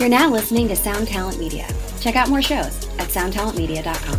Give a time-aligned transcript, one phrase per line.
[0.00, 1.68] You're now listening to Sound Talent Media.
[2.00, 4.18] Check out more shows at soundtalentmedia.com.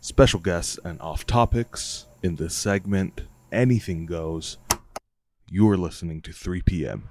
[0.00, 3.24] Special guests and off topics in this segment.
[3.52, 4.56] Anything goes.
[5.46, 7.10] You're listening to 3 p.m.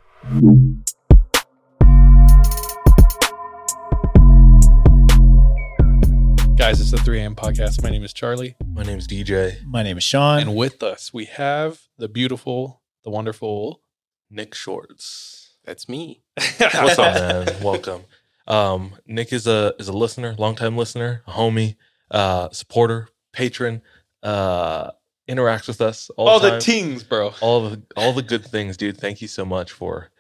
[7.12, 7.36] 3 a.m.
[7.36, 7.84] podcast.
[7.84, 8.56] My name is Charlie.
[8.66, 9.62] My name is DJ.
[9.66, 10.40] My name is Sean.
[10.40, 13.82] And with us, we have the beautiful, the wonderful.
[14.30, 15.58] Nick Shorts.
[15.66, 16.22] That's me.
[16.58, 17.62] What's up, man?
[17.62, 18.04] Welcome.
[18.48, 21.76] Um, Nick is a is a listener, longtime listener, a homie,
[22.12, 23.82] uh, supporter, patron,
[24.24, 24.92] uh,
[25.30, 26.62] interacts with us all, All the the time.
[26.62, 27.34] teens, bro.
[27.42, 28.98] all the all the good things, dude.
[28.98, 30.11] Thank you so much for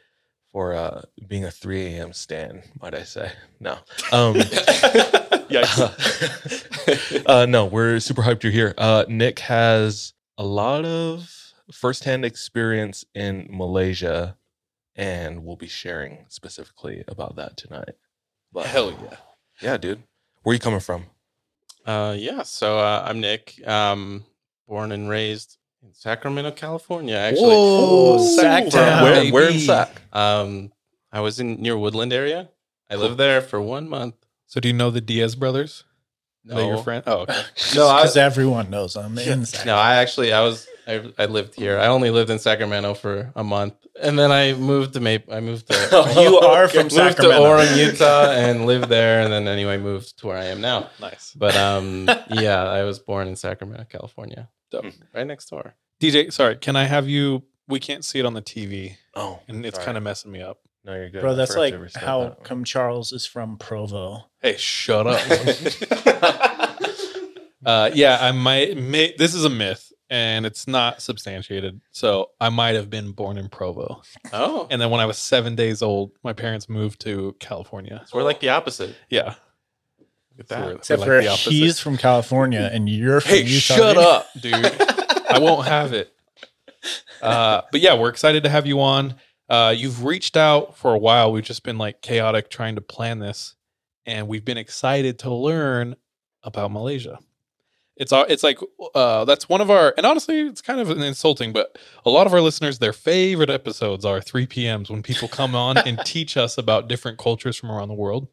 [0.52, 2.14] for uh being a 3 a.m.
[2.14, 3.32] stan, might I say.
[3.60, 3.78] No.
[4.12, 4.36] Um
[5.52, 7.24] Yikes.
[7.26, 8.74] uh, no, we're super hyped you're here.
[8.77, 11.30] Uh, Nick has a lot of
[11.71, 14.38] firsthand experience in Malaysia,
[14.96, 17.96] and we'll be sharing specifically about that tonight.
[18.54, 19.18] But Hell yeah.
[19.62, 20.04] yeah, dude.
[20.43, 21.05] Where you coming from?
[21.86, 22.43] Uh, yeah.
[22.43, 23.65] So uh, I'm Nick.
[23.68, 24.24] Um,
[24.68, 27.15] born and raised in Sacramento, California.
[27.15, 29.90] Actually, Whoa, Sac Sac Town, Town, where, where in Sac?
[30.13, 30.71] Um,
[31.12, 32.49] I was in near Woodland area.
[32.90, 34.15] I lived there for one month.
[34.48, 35.85] So, do you know the Diaz brothers?
[36.49, 36.84] Are they your No.
[36.84, 37.04] friend?
[37.07, 37.41] Oh, okay.
[37.76, 39.65] No, I, because everyone knows I'm inside.
[39.65, 41.77] no, I actually I was I, I lived here.
[41.79, 45.34] I only lived in Sacramento for a month, and then I moved to Maple.
[45.34, 47.43] I moved to You are from moved Sacramento.
[47.43, 50.90] to Orem, Utah, and lived there, and then anyway moved to where I am now.
[50.99, 51.34] nice.
[51.35, 54.86] But um, yeah, I was born in Sacramento, California, Dope.
[55.14, 55.76] right next door.
[56.02, 57.44] DJ, sorry, can I have you?
[57.68, 60.58] We can't see it on the TV, Oh, and it's kind of messing me up.
[60.84, 61.22] no, you're good.
[61.22, 64.25] Bro, that's like how that come Charles is from Provo.
[64.42, 65.22] Hey, shut up.
[67.66, 68.78] uh, yeah, I might.
[68.78, 71.81] May, this is a myth, and it's not substantiated.
[71.92, 74.02] So, I might have been born in Provo,
[74.34, 78.04] Oh, and then when I was seven days old, my parents moved to California.
[78.08, 78.96] so we're like the opposite.
[79.10, 79.38] Yeah, Look
[80.41, 80.66] at that.
[80.66, 83.75] we're- Except like for the he's from California and you're from Hey, Utah.
[83.75, 84.03] shut dude.
[84.03, 84.81] up, dude.
[85.31, 86.13] I won't have it.
[87.22, 89.16] Uh, but yeah, we're excited to have you on.
[89.50, 91.31] Uh, you've reached out for a while.
[91.31, 93.56] We've just been like chaotic trying to plan this,
[94.06, 95.96] and we've been excited to learn
[96.44, 97.19] about Malaysia.
[97.97, 98.57] It's our, it's like
[98.96, 102.34] uh, that's one of our, and honestly, it's kind of insulting, but a lot of
[102.34, 106.57] our listeners, their favorite episodes are 3 p.m.s when people come on and teach us
[106.57, 108.28] about different cultures from around the world.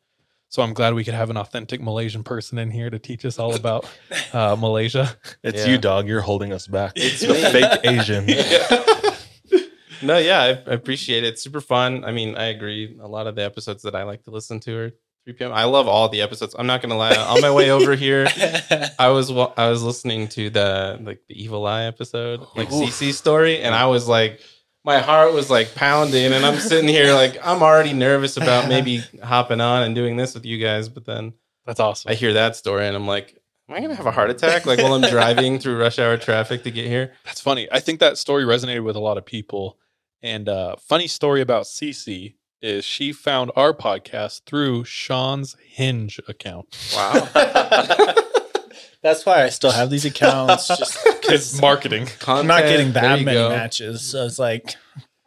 [0.50, 3.38] So I'm glad we could have an authentic Malaysian person in here to teach us
[3.38, 3.84] all about
[4.32, 5.14] uh, Malaysia.
[5.42, 5.72] It's Yeah.
[5.72, 6.08] you, dog.
[6.08, 6.92] You're holding us back.
[6.96, 8.26] It's the fake Asian.
[10.00, 11.28] No, yeah, I, I appreciate it.
[11.34, 12.04] It's super fun.
[12.04, 12.96] I mean, I agree.
[13.02, 14.90] A lot of the episodes that I like to listen to are
[15.24, 15.52] 3 p.m.
[15.52, 16.54] I love all the episodes.
[16.56, 17.16] I'm not gonna lie.
[17.16, 18.28] On my way over here,
[18.98, 23.60] I was I was listening to the like the Evil Eye episode, like CC story,
[23.60, 24.40] and I was like,
[24.88, 29.02] my heart was like pounding, and I'm sitting here like I'm already nervous about maybe
[29.22, 31.34] hopping on and doing this with you guys, but then
[31.66, 32.10] That's awesome.
[32.10, 33.38] I hear that story, and I'm like,
[33.68, 36.62] am I gonna have a heart attack like while I'm driving through rush hour traffic
[36.62, 37.12] to get here?
[37.26, 37.68] That's funny.
[37.70, 39.78] I think that story resonated with a lot of people.
[40.22, 46.78] And uh, funny story about Cece is she found our podcast through Sean's Hinge account.
[46.96, 48.14] Wow.
[49.02, 50.68] That's why I still have these accounts.
[50.68, 51.20] Just It's
[51.52, 52.08] because marketing.
[52.26, 53.50] I'm not getting that many go.
[53.50, 54.02] matches.
[54.02, 54.76] So it's like,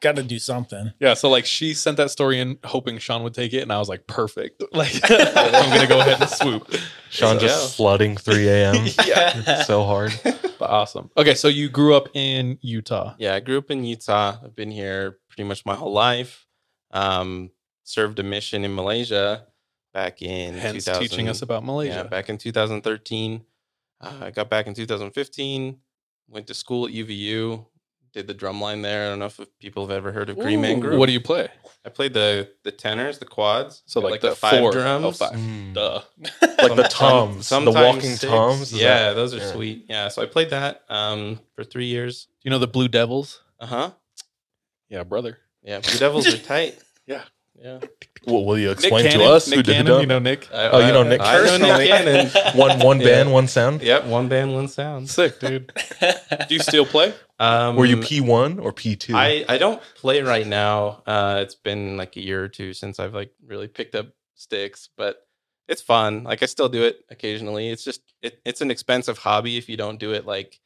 [0.02, 0.92] got to do something.
[1.00, 3.78] Yeah, so like she sent that story in hoping Sean would take it, and I
[3.80, 4.64] was like, perfect.
[4.74, 6.74] Like I'm gonna go ahead and swoop.
[7.10, 8.88] Sean There you just flooding 3 a.m.
[9.06, 9.64] Yeah.
[9.64, 10.12] So hard.
[10.24, 11.12] But awesome.
[11.18, 13.16] Okay, so you grew up in Utah.
[13.20, 14.38] Yeah, I grew up in Utah.
[14.44, 16.48] I've been here pretty much my whole life.
[16.92, 17.52] Um,
[17.84, 19.46] served a mission in Malaysia
[19.94, 21.96] back in Hence 2000 teaching us about Malaysia.
[21.96, 23.44] Yeah, back in 2013.
[24.00, 25.78] Uh, I got back in 2015.
[26.30, 27.66] Went to school at UVU.
[28.14, 29.06] Did the drum line there.
[29.06, 31.00] I don't know if people have ever heard of Green Man Group.
[31.00, 31.48] What do you play?
[31.86, 33.84] I played the the tenors, the quads.
[33.86, 35.06] So Got, like, the, five four, drums.
[35.06, 35.38] Oh, five.
[35.38, 35.74] Mm.
[35.74, 36.02] Duh.
[36.42, 38.22] Like the Some- toms, the walking six.
[38.24, 38.62] toms.
[38.74, 39.52] is Yeah, that- those are yeah.
[39.54, 39.86] sweet.
[39.88, 42.26] Yeah, so I played that um, for three years.
[42.26, 43.42] Do you know the Blue Devils?
[43.62, 43.92] Uh huh.
[44.90, 45.38] Yeah, brother.
[45.64, 46.78] Yeah, Blue Devils are tight.
[47.08, 47.24] Yeah.
[47.64, 47.80] Yeah.
[48.26, 50.02] Well, will you explain Nick to Cannon, us Nick who did Cannon, it?
[50.02, 50.48] you know Nick.
[50.54, 52.28] I- Oh, you know I- Nick I know Nick Cannon.
[52.60, 53.06] one one Yeah.
[53.06, 53.82] band, one sound.
[53.82, 55.10] Yep, one band, one sound.
[55.10, 55.72] Sick, dude.
[56.02, 57.14] Do you still play?
[57.40, 59.16] Um, Were you P one or P two?
[59.16, 61.02] I I don't play right now.
[61.06, 64.90] Uh, it's been like a year or two since I've like really picked up sticks,
[64.98, 65.28] but
[65.68, 66.24] it's fun.
[66.24, 67.70] Like I still do it occasionally.
[67.70, 70.60] It's just it, it's an expensive hobby if you don't do it like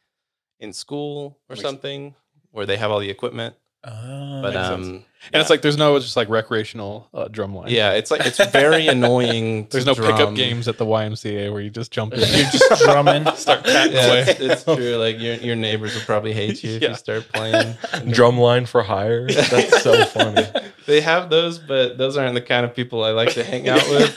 [0.59, 2.15] in school or something
[2.51, 3.55] where they have all the equipment.
[3.83, 4.83] Oh, But um.
[4.83, 5.03] sense.
[5.33, 7.69] And it's like there's no just like recreational uh, drum line.
[7.69, 9.65] yeah, it's like it's very annoying.
[9.65, 12.19] to There's no pickup games at the YMCA where you just jump in.
[12.19, 13.25] you're just drumming.
[13.35, 14.19] start patting Yeah, away.
[14.27, 14.95] it's, it's true.
[14.97, 16.89] Like your your neighbors will probably hate you if Yeah.
[16.89, 17.73] you start playing.
[18.13, 19.27] Drumline for hire.
[19.29, 20.45] That's so funny.
[20.85, 23.81] They have those, but those aren't the kind of people I like to hang out
[23.89, 24.13] with.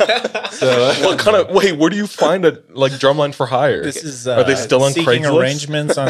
[0.52, 1.78] So uh, What kind of wait?
[1.78, 3.82] Where do you find a like drumline for hire?
[3.82, 5.38] This is uh, Are they still on Craigslist?
[5.40, 6.08] arrangements on?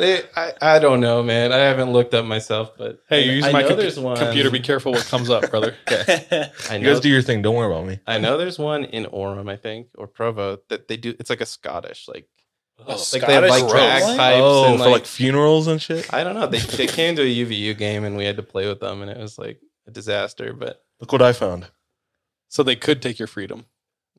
[0.00, 1.52] They, I, I don't know, man.
[1.52, 4.16] I haven't looked up myself, but Hey, you use I my know compu- there's one.
[4.16, 4.50] computer.
[4.50, 5.76] Be careful what comes up, brother.
[5.88, 7.42] I You know guys do your thing.
[7.42, 8.00] Don't worry about me.
[8.06, 11.14] I know there's one in Orem, I think, or Provo that they do.
[11.20, 12.28] It's like a Scottish, like
[12.86, 14.16] Oh, like they have like Scottish drag drum line?
[14.18, 16.12] pipes oh, and for like, like funerals and shit.
[16.14, 16.46] I don't know.
[16.46, 19.10] They they came to a UVU game and we had to play with them, and
[19.10, 20.54] it was like a disaster.
[20.54, 21.66] But Look what I found.
[22.48, 23.66] So they could take your freedom.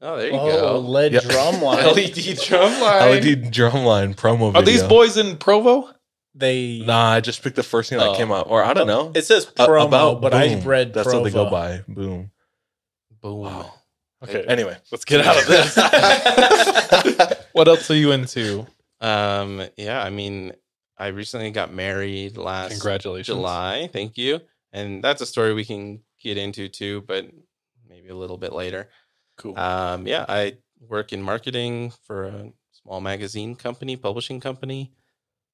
[0.02, 0.80] Oh, there you Oh, go.
[0.80, 1.20] lead Yeah.
[1.22, 1.86] drum line.
[1.96, 3.12] LED drum line.
[3.12, 4.60] LED drumline promo video.
[4.60, 5.90] Are these boys in Provo?
[6.34, 8.16] They Nah, I just picked the first thing that Oh.
[8.16, 9.12] came up, or I don't know.
[9.14, 11.82] It says A- promo, but I read that's what they go by.
[11.88, 12.32] Boom.
[13.22, 13.66] Boom.
[14.24, 15.76] Okay, Anyway, let's get out of this.
[17.54, 18.66] what else are you into?
[19.02, 19.64] Um.
[19.78, 20.02] Yeah.
[20.02, 20.54] I mean,
[20.98, 23.26] I recently got married last Congratulations.
[23.36, 23.90] July.
[23.92, 24.40] Thank you.
[24.72, 27.26] And that's a story we can get into too, but
[27.90, 28.90] maybe a little bit later.
[29.38, 29.58] Cool.
[29.58, 30.58] Um, yeah, I
[30.88, 34.92] work in marketing for a small magazine company, publishing company,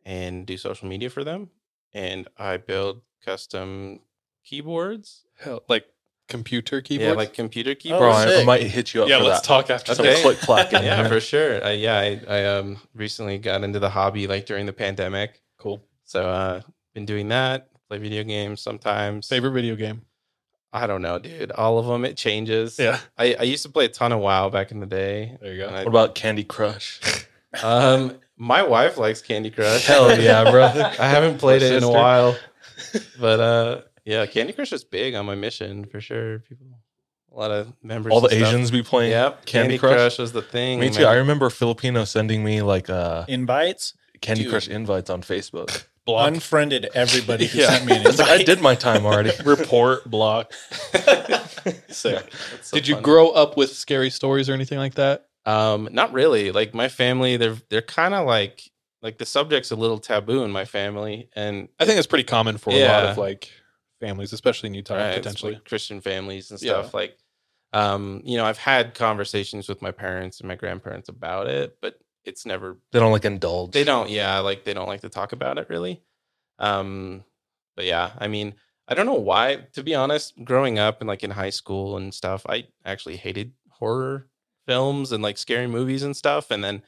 [0.06, 1.50] and do social media for them.
[1.94, 4.00] And I build custom
[4.44, 5.26] keyboards.
[5.40, 5.86] Hell, like
[6.28, 7.08] computer keyboards.
[7.08, 8.26] Yeah, like computer Oh, keyboards.
[8.26, 9.10] bro, I, I might hit you up.
[9.10, 9.18] yeah.
[9.18, 9.48] Let's that.
[9.48, 10.22] talk after Some Okay.
[10.22, 10.84] click clacking.
[10.84, 11.64] yeah, for sure.
[11.64, 15.42] I, yeah, I, I um recently got into the hobby like during the pandemic.
[15.58, 15.82] Cool.
[16.04, 16.62] So uh
[16.94, 17.70] been doing that.
[17.88, 19.28] Play video games sometimes.
[19.30, 20.02] Favorite video game?
[20.78, 21.52] I don't know, dude.
[21.52, 22.78] All of them it changes.
[22.80, 23.00] Yeah.
[23.18, 25.38] I, I used to play a ton of WoW back in the day.
[25.42, 25.76] There you And go.
[25.78, 27.00] I- What about Candy Crush?
[27.64, 29.86] um my wife likes Candy Crush.
[29.86, 30.64] Hell yeah, bro.
[31.00, 32.36] I haven't played it in a while.
[33.20, 36.40] But uh yeah, Candy Crush is big on my mission for sure.
[36.40, 36.68] People
[37.32, 38.12] a lot of members.
[38.14, 38.42] All the stuff.
[38.48, 39.12] Asians be playing.
[39.12, 39.46] Yep.
[39.46, 39.94] Candy Candy, Crush?
[39.96, 40.18] Crush.
[40.20, 40.80] was the thing.
[40.80, 40.96] Me man.
[40.96, 41.06] too.
[41.06, 43.94] I remember Filipino sending me like uh invites.
[44.22, 44.52] Candy Dude.
[44.52, 45.86] Crush invites on Facebook.
[46.08, 46.28] Block.
[46.30, 47.70] Unfriended everybody who Yeah.
[47.70, 49.32] sent me an It's like, I did my time already.
[49.46, 50.10] Report.
[50.10, 50.52] Block.
[51.90, 52.32] Sick.
[52.52, 53.04] That's so Did you funny.
[53.04, 55.28] grow up with scary stories or anything like that?
[55.46, 56.52] Um, not really.
[56.52, 58.64] Like my family, they're they're kind of like
[59.02, 62.58] like the subject's a little taboo in my family, and I think it's pretty common
[62.58, 63.50] for a lot of like
[64.02, 65.54] families, especially in Utah, right, potentially.
[65.54, 66.82] like Christian families and Yeah.
[66.82, 66.94] stuff.
[66.94, 67.18] Like,
[67.74, 72.00] um, you know, I've had conversations with my parents and my grandparents about it, but
[72.28, 73.72] it's never They don't like indulge.
[73.72, 76.02] they don't yeah like they don't like to talk about it really.
[76.60, 77.24] Um
[77.76, 78.56] but yeah i mean
[78.88, 82.12] i don't know why to be honest growing up and like in high school and
[82.14, 84.28] stuff i actually hated horror
[84.66, 86.82] films and like scary movies and stuff and then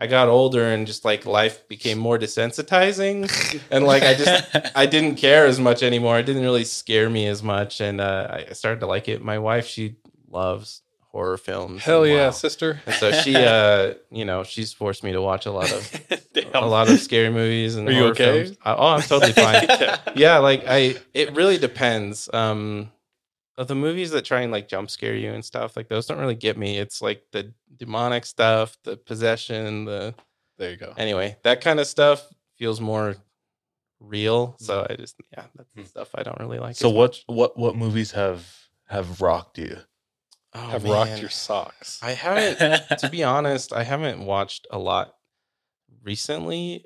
[0.00, 3.30] i got older and just like life became more desensitizing
[3.70, 6.18] and like i just i didn't care as much anymore.
[6.18, 9.22] It didn't really scare me as much and uh i started to like it.
[9.22, 9.96] My wife she
[10.28, 10.82] loves
[11.12, 12.30] horror films Hell yeah, wow.
[12.30, 12.80] sister.
[12.86, 15.90] and so she uh you know she's forced me to watch a lot of
[16.54, 18.44] a lot of scary movies and Are you horror okay?
[18.44, 18.58] films.
[18.64, 19.68] I- oh, I'm totally fine.
[20.16, 22.28] yeah, like I, it really depends.
[22.32, 22.90] Um,
[23.58, 26.18] of the movies that try and like jump scare you and stuff, like those don't
[26.18, 26.78] really get me.
[26.78, 30.14] It's like the demonic stuff, the possession, the
[30.56, 30.94] There you go.
[30.96, 32.26] anyway, that kind of stuff
[32.56, 33.16] feels more
[34.00, 34.56] real.
[34.58, 35.86] So I just, yeah, that's the Hmm.
[35.86, 36.76] stuff I don't really like.
[36.76, 37.24] So as what much.
[37.26, 38.46] what what movies have
[38.88, 39.76] have rocked you?
[40.54, 41.98] Oh, Have rocked your socks.
[42.02, 45.14] I haven't to be honest, I haven't watched a lot
[46.02, 46.84] recently.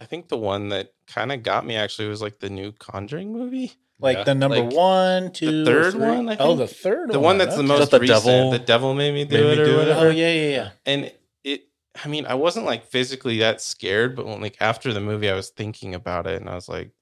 [0.00, 3.32] I think the one that kind of got me actually was like the new Conjuring
[3.32, 3.72] movie.
[3.98, 4.24] like Yeah.
[4.24, 6.00] the number Like, one, two, or third three?
[6.02, 7.24] one, I Oh, the third The one.
[7.24, 7.66] one that's the okay.
[7.66, 8.24] most the recent.
[8.24, 9.74] devil the devil made me do made me it or do it?
[9.74, 10.06] Oh, whatever.
[10.06, 10.70] Oh yeah, yeah, yeah.
[10.86, 11.68] And it,
[12.04, 15.34] I mean, I wasn't like physically that scared, but when like after the movie, I
[15.34, 16.92] was thinking about it, and I was like,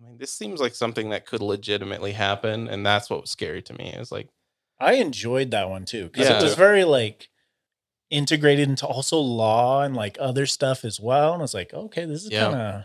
[0.00, 3.60] I mean, this seems like something that could legitimately happen, and that's what was scary
[3.62, 3.92] to me.
[3.92, 4.28] It was like,
[4.78, 6.38] I enjoyed that one too because Yeah.
[6.38, 7.28] it was very like
[8.10, 11.32] integrated into also law and like other stuff as well.
[11.32, 12.44] And I was like, okay, this is Yeah.
[12.50, 12.82] kind of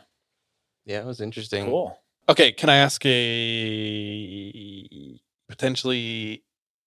[0.85, 1.65] yeah, it was interesting.
[1.65, 1.97] cool.
[2.29, 5.19] Okay, can I ask a
[5.49, 6.43] potentially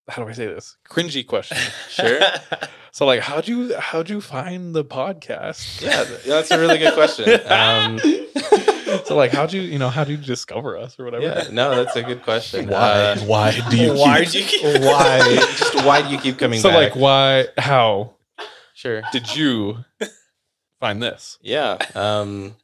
[0.08, 0.76] how do I say this?
[0.88, 1.56] Cringy question.
[1.90, 2.20] Sure.
[2.92, 5.80] so like how'd you how'd you find the podcast?
[5.82, 7.28] Yeah, that's a really good question.
[7.46, 7.98] Um,
[9.04, 11.24] so like how'd you you know how'd you discover us or whatever?
[11.24, 12.68] yeah, no, that's a good question.
[12.68, 15.36] Why Uh, why do you Why keep, do you keep why?
[15.56, 16.94] Just why do you keep coming So back?
[16.94, 18.14] like why how
[18.74, 19.02] sure.
[19.12, 19.84] did you
[20.80, 21.38] find this?
[21.42, 21.78] Yeah.
[21.94, 22.56] Um,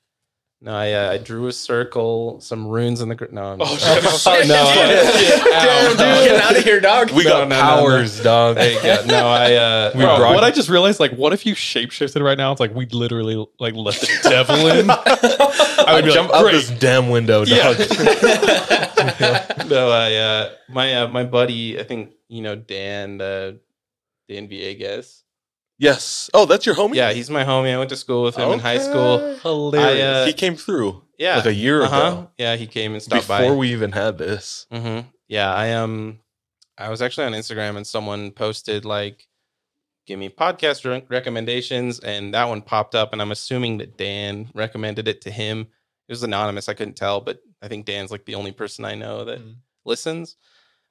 [0.62, 3.14] No, I uh, I drew a circle, some runes in the.
[3.14, 4.46] Gr- no, I'm Oh, shit.
[4.46, 5.98] no, Damn, dude.
[6.28, 7.10] Get out of here, dog.
[7.12, 7.80] We No, got no, no, no.
[7.80, 8.56] powers, dog.
[8.56, 9.06] There you go.
[9.06, 9.54] No, I.
[9.54, 12.52] Uh, We Bro, brought- what I just realized, like, what if you shapeshifted right now?
[12.52, 14.90] It's like we literally like let the devil in.
[14.90, 16.52] I I would be jump like, out great.
[16.52, 17.72] this damn window, Yeah.
[17.72, 17.78] dog.
[19.70, 20.14] no, I.
[20.16, 23.52] Uh, my uh, my buddy, I think you know Dan, uh,
[24.28, 25.22] Dan Villegas.
[25.80, 26.30] Yes.
[26.32, 26.94] Oh, that's your homie.
[26.94, 27.74] Yeah, he's my homie.
[27.74, 29.34] I went to school with him in high school.
[29.42, 29.98] Hilarious.
[29.98, 31.96] I, uh, he came through Yeah, like a year uh-huh.
[31.96, 33.42] ago Yeah, he came and stopped before by.
[33.42, 34.66] Before we even had this.
[34.70, 36.20] hmm Yeah, I um,
[36.78, 39.26] I was actually on Instagram and someone posted like,
[40.06, 44.48] "Give me podcast re- recommendations," and that one popped up, and I'm assuming that Dan
[44.54, 45.66] recommended it to him.
[46.08, 46.68] It was anonymous.
[46.68, 49.56] I couldn't tell, but I think Dan's like the only person I know that Mm.
[49.84, 50.36] listens.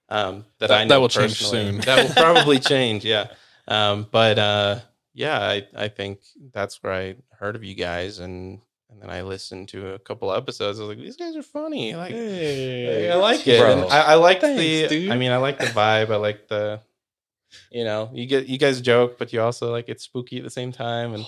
[0.09, 1.79] Um, that, That- I that know will change soon.
[1.81, 3.03] that will probably change.
[3.05, 3.27] Yeah.
[3.69, 4.79] Um, but uh,
[5.13, 6.19] yeah, I I think
[6.53, 8.59] that's where I heard of you guys and.
[8.91, 10.79] And then I listened to a couple episodes.
[10.79, 13.11] I was like, "These guys are funny." Like, Hey.
[13.11, 13.61] I like it.
[13.61, 14.87] I, I like Thanks, the.
[14.87, 15.11] dude.
[15.11, 16.09] I mean, I like the vibe.
[16.09, 16.79] I like the.
[17.71, 20.49] You know, you get you guys joke, but you also like it's spooky at the
[20.49, 21.23] same time, and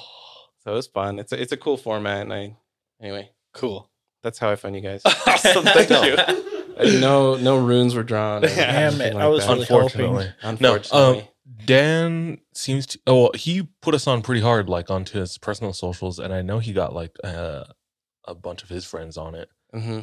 [0.64, 1.20] so it's fun.
[1.20, 2.58] It's a, it's a cool format, and I
[3.00, 3.92] anyway, cool.
[4.24, 5.04] that's how I found you guys.
[5.28, 5.64] awesome.
[5.64, 6.04] Thank No.
[6.04, 7.00] you.
[7.00, 8.42] No no runes were drawn.
[8.42, 9.50] Damn anything it, I was that.
[9.52, 10.50] really Unfortunately, no.
[10.50, 11.20] unfortunately.
[11.22, 11.28] Um,
[11.65, 13.00] Dan seems to.
[13.08, 16.41] Oh, well, he put us on pretty hard, like onto his personal socials, and I
[16.41, 17.63] know he got like uh,
[18.25, 19.50] a bunch of his friends on it.
[19.74, 20.01] hmm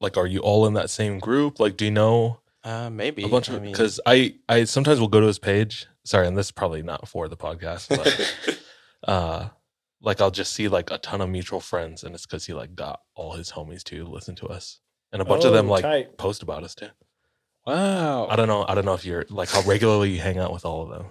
[0.00, 1.60] Like, are you all in that same group?
[1.60, 3.60] Like, do you know uh, maybe a bunch of?
[3.62, 5.86] mean- Because I, I sometimes will go to his page.
[6.04, 8.58] Sorry, and this is probably not for the podcast, but
[9.08, 9.48] uh,
[10.02, 12.74] like I'll just see like a ton of mutual friends, and it's because he like
[12.74, 14.80] got all his homies to listen to us,
[15.12, 16.16] and a bunch of them Oh, like tight.
[16.18, 16.88] post about us too.
[17.66, 18.26] Wow.
[18.28, 18.64] I don't know.
[18.68, 21.06] I don't know if you're like how regularly you hang out with all of them.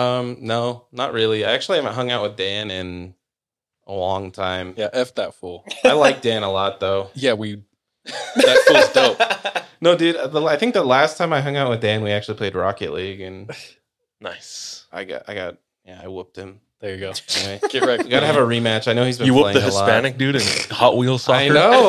[0.00, 1.44] um, no, not really.
[1.44, 3.14] I actually haven't hung out with Dan in
[3.86, 4.74] a long time.
[4.76, 5.64] Yeah, f that fool.
[5.84, 7.10] I like Dan a lot though.
[7.14, 7.62] Yeah, we.
[8.04, 9.64] That fool's dope.
[9.82, 10.14] No, dude.
[10.30, 12.92] the- I think the last time I hung out with Dan, we actually played Rocket
[12.92, 13.50] League, and
[14.20, 14.86] Nice.
[14.92, 16.60] I got, I got, yeah, I whooped him.
[16.82, 17.12] There you go.
[17.38, 18.04] Anyway, Get wrecked.
[18.04, 18.88] we gotta have a rematch.
[18.88, 19.86] I know he's been You whooped playing the a lot.
[19.86, 21.38] Hispanic dude in Hot Wheels soccer.
[21.44, 21.88] I know.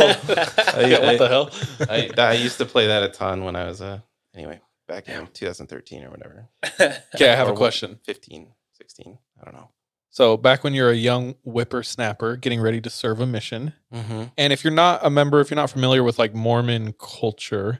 [0.87, 1.49] yeah, what the hell?
[1.89, 3.99] I, I used to play that a ton when I was uh
[4.35, 6.47] anyway back in 2013 or whatever.
[7.15, 7.99] Okay, I have Or a question.
[8.05, 9.17] 15, 16.
[9.41, 9.69] I don't know.
[10.11, 14.23] So, back when you're a young whippersnapper getting ready to serve a mission, Mm-hmm.
[14.37, 17.79] and if you're not a member, if you're not familiar with like Mormon culture,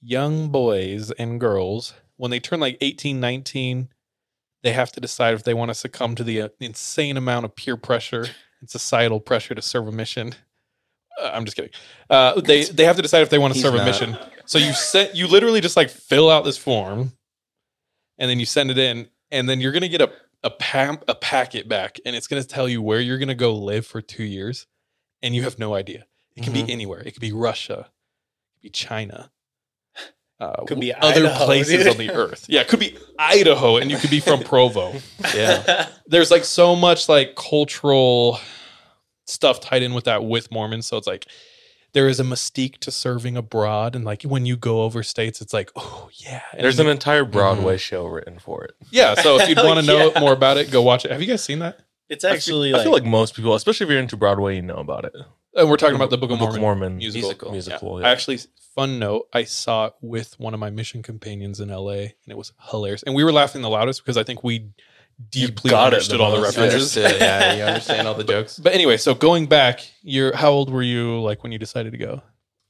[0.00, 3.88] young boys and girls, when they turn like 18, 19,
[4.62, 7.54] they have to decide if they want to succumb to the uh, insane amount of
[7.56, 8.26] peer pressure
[8.60, 10.34] and societal pressure to serve a mission.
[11.20, 11.70] Uh, I'm just kidding.
[12.10, 14.16] Uh, they they have to decide if they want to He's serve a mission.
[14.46, 17.12] So you sent you literally just like fill out this form,
[18.18, 20.10] and then you send it in, and then you're gonna get a
[20.44, 23.86] a pam- a packet back, and it's gonna tell you where you're gonna go live
[23.86, 24.66] for two years,
[25.22, 26.06] and you have no idea.
[26.36, 26.66] It can Mhm.
[26.66, 27.00] be anywhere.
[27.00, 29.30] It could be Russia, it could be China,
[30.40, 31.88] uh, Could be other Idaho, places dude.
[31.88, 32.46] on the earth.
[32.48, 34.94] Yeah, it could be Idaho, and you could be from Provo.
[35.34, 35.88] Yeah.
[36.06, 38.38] There's like so much like cultural
[39.26, 40.86] stuff tied in with that with Mormons.
[40.86, 41.26] So it's like
[41.92, 45.52] there is a mystique to serving abroad, and like when you go over states, it's
[45.52, 46.42] like oh yeah.
[46.52, 48.72] And There's an entire Broadway show written for it.
[48.90, 49.14] yeah.
[49.16, 50.20] So if you'd want to know yeah.
[50.20, 51.10] more about it, go watch it.
[51.10, 51.80] Have you guys seen that?
[52.08, 54.62] It's I feel- actually I feel like most people, especially if you're into Broadway, you
[54.62, 55.12] know about it.
[55.58, 56.60] And we're talking about the Book of Mormon.
[56.60, 57.28] Mormon musical.
[57.28, 57.52] Musical.
[57.52, 58.00] musical.
[58.00, 58.08] Yeah.
[58.08, 58.38] Actually,
[58.74, 62.36] fun note, I saw it with one of my mission companions in LA, and it
[62.36, 63.02] was hilarious.
[63.02, 64.70] And we were laughing the loudest because I think we
[65.30, 66.96] deeply understood the all the references.
[66.96, 67.20] Understood.
[67.20, 68.58] yeah, you understand all the jokes.
[68.58, 71.98] But anyway, so going back, you're how old were you like when you decided to
[71.98, 72.22] go?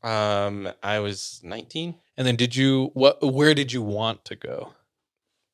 [0.03, 1.95] Um, I was 19.
[2.17, 4.73] And then did you what where did you want to go?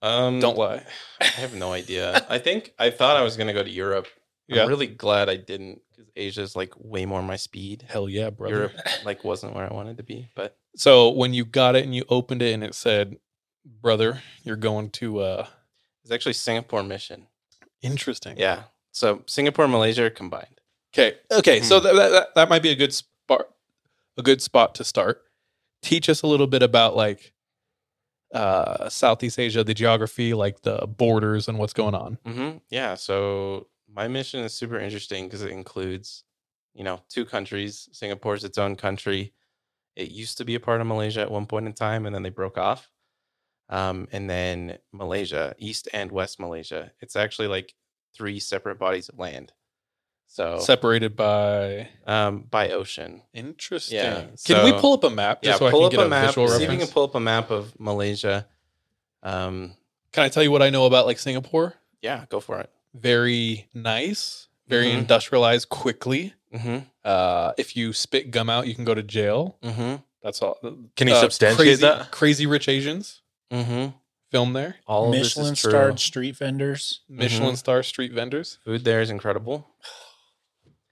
[0.02, 0.84] Um, Don't lie.
[1.20, 2.26] I have no idea.
[2.28, 4.06] I think I thought I was gonna go to Europe.
[4.48, 4.62] Yeah.
[4.62, 7.84] I'm really glad I didn't because Asia's like way more my speed.
[7.88, 8.54] Hell yeah, brother.
[8.54, 8.72] Europe
[9.04, 12.04] like wasn't where I wanted to be, but So when you got it and you
[12.08, 13.16] opened it and it said,
[13.64, 15.46] "Brother, you're going to uh
[16.02, 17.28] it's actually Singapore mission.
[17.80, 18.64] interesting." Yeah.
[18.92, 20.60] So Singapore, Malaysia combined.
[20.92, 21.16] Okay.
[21.32, 21.60] Okay.
[21.62, 21.84] So Hmm.
[21.86, 23.48] that, that that- might be a good spot
[24.16, 25.22] a good spot to start.
[25.82, 27.32] Teach us a little bit about like
[28.32, 32.18] uh Southeast Asia, the geography, like the borders and what's going on.
[32.26, 32.94] hmm Yeah.
[32.96, 36.24] So my mission is super interesting because it includes,
[36.74, 37.88] you know, two countries.
[37.92, 39.32] Singapore is its own country.
[39.96, 42.22] It used to be a part of Malaysia at one point in time, and then
[42.22, 42.90] they broke off.
[43.68, 46.92] Um, and then Malaysia, East and West Malaysia.
[47.00, 47.74] It's actually like
[48.14, 49.52] three separate bodies of land.
[50.26, 53.22] So Separated by um, by ocean.
[53.32, 53.96] interesting.
[53.96, 56.06] Yeah, can we pull up a map Yeah, so I pull can up get a
[56.06, 56.34] a, map.
[56.34, 58.46] See if you can pull up a map of Malaysia.
[59.22, 59.74] Um,
[60.12, 61.74] Can I tell you what I know about like Singapore?
[62.02, 62.70] yeah, go for it.
[62.94, 64.98] Very nice, very Mhm.
[64.98, 66.32] industrialized quickly.
[66.54, 66.78] Mm-hmm.
[67.04, 69.58] Uh, if you spit gum out, you can go to jail.
[69.62, 69.96] Mm-hmm.
[70.22, 70.58] That's all.
[70.96, 72.10] Can you Uh, substantiate crazy, that?
[72.10, 73.20] Crazy Rich Asians
[73.52, 73.96] Mm-hmm.
[74.30, 74.76] film there.
[74.86, 75.70] All Michelin of this is true.
[75.70, 77.00] starred street vendors.
[77.08, 78.58] Michelin star street vendors.
[78.64, 79.66] Food there is incredible.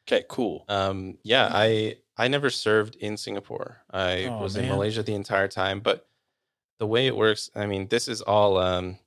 [0.07, 0.65] Okay, cool.
[0.69, 3.83] Um, yeah, I I never served in Singapore.
[3.91, 4.69] I Oh, was in.
[4.69, 5.81] Malaysia the entire time.
[5.81, 6.07] But
[6.79, 8.99] the way it works, I mean, this is all um,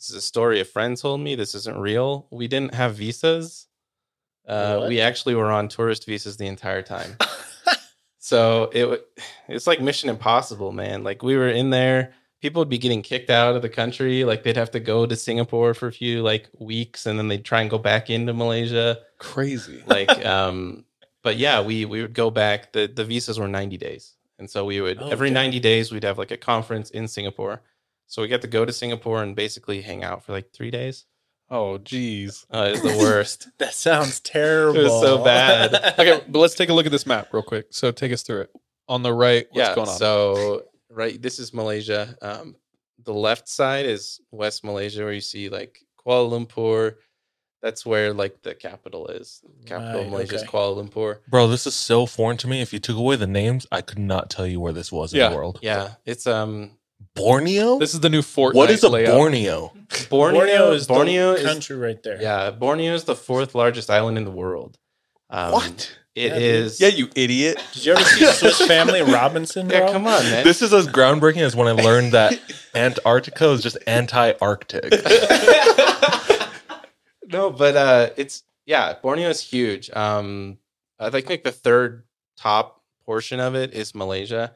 [0.00, 1.34] this is a story a friend told me.
[1.34, 2.26] This isn't real.
[2.30, 3.66] We didn't have visas.
[4.48, 7.16] Uh, we actually were on tourist visas the entire time.
[8.18, 9.06] so it
[9.46, 11.04] it's like Mission Impossible, man.
[11.04, 12.14] Like we were in there.
[12.40, 14.24] People would be getting kicked out of the country.
[14.24, 17.44] Like they'd have to go to Singapore for a few like weeks, and then they'd
[17.44, 19.82] try and go back into Malaysia Crazy.
[19.86, 20.84] like um
[21.22, 24.64] but yeah we we would go back the the visas were 90 days and so
[24.64, 25.34] we would every Okay.
[25.34, 27.60] 90 days we'd have like a conference in singapore
[28.10, 31.06] so we get to go to singapore and basically hang out for like three days
[31.52, 32.46] Oh, geez.
[32.54, 34.78] uh, it's the worst That sounds terrible.
[34.80, 35.74] It was so bad.
[35.98, 37.66] Okay, but let's take a look at this map real quick.
[37.70, 38.50] So take us through it.
[38.86, 39.96] On the right, what's yeah going on?
[39.98, 42.54] so right this is malaysia um
[43.04, 46.94] the left side is west malaysia where you see like kuala lumpur
[47.62, 51.66] that's where like the capital is capital of Right, malaysia is kuala lumpur Bro, this
[51.66, 52.60] is so foreign to me.
[52.62, 55.18] If you took away the names, I could not tell you where this was in
[55.30, 55.58] the world.
[55.62, 56.72] yeah it's um
[57.14, 57.78] Borneo?
[57.78, 59.14] this is the new Fortnite what is a layout.
[59.14, 59.72] Borneo?
[60.08, 62.20] borneo, Borneo is borneo the is country right there.
[62.22, 64.78] Yeah, Borneo is the fourth largest island in the world.
[65.28, 65.96] Um, What?
[66.16, 66.80] It Yeah, is.
[66.80, 67.62] Yeah, you idiot.
[67.72, 69.68] Did you ever see Swiss Family Robinson?
[69.68, 69.78] Bro?
[69.78, 70.44] Yeah, come on, man.
[70.44, 72.38] This is as groundbreaking as when I learned that
[72.74, 74.90] Antarctica is just anti-Arctic.
[77.28, 78.94] no, but uh, it's yeah.
[79.00, 79.90] Borneo is huge.
[79.90, 80.58] Um,
[80.98, 82.04] I think like the third
[82.36, 84.52] top portion of it is Malaysia.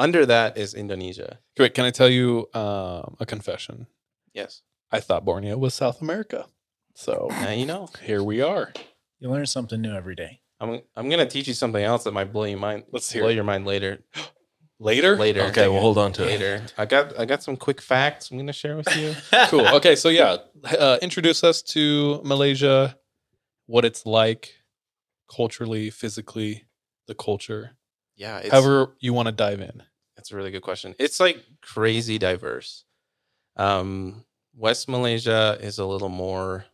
[0.00, 1.40] Under that is Indonesia.
[1.58, 3.86] Wait, can I tell you um, a confession?
[4.32, 4.62] Yes.
[4.90, 6.46] I thought Borneo was South America.
[6.94, 7.90] So Now you know.
[8.02, 8.72] here we are.
[9.18, 10.40] You learn something new every day.
[10.58, 12.84] I'm I'm gonna teach you something else that might blow your mind.
[12.90, 13.34] Let's hear blow it.
[13.34, 14.02] your mind later.
[14.82, 15.14] Later?
[15.16, 15.42] Later.
[15.42, 16.40] okay, well hold on to it.
[16.40, 16.62] Later.
[16.78, 19.14] I got I got some quick facts I'm gonna share with you.
[19.48, 19.68] Cool.
[19.76, 20.38] Okay, so yeah,
[20.78, 22.96] uh, introduce us to Malaysia,
[23.66, 24.54] what it's like
[25.30, 26.64] culturally, physically,
[27.06, 27.76] the culture.
[28.16, 28.38] Yeah.
[28.38, 29.82] It's, However, you want to dive in.
[30.20, 30.94] That's a really good question.
[30.98, 32.84] It's like crazy diverse.
[33.56, 36.66] Um, West Malaysia is a little more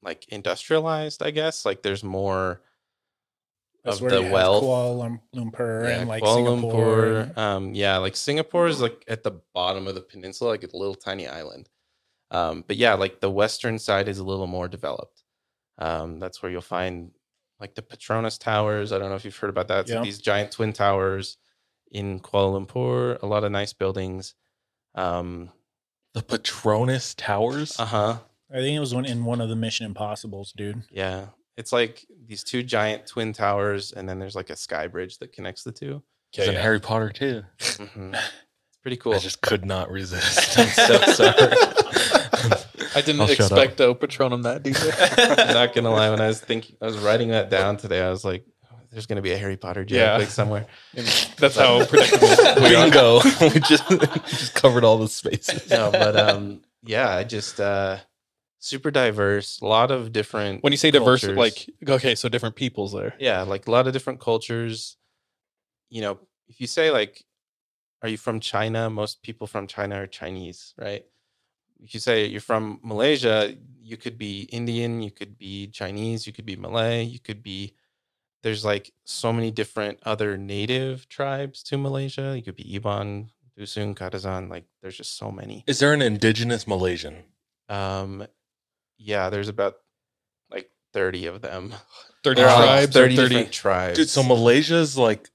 [0.00, 1.64] like industrialized, I guess.
[1.66, 2.60] Like there's more
[3.82, 4.62] That's of the wealth.
[4.62, 6.96] Kuala Lumpur Yeah, and like Kuala Singapore.
[7.34, 7.38] Lumpur.
[7.38, 10.94] Um, yeah, like Singapore is like at the bottom of the peninsula, like a little
[10.94, 11.68] tiny island.
[12.30, 15.24] Um, but yeah, like the western side is a little more developed.
[15.78, 17.10] Um, that's where you'll find
[17.58, 18.92] like the Petronas Towers.
[18.92, 19.80] I don't know if you've heard about that.
[19.80, 20.02] It's Yeah.
[20.02, 21.36] these giant twin towers
[21.94, 23.22] in Kuala Lumpur.
[23.22, 24.34] A lot of nice buildings.
[24.94, 25.50] Um,
[26.12, 27.80] The Patronus Towers?
[27.80, 28.16] uh huh.
[28.52, 30.82] I think it was one in one of the Mission Impossibles, dude.
[30.90, 35.18] Yeah, it's like these two giant twin towers, and then there's like a sky bridge
[35.18, 36.02] that connects the two.
[36.34, 37.42] It's in Harry Potter too.
[37.58, 38.16] Mhm.
[38.68, 39.14] It's pretty cool.
[39.14, 40.58] I just could not resist.
[40.58, 41.32] I'm so sorry.
[42.96, 43.58] I didn't I'll shut up.
[43.58, 44.92] expect to Patronum that detail.
[45.46, 46.10] I'm not gonna lie.
[46.10, 48.02] When I was thinking, I was writing that down today.
[48.02, 48.44] I was like,
[48.94, 50.16] "There's gonna be a Harry Potter joke Yeah.
[50.16, 52.28] like somewhere." And that's how predictable
[52.62, 52.84] we are.
[52.88, 53.20] Bingo.
[53.52, 55.68] we just we just covered all the spaces.
[55.70, 57.98] No, but um, yeah, I just uh,
[58.58, 59.60] super diverse.
[59.60, 60.62] A lot of different.
[60.62, 63.14] When you say diverse, like okay, so different peoples there.
[63.18, 64.96] yeah, like a lot of different cultures.
[65.90, 67.24] You know, if you say like,
[68.02, 71.04] "Are you from China?" Most people from China are Chinese, right?
[71.82, 76.32] If you say you're from Malaysia, you could be Indian, you could be Chinese, you
[76.32, 77.74] could be Malay, you could be.
[78.44, 82.34] There's like so many different other native tribes to Malaysia.
[82.36, 84.50] You could be Iban, Dusun, Kadazan.
[84.50, 85.64] Like, there's just so many.
[85.66, 87.24] Is there an indigenous Malaysian?
[87.70, 88.26] Um,
[88.98, 89.76] yeah, there's about
[90.50, 91.74] like 30 of them.
[92.22, 93.28] Thirty There tribes, or 30 thirty.
[93.34, 93.96] different tribes.
[93.98, 95.28] Dude, so Malaysia's like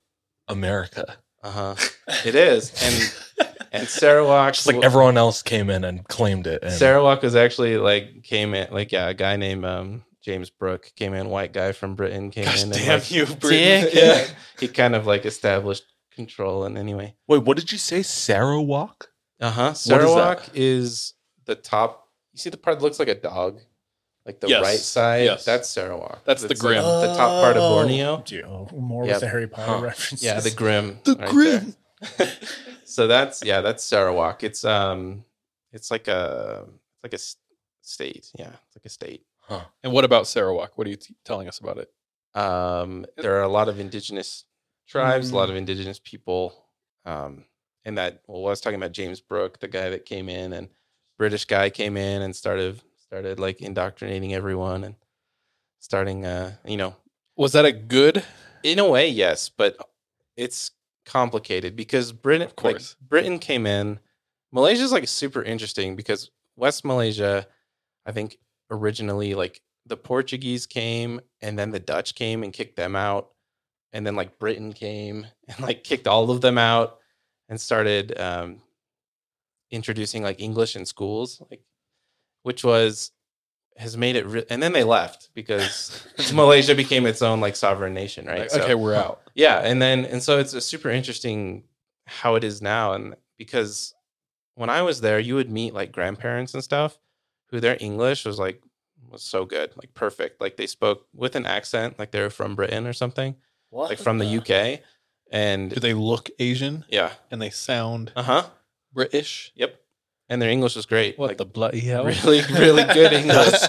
[0.48, 1.18] America.
[1.44, 1.76] Uh huh.
[2.26, 4.56] It is, and and Sarawak.
[4.56, 6.64] Just like everyone else came in and claimed it.
[6.64, 10.92] And Sarawak was actually like came in like yeah, a guy named um James Brooke
[10.96, 12.72] came in, white guy from Britain came Gosh in.
[12.72, 13.84] and, damn like, you, Britain.
[13.86, 13.94] Dick.
[13.94, 14.26] Yeah,
[14.60, 16.66] he kind of like established control.
[16.66, 18.02] And anyway, wait, what did you say?
[18.04, 19.10] Sarawak?
[19.40, 19.74] uh huh.
[19.74, 21.14] Sarawak is
[21.46, 22.08] the top.
[22.34, 23.62] You see the part that looks like a dog,
[24.26, 24.62] like the Yes.
[24.64, 25.24] right side.
[25.26, 25.46] Yes.
[25.46, 26.24] That's Sarawak.
[26.26, 26.84] That's the like, grim.
[26.84, 28.22] the top part of Oh, Borneo.
[28.26, 29.14] dude, oh, more Yep.
[29.16, 29.80] with the Harry Potter Huh.
[29.82, 30.24] references.
[30.24, 31.00] Yeah, the grim.
[31.06, 31.76] The right grim.
[32.84, 34.44] so that's yeah, that's Sarawak.
[34.44, 35.24] It's um,
[35.72, 37.36] it's like a it's like a s-
[37.82, 38.30] state.
[38.38, 39.24] Yeah, it's like a state.
[39.84, 40.78] And what about Sarawak?
[40.78, 41.90] What are you t- telling us about it?
[42.40, 44.46] Um, there are a lot of indigenous
[44.88, 45.36] tribes, a Mm.
[45.36, 46.66] lot of indigenous people.
[47.06, 47.46] Um,
[47.86, 50.70] and that well, I was talking about James Brooke, the guy that came in and
[51.18, 54.96] British guy came in and started started like indoctrinating everyone and
[55.80, 56.96] starting uh you know
[57.36, 58.24] Was that a good?
[58.64, 59.78] in a way yes but
[60.36, 60.72] it's
[61.06, 62.96] complicated because britain Of course.
[63.00, 64.00] like, britain came in
[64.52, 67.48] malaysia is like super interesting because west malaysia
[68.06, 68.38] i think
[68.72, 73.30] originally like the portuguese came and then the dutch came and kicked them out
[73.94, 76.98] and then like britain came and like kicked all of them out
[77.50, 78.62] and started um
[79.72, 81.62] introducing like english in schools like
[82.44, 83.12] which was
[83.78, 87.94] has made it re- and then they left because malaysia became its own like sovereign
[87.94, 89.22] nation right Like, So- okay, we're out.
[89.36, 91.64] yeah and then and so it's a super interesting
[92.08, 93.94] how it is now and because
[94.56, 96.98] when i was there you would meet like grandparents and stuff
[97.50, 98.62] who their english was like
[99.10, 102.56] was so good like perfect like they spoke with an accent like they were from
[102.56, 103.36] britain or something
[103.70, 104.82] What like from the uk
[105.32, 108.44] and Do they look Asian yeah and they sound uh-huh
[108.94, 109.52] British?
[109.56, 109.80] yep
[110.30, 112.06] and their english was great What like the bloody hell?
[112.06, 113.62] really really good english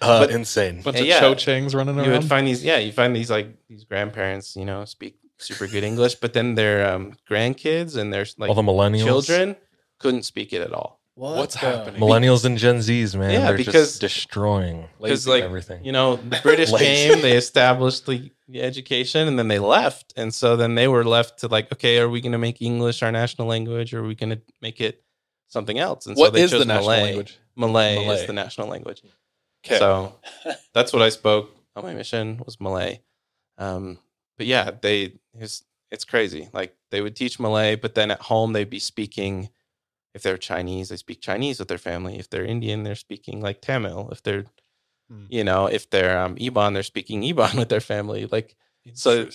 [0.00, 0.80] Uh, But- insane.
[0.82, 1.18] Bunch Uh, of yeah.
[1.18, 2.06] cho changs running around.
[2.06, 5.66] You would find these yeah you find these like these grandparents you know speak super
[5.66, 9.56] good english but then their um grandkids and their like All the millennials, children
[9.98, 12.00] couldn't speak it at all What What's the- happening?
[12.00, 15.84] millennials and Gen Zs, man, Yeah, they're because- just destroying because like everything.
[15.84, 16.84] you know the british Lazy.
[17.14, 21.04] came they established the, the education and then they left and so then they were
[21.04, 24.06] left to like okay are we going to make english our national language or are
[24.06, 25.02] we going to make it
[25.48, 27.02] something else and What so they is the chose national malay.
[27.02, 27.38] language?
[27.56, 28.20] malay Malay.
[28.20, 29.02] is the national language
[29.66, 29.78] Okay.
[29.78, 30.14] so
[30.74, 33.00] that's what i spoke on my mission was malay
[33.58, 33.98] um
[34.36, 38.52] but yeah they it's, it's crazy like they would teach malay but then at home
[38.52, 39.48] they'd be speaking
[40.14, 42.18] if they're chinese they speak chinese with their family.
[42.18, 44.10] If they're indian they're speaking like tamil.
[44.10, 44.44] If they're
[45.10, 45.24] Hmm.
[45.30, 48.26] you know if they're um iban they're speaking iban with their family.
[48.26, 48.56] Like
[48.94, 49.28] so-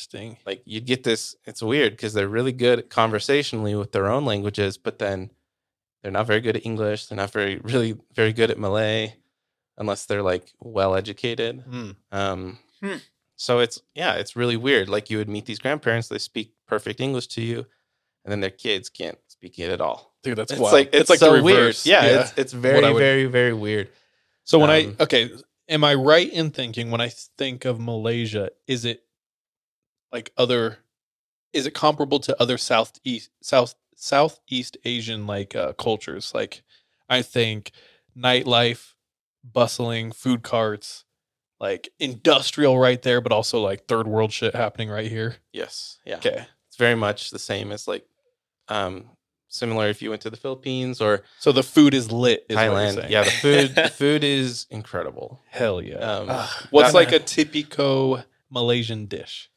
[0.46, 4.78] like you get this it's weird because they're really good conversationally with their own languages
[4.78, 5.32] but then
[6.02, 7.06] they're not very good at english.
[7.08, 9.16] They're not very really very good at malay
[9.78, 11.92] unless they're like well educated Hmm.
[12.12, 12.98] um Hmm.
[13.36, 14.90] so it's yeah it's really weird.
[14.90, 17.66] Like you would meet these grandparents they speak perfect english to you
[18.24, 20.74] and then their kids can't speak it at all Dude, that's it's wild.
[20.74, 21.86] like it's, like so the reverse.
[21.86, 23.90] weird yeah, it's it's very would- very very weird
[24.46, 25.30] So when Um, I okay,
[25.70, 29.04] am I right in thinking when I think of Malaysia, is it
[30.12, 30.80] like other?
[31.52, 36.32] Is it comparable to other southeast south southeast Asian like uh, cultures?
[36.34, 36.64] Like
[37.10, 37.72] I think
[38.18, 38.94] nightlife,
[39.44, 41.06] bustling, food carts,
[41.60, 45.36] like industrial right there, but also like third world shit happening right here.
[45.52, 48.06] yes yeah Okay, it's very much the same as like
[48.68, 49.10] um
[49.54, 52.46] similar if you went to the philippines or so the food is lit.
[52.50, 55.96] Is what you're thailand yeah the food the food is incredible hell yeah.
[55.98, 59.50] um Ugh, What's like a typical Malaysian dish?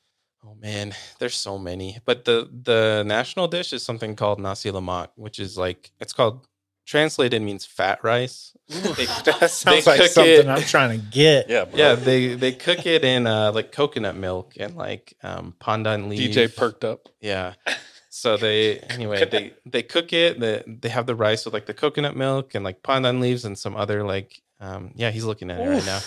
[0.44, 5.08] oh man there's so many but the the national dish is something called nasi lemak
[5.16, 6.46] which is like it's called
[6.84, 11.04] translated means fat rice They- that sounds they like cook something it- I'm trying to
[11.06, 11.48] get.
[11.50, 11.76] Yeah, bro.
[11.78, 16.20] yeah they they cook it in uh like coconut milk and like um pandan leaf
[16.34, 17.08] DJ perked up.
[17.20, 17.54] Yeah.
[18.16, 20.40] So they anyway they they cook it.
[20.40, 23.58] They they have the rice with like the coconut milk and like pandan leaves and
[23.58, 26.00] some other like um yeah he's looking at it right now.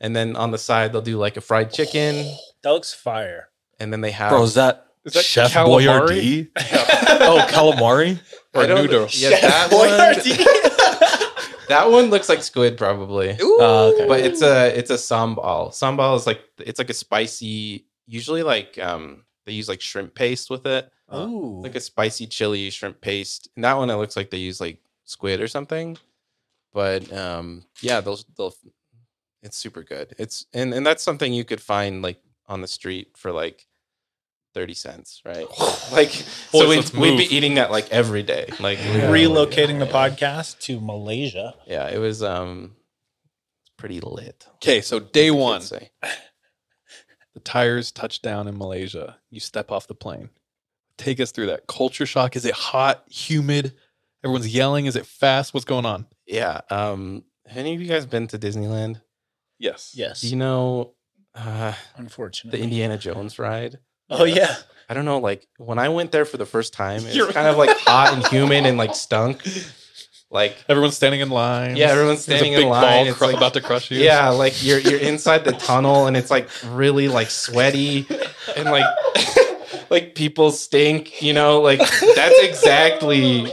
[0.00, 2.14] And then on the side they'll do like a fried chicken
[2.62, 3.48] That looks fire.
[3.80, 6.48] and then they have Bro, is that, Is that Chef calamari?
[6.48, 6.48] Boyardee?
[7.26, 8.20] oh, calamari.
[8.54, 9.08] Or I don't- noodle.
[9.10, 9.90] Yeah, that one,
[11.68, 13.30] that one looks like squid probably.
[13.32, 14.06] Uh, okay.
[14.06, 15.70] But it's a it's a sambal.
[15.72, 20.50] Sambal is like it's like a spicy usually like um they use like shrimp paste
[20.50, 20.90] with it.
[21.14, 21.60] Ooh.
[21.62, 23.48] like a spicy chili shrimp paste.
[23.54, 25.98] And that one it looks like they use like squid or something.
[26.72, 28.54] But um yeah, those they'll
[29.42, 30.14] it's super good.
[30.18, 33.66] It's and and that's something you could find like on the street for like
[34.54, 35.46] 30 cents, right?
[35.92, 38.48] like so we let's we'd be eating that like every day.
[38.58, 41.54] Like Relocating the podcast to Malaysia.
[41.66, 42.76] Yeah, it was um
[43.76, 44.46] pretty lit.
[44.54, 45.90] Okay, so day one, say.
[47.34, 49.16] The tires touch down in Malaysia.
[49.30, 50.30] You step off the plane.
[50.98, 52.36] Take us through that culture shock.
[52.36, 53.72] Is it hot, humid?
[54.24, 54.86] Everyone's yelling.
[54.86, 55.52] Is it fast?
[55.54, 56.06] What's going on?
[56.26, 56.60] Yeah.
[56.70, 59.00] Um have any of you guys been to Disneyland?
[59.58, 59.92] Yes.
[59.94, 60.20] Yes.
[60.20, 60.94] Do you know
[61.34, 62.58] uh Unfortunately.
[62.58, 63.78] the Indiana Jones ride?
[64.10, 64.54] oh yeah.
[64.88, 67.34] I don't know, like when I went there for the first time, it You're- was
[67.34, 69.42] kind of like hot and humid and like stunk.
[70.32, 71.76] Like Everyone's standing in line.
[71.76, 72.82] Yeah, everyone's There's standing a in big line.
[72.82, 73.98] Ball It's cr- like- about to crush you.
[74.00, 78.06] yeah, like you're you're inside the tunnel and it's like really like sweaty
[78.56, 78.86] and like
[79.90, 83.52] like people stink, you know, like that's exactly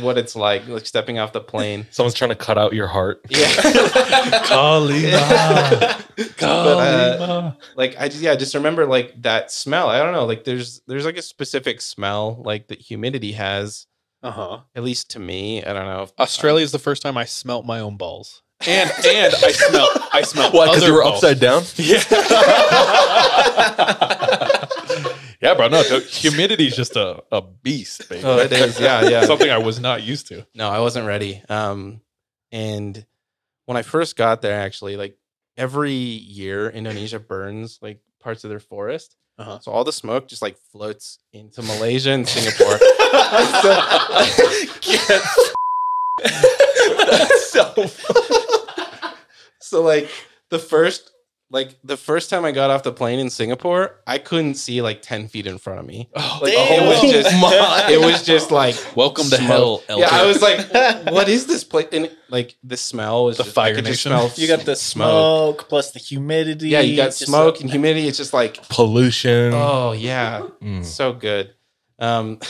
[0.00, 1.86] what it's like, like stepping off the plane.
[1.90, 3.20] Someone's trying to cut out your heart.
[3.28, 3.48] Yeah.
[4.46, 5.96] Kali Ma.
[6.38, 6.46] But,
[6.78, 9.88] uh, like I just yeah, just remember like that smell.
[9.88, 13.86] I don't know, like there's there's like a specific smell like that humidity has,
[14.24, 14.60] Uh huh.
[14.74, 15.62] at least to me.
[15.62, 18.42] I don't know if Australia is the first time I smelt my own balls.
[18.66, 20.66] and and I smell I smell Why?
[20.66, 21.22] Because other you were balls.
[21.22, 21.62] upside down.
[21.78, 22.02] Yeah,
[25.50, 25.68] yeah, bro.
[25.68, 28.22] No, the humidity is just a, a beast, baby.
[28.24, 28.80] Oh, it is.
[28.80, 29.24] Yeah, yeah.
[29.26, 30.46] Something I was not used to.
[30.54, 31.42] No, I wasn't ready.
[31.48, 32.00] Um,
[32.52, 33.04] and
[33.66, 35.16] when I first got there, actually, like
[35.56, 39.16] every year, Indonesia burns like parts of their forest.
[39.36, 39.58] Uh-huh.
[39.60, 42.78] So all the smoke just like floats into Malaysia and Singapore.
[46.22, 47.74] That's so.
[49.60, 50.08] so like
[50.50, 51.10] the first
[51.50, 55.02] like the first time I got off the plane in Singapore, I couldn't see like
[55.02, 56.08] 10 feet in front of me.
[56.16, 57.86] Oh, Like it was just my.
[57.90, 59.82] it was just like welcome to hell.
[59.88, 59.98] Elton.
[59.98, 60.72] Yeah, I was like,
[61.12, 61.86] what is this place?
[61.92, 65.68] And like the smell was The just, Fire could just smell You got the smoke
[65.68, 66.70] plus the humidity.
[66.70, 68.08] Yeah, you got just smoke a- and humidity.
[68.08, 69.52] It's just like, Pollution.
[69.54, 70.84] oh yeah, Mm.
[70.84, 71.52] so good.
[72.00, 72.40] Um,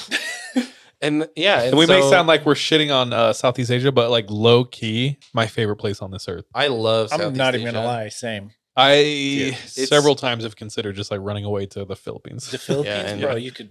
[1.02, 4.10] and yeah, and and we may sound like we're shitting on uh, Southeast Asia, but
[4.10, 6.46] like low key, my favorite place on this earth.
[6.54, 7.08] I love.
[7.12, 7.74] I'm Southeast not even Asia.
[7.74, 8.08] gonna lie.
[8.08, 8.50] Same.
[8.76, 12.50] I it's- several times have considered just like running away to the Philippines.
[12.50, 13.36] The Philippines, and- bro.
[13.36, 13.70] You could.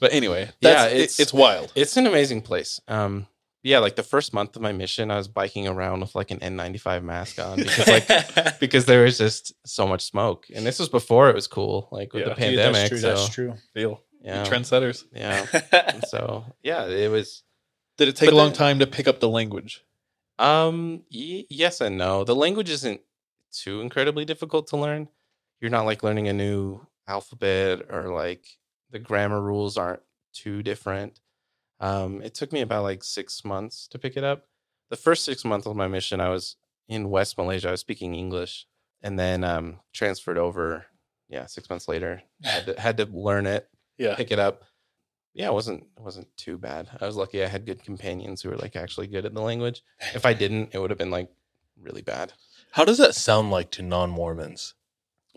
[0.00, 1.72] But anyway, Yeah, that's, it's- it's it's wild.
[1.74, 2.80] It's an amazing place.
[2.88, 3.26] Um,
[3.62, 6.38] yeah, like the first month of my mission, I was biking around with like an
[6.38, 10.88] N95 mask on because like because there was just so much smoke, and this was
[10.88, 12.28] before it was cool, like with Yeah.
[12.30, 12.72] the Dude, Dude, pandemic.
[12.74, 12.98] that's true.
[12.98, 13.54] so That's true.
[13.74, 15.04] Feel yeah, trendsetters.
[15.14, 15.44] yeah.
[16.08, 17.42] So yeah, it was.
[17.98, 19.84] Did it take a long then- time to pick up the language?
[20.38, 22.24] Um, y- yes and no.
[22.24, 23.02] The language isn't
[23.52, 25.08] too incredibly difficult to learn.
[25.60, 28.46] You're not like learning a new alphabet or like
[28.90, 31.20] the grammar rules aren't too different.
[31.80, 34.46] Um, it took me about like six months to pick it up.
[34.90, 36.56] The first six months of my mission, I was
[36.88, 37.68] in West Malaysia.
[37.68, 38.66] I was speaking English,
[39.02, 40.86] and then um, transferred over.
[41.28, 44.16] Yeah, six months later, had to, had to learn it, Yeah.
[44.16, 44.64] pick it up.
[45.32, 46.88] Yeah, it wasn't it wasn't too bad.
[47.00, 49.82] I was lucky I had good companions who were like actually good at the language.
[50.12, 51.30] If I didn't, it would have been like
[51.80, 52.32] really bad.
[52.72, 54.74] How does that sound like to non-Mormons?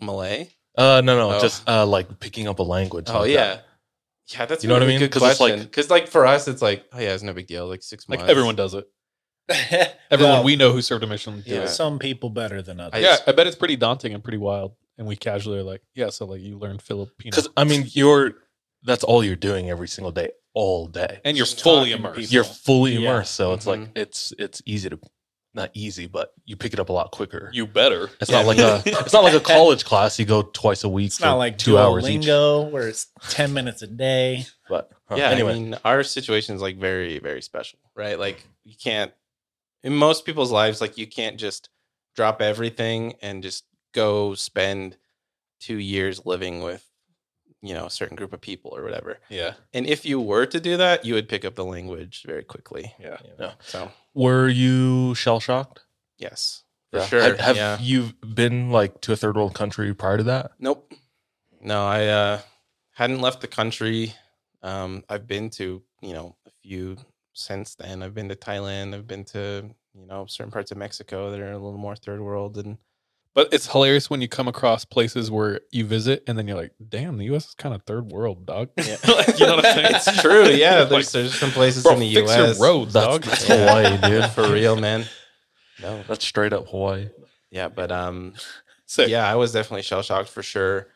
[0.00, 0.50] Malay?
[0.76, 1.40] Uh, no, no, Oh.
[1.40, 3.06] just uh, like picking up a language.
[3.08, 3.54] Oh like yeah.
[3.54, 3.66] that.
[4.28, 4.98] Yeah, that's You know what I mean?
[5.00, 5.66] Good 'Cause it's like- question.
[5.66, 7.66] Because like for us, it's like, oh yeah, it's no big deal.
[7.68, 8.30] Like six Like months.
[8.30, 8.86] everyone does it.
[10.10, 11.42] Everyone Well, we know who served a mission.
[11.46, 11.60] do Yeah.
[11.62, 11.68] it.
[11.68, 12.94] Some people better than others.
[12.94, 14.72] I yeah, just- I bet it's pretty daunting and pretty wild.
[14.96, 17.12] And we casually are like, yeah, so like you learn Filipino.
[17.30, 18.32] Because I mean, you're
[18.84, 21.20] that's all you're doing every single day, all day.
[21.24, 22.18] and you're Just fully talking to immersed.
[22.20, 22.32] people.
[22.34, 22.98] You're fully Yeah.
[23.00, 23.90] immersed, so it's like Mhm.
[23.96, 24.98] it's it's easy to
[25.54, 27.50] not easy, but you pick it up a lot quicker.
[27.52, 28.10] You better.
[28.20, 30.18] it's not like a it's not like a college class.
[30.18, 31.06] You go twice a week.
[31.06, 32.22] It's not like two hours each.
[32.22, 34.44] Duolingo where it's ten minutes a day.
[34.68, 38.18] But huh, yeah, anyway, I mean, our situation is like very, very special, right?
[38.18, 39.12] Like you can't
[39.84, 41.68] in most people's lives, like you can't just
[42.16, 44.96] drop everything and just go spend
[45.60, 46.84] two years living with,
[47.64, 49.18] you know, a certain group of people or whatever.
[49.30, 49.54] Yeah.
[49.72, 52.94] And if you were to do that, you would pick up the language very quickly.
[53.00, 53.16] Yeah.
[53.40, 53.52] Yeah.
[53.60, 55.80] So were you shell shocked?
[56.18, 57.22] yes, for sure.
[57.22, 57.78] Have, have yeah.
[57.80, 60.52] you been like to a third world country prior to that?
[60.58, 60.92] Nope.
[61.60, 62.40] No, I uh,
[62.92, 64.14] hadn't left the country.
[64.62, 66.96] Um, I've been to, you know, a few
[67.32, 68.02] since then.
[68.02, 68.94] I've been to Thailand.
[68.94, 72.20] I've been to, you know, certain parts of Mexico that are a little more third
[72.20, 72.58] world.
[72.58, 72.78] And
[73.34, 76.72] But it's hilarious when you come across places where you visit and then you're like,
[76.88, 78.70] damn, the US is kind of third world, dog.
[78.76, 78.96] Yeah.
[79.08, 79.94] Like, you know what I'm saying?
[79.96, 80.46] it's true.
[80.46, 80.78] Yeah.
[80.80, 82.58] Like, There's, there's some places bro, in the fix U.S.
[82.58, 83.22] your roads, That's, dog.
[83.24, 83.66] that's Yeah.
[83.98, 84.30] Hawaii, dude.
[84.30, 85.06] For real, man.
[85.82, 86.02] No.
[86.06, 87.08] That's straight up Hawaii.
[87.50, 87.68] Yeah.
[87.68, 88.34] But, um,
[88.86, 89.08] Sick.
[89.08, 90.86] yeah, I was definitely shell shocked for sure.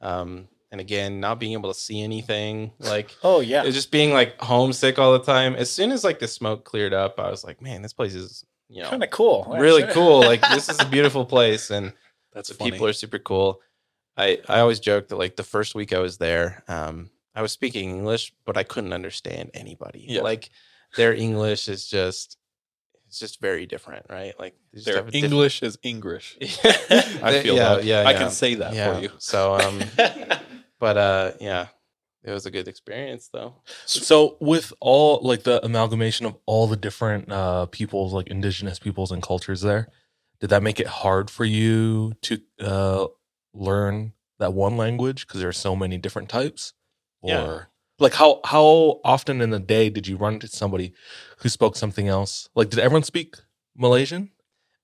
[0.00, 3.62] Um, and again, not being able to see anything like, Oh yeah.
[3.64, 5.54] It's just being like homesick all the time.
[5.54, 8.44] As soon as like the smoke cleared up, I was like, man, this place is
[8.68, 9.56] you know kind of cool.
[9.58, 10.20] really cool.
[10.20, 11.92] Like this is a beautiful place, and
[12.32, 12.72] That's the funny.
[12.72, 13.60] people are super cool.
[14.16, 17.52] I I always joke that like the first week I was there, um, I was
[17.52, 20.06] speaking English, but I couldn't understand anybody.
[20.08, 20.22] Yeah.
[20.22, 20.50] Like
[20.96, 22.38] their English is just
[23.06, 24.38] it's just very different, right?
[24.38, 26.36] Like Their have a diff- English is English.
[26.42, 27.84] I I feel yeah, that.
[27.84, 28.18] yeah, I yeah.
[28.18, 28.94] can say that yeah.
[28.94, 29.10] for you.
[29.18, 29.80] So um,
[30.80, 31.66] but uh, yeah,
[32.26, 33.54] it was a good experience though.
[33.86, 39.10] So with all like the amalgamation of all the different uh peoples, like indigenous peoples
[39.12, 39.88] and cultures there,
[40.40, 43.06] did that make it hard for you to uh
[43.54, 46.72] learn that one language because there are so many different types?
[47.22, 47.60] Or Yeah.
[47.98, 50.92] like how how often in the day did you run into somebody
[51.38, 52.48] who spoke something else?
[52.54, 53.36] Like did everyone speak
[53.76, 54.30] Malaysian?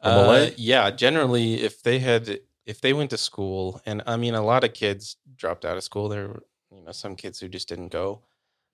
[0.01, 0.55] Uh, Malay?
[0.57, 4.65] yeah, generally, if they had, if they went to school, and I mean, a lot
[4.65, 6.09] of kids dropped out of school.
[6.09, 6.41] There
[6.75, 8.23] you know, some kids who just didn't go.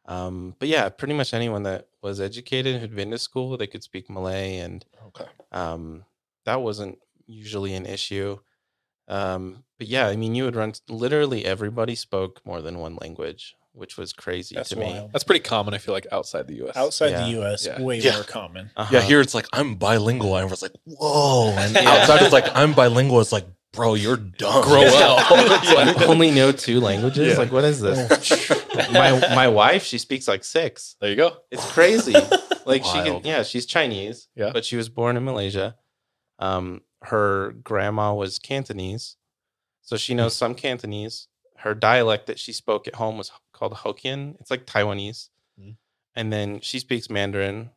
[0.07, 3.83] Um, but yeah, pretty much anyone that was educated who'd been to school, they could
[3.83, 5.27] speak Malay, and Okay.
[5.53, 6.05] um,
[6.47, 8.39] that wasn't usually an issue.
[9.07, 10.73] Um, but yeah, I mean, you would run.
[10.89, 15.09] Literally, everybody spoke more than one language, which was crazy That's to me.
[15.13, 15.75] That's pretty common.
[15.75, 16.77] I feel like outside the U.S.
[16.77, 17.23] Outside Yeah.
[17.25, 17.81] the U.S., Yeah.
[17.83, 18.15] way Yeah.
[18.15, 18.71] more common.
[18.77, 18.95] Uh-huh.
[18.95, 21.51] Yeah, here it's like I'm bilingual, and it's like, whoa.
[21.57, 21.91] And Yeah.
[21.91, 23.21] outside it's like I'm bilingual.
[23.21, 24.63] It's like, bro, you're dumb.
[24.65, 25.99] Grow up.
[26.01, 27.33] You only know two languages.
[27.35, 27.39] Yeah.
[27.39, 28.51] Like, what is this?
[28.93, 30.97] my my wife, she speaks like six.
[31.01, 31.37] There you go.
[31.51, 32.15] It's crazy.
[32.67, 34.29] Like she can, yeah, she's Chinese.
[34.37, 34.51] Yeah.
[34.53, 35.77] but she was born in Malaysia.
[36.39, 39.17] Um, her grandma was Cantonese,
[39.81, 41.29] so she knows some Cantonese.
[41.61, 44.37] Her dialect that she spoke at home was called Hokkien.
[44.39, 45.77] It's like Taiwanese, Mhm.
[46.15, 47.71] and then she speaks Mandarin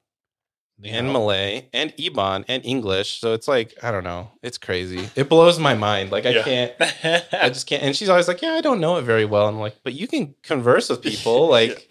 [0.84, 1.14] You and know?
[1.14, 3.20] Malay and Iban and English.
[3.20, 4.32] So it's like I don't know.
[4.42, 5.10] It's crazy.
[5.16, 6.12] It blows my mind.
[6.12, 6.44] Like I Yeah.
[6.44, 6.74] can't.
[7.34, 7.84] I just can't.
[7.84, 10.08] And she's always like, "Yeah, I don't know it very well." I'm like, "But you
[10.08, 11.48] can converse with people.
[11.58, 11.86] Like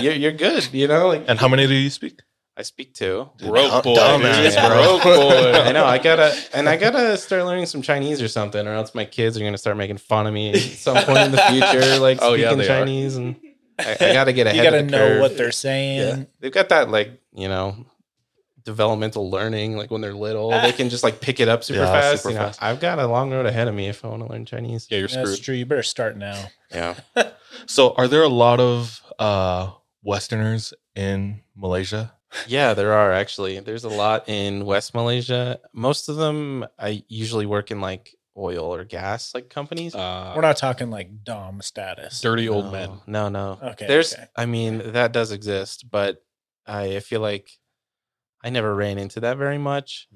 [0.00, 0.72] you're you're good.
[0.72, 1.08] You know.
[1.08, 2.20] Like And how many do you speak?
[2.56, 3.28] I speak two.
[3.38, 3.96] Broke boy.
[3.96, 4.54] Dumbass, dude.
[4.54, 4.98] bro.
[5.00, 5.52] Broke boy.
[5.58, 5.84] I know.
[5.84, 9.36] I gotta, and I gotta start learning some Chinese or something, or else my kids
[9.36, 12.34] are gonna start making fun of me at some point in the future, like Oh,
[12.34, 12.78] yeah, speaking are.
[12.78, 13.16] Chinese.
[13.16, 13.34] And
[13.78, 14.56] I, I gotta get ahead.
[14.56, 15.20] you got to of the know curve.
[15.20, 15.98] what they're saying.
[16.18, 16.24] Yeah.
[16.38, 17.74] They've got that, like you know,
[18.64, 19.76] developmental learning.
[19.76, 22.22] Like when they're little, they can just like pick it up super Yeah, fast.
[22.22, 22.62] super you know, fast.
[22.62, 24.86] I've got a long road ahead of me if I want to learn Chinese.
[24.90, 25.26] Yeah, you're screwed.
[25.26, 25.44] That's screwed.
[25.44, 25.54] true.
[25.54, 26.44] You better start now.
[26.72, 26.94] Yeah.
[27.66, 29.70] So, are there a lot of uh,
[30.02, 32.12] Westerners in Malaysia?
[32.48, 33.60] Yeah, there are actually.
[33.60, 35.60] There's a lot in West Malaysia.
[35.72, 39.94] Most of them, I usually work in like oil or gas like companies.
[39.94, 42.20] Uh, We're not talking like Dom status.
[42.20, 42.90] dirty old no, men.
[43.06, 43.58] No, no.
[43.62, 44.26] Okay, There's, okay.
[44.36, 46.22] I mean, that does exist, but
[46.66, 47.48] I feel like
[48.44, 50.06] I never ran into that very much.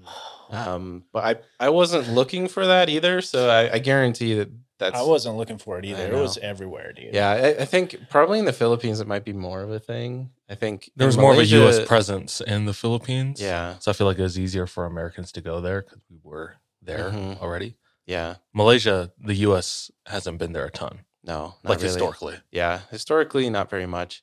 [0.51, 1.25] Um, but
[1.61, 3.21] I, I wasn't looking for that either.
[3.23, 4.97] So I, I guarantee that that's.
[4.97, 6.07] I wasn't looking for it either.
[6.07, 7.15] It was everywhere, dude.
[7.15, 10.31] Yeah, I, I think probably in the Philippines it might be more of a thing.
[10.49, 11.85] I think There was in more of a U.S.
[11.87, 13.41] Presence in the Philippines.
[13.41, 16.19] Yeah, So I feel like it was easier for Americans to go there because we
[16.23, 17.41] were there Mhm.
[17.41, 17.77] already.
[18.07, 18.37] yeah.
[18.55, 19.91] Malaysia, the U.S.
[20.07, 21.89] hasn't been there a ton, No, not like really.
[21.89, 22.37] historically.
[22.51, 24.23] Yeah, historically, not very much.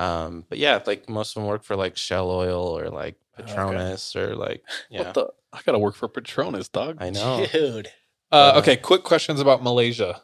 [0.00, 3.52] Um, but yeah, like most of them work for like Shell Oil or like Okay.
[3.52, 5.02] Petronas or like yeah.
[5.02, 5.28] What the?
[5.52, 6.96] I gotta work for Petronas, dog.
[7.00, 7.46] I know.
[7.52, 7.88] Dude.
[8.32, 10.22] Uh, Uh, okay, quick questions about Malaysia.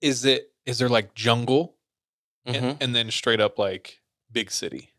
[0.00, 1.76] Is it is there like jungle
[2.46, 2.54] Mhm.
[2.56, 4.90] and, and then straight up like big city?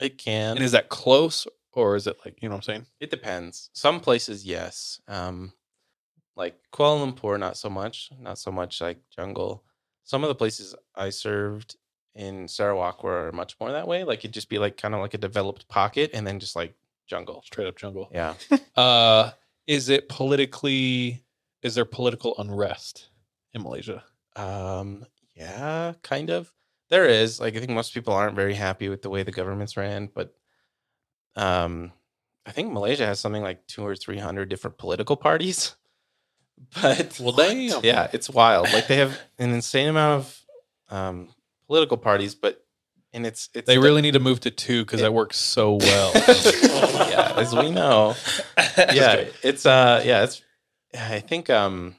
[0.00, 0.56] It can.
[0.56, 2.86] And is that close or is it like you know what I'm saying?
[3.00, 3.70] It depends.
[3.72, 5.00] Some places, yes.
[5.08, 5.52] Um,
[6.36, 8.10] like Kuala Lumpur, not so much.
[8.18, 9.64] Not so much like jungle.
[10.04, 11.76] Some of the places I served
[12.16, 14.02] in Sarawak were much more that way.
[14.04, 16.74] Like it'd just be like kind of like a developed pocket, and then just like
[17.06, 17.42] jungle.
[17.44, 18.10] Straight up jungle.
[18.12, 18.34] Yeah.
[18.76, 19.30] Uh,
[19.66, 21.24] is it politically?
[21.62, 23.08] Is there political unrest
[23.54, 24.04] in Malaysia?
[24.36, 26.52] Um, yeah, kind of.
[26.90, 27.40] There is.
[27.40, 30.34] Like I think most people aren't very happy with the way the government's ran, but
[31.36, 31.92] um
[32.44, 35.74] I think Malaysia has something like two or three hundred different political parties.
[36.80, 37.80] But Well, damn.
[37.82, 38.72] yeah, it's wild.
[38.72, 40.40] Like they have an insane amount of
[40.90, 41.28] um
[41.66, 42.62] political parties, but
[43.12, 46.12] and it's it's They really need to move to two because that works so well.
[46.14, 48.14] yeah, as we know.
[48.78, 50.42] yeah it's uh yeah it's
[50.98, 51.96] i think um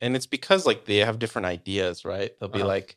[0.00, 2.68] and it's because like they have different ideas right they'll be Uh-huh.
[2.68, 2.96] like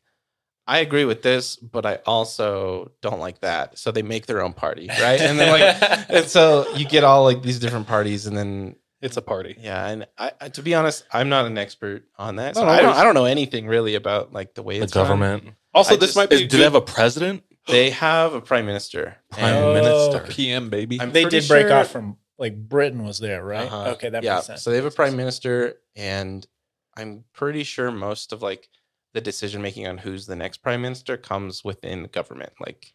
[0.68, 4.54] i agree with this but i also don't like that so they make their own
[4.54, 8.38] party right and then like and so you get all like these different parties and
[8.38, 9.56] then it's a party.
[9.60, 12.68] yeah and I, I to be honest i'm not an expert on that so No,
[12.68, 12.98] no i don't worries.
[13.00, 15.06] i don't know anything really about like the way The it's run.
[15.06, 15.44] government.
[15.74, 17.44] Also, I this just- might be Is, do they have a president?
[17.68, 19.74] they have a prime minister Prime and- Oh,
[20.12, 20.32] minister.
[20.34, 21.00] PM baby.
[21.00, 23.68] I'm they pretty did break sure- off from like Britain was there, right?
[23.72, 23.92] Uh-huh.
[23.92, 24.36] Okay, that yeah.
[24.36, 24.64] makes sense.
[24.64, 26.44] So they have a prime minister, and
[26.98, 28.68] I'm pretty sure most of like
[29.14, 32.54] the decision making on who's the next prime minister comes within the government.
[32.60, 32.94] Like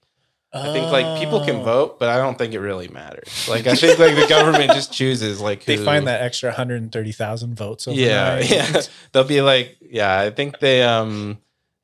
[0.57, 1.63] I think like people can Oh.
[1.65, 3.47] vote, but I don't think it really matters.
[3.49, 7.87] Like I think like the government just chooses like They find that extra 130,000 votes.
[7.87, 8.51] Yeah, overnight.
[8.75, 8.81] yeah.
[9.13, 10.19] They'll be like, yeah.
[10.21, 11.39] I think they um.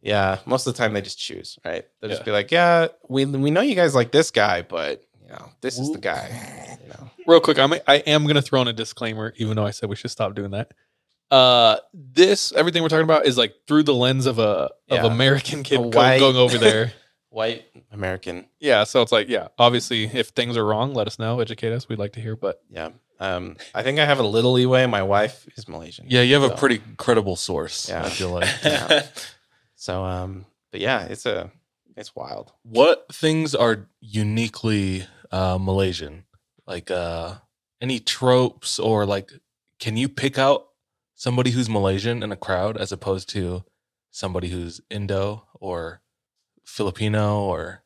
[0.05, 1.85] Yeah, most of the time they just choose, right?
[2.01, 5.29] They'll just be like, "Yeah, we we know you guys like this guy, but you
[5.29, 8.67] know, this is the guy." You know, Real quick, I'm I am gonna throw in
[8.67, 10.73] a disclaimer, even though I said we should stop doing that.
[11.31, 15.05] Uh, this everything we're talking about is like through the lens of a Yeah.
[15.05, 16.93] of American kid A go- white- going over there.
[17.33, 18.47] White American.
[18.61, 21.89] yeah, so it's like yeah, obviously if things are wrong, let us know, educate us.
[21.89, 22.37] We'd like to hear.
[22.37, 22.91] But Yeah.
[23.21, 24.85] Um, I think I have a little leeway.
[24.87, 26.07] My wife is Malaysian.
[26.09, 27.89] Yeah, you have a So, pretty credible source.
[27.89, 28.05] Yeah.
[28.05, 28.49] I feel like.
[28.65, 29.07] Yeah.
[29.77, 31.51] So, um, but yeah, it's a,
[31.97, 32.53] it's wild.
[32.63, 36.25] what things are uniquely uh, Malaysian?
[36.67, 37.35] Like uh,
[37.81, 39.31] any tropes or like,
[39.79, 40.69] can you pick out
[41.15, 43.65] somebody who's Malaysian in a crowd as opposed to
[44.11, 46.01] somebody who's Indo or
[46.65, 47.83] Filipino or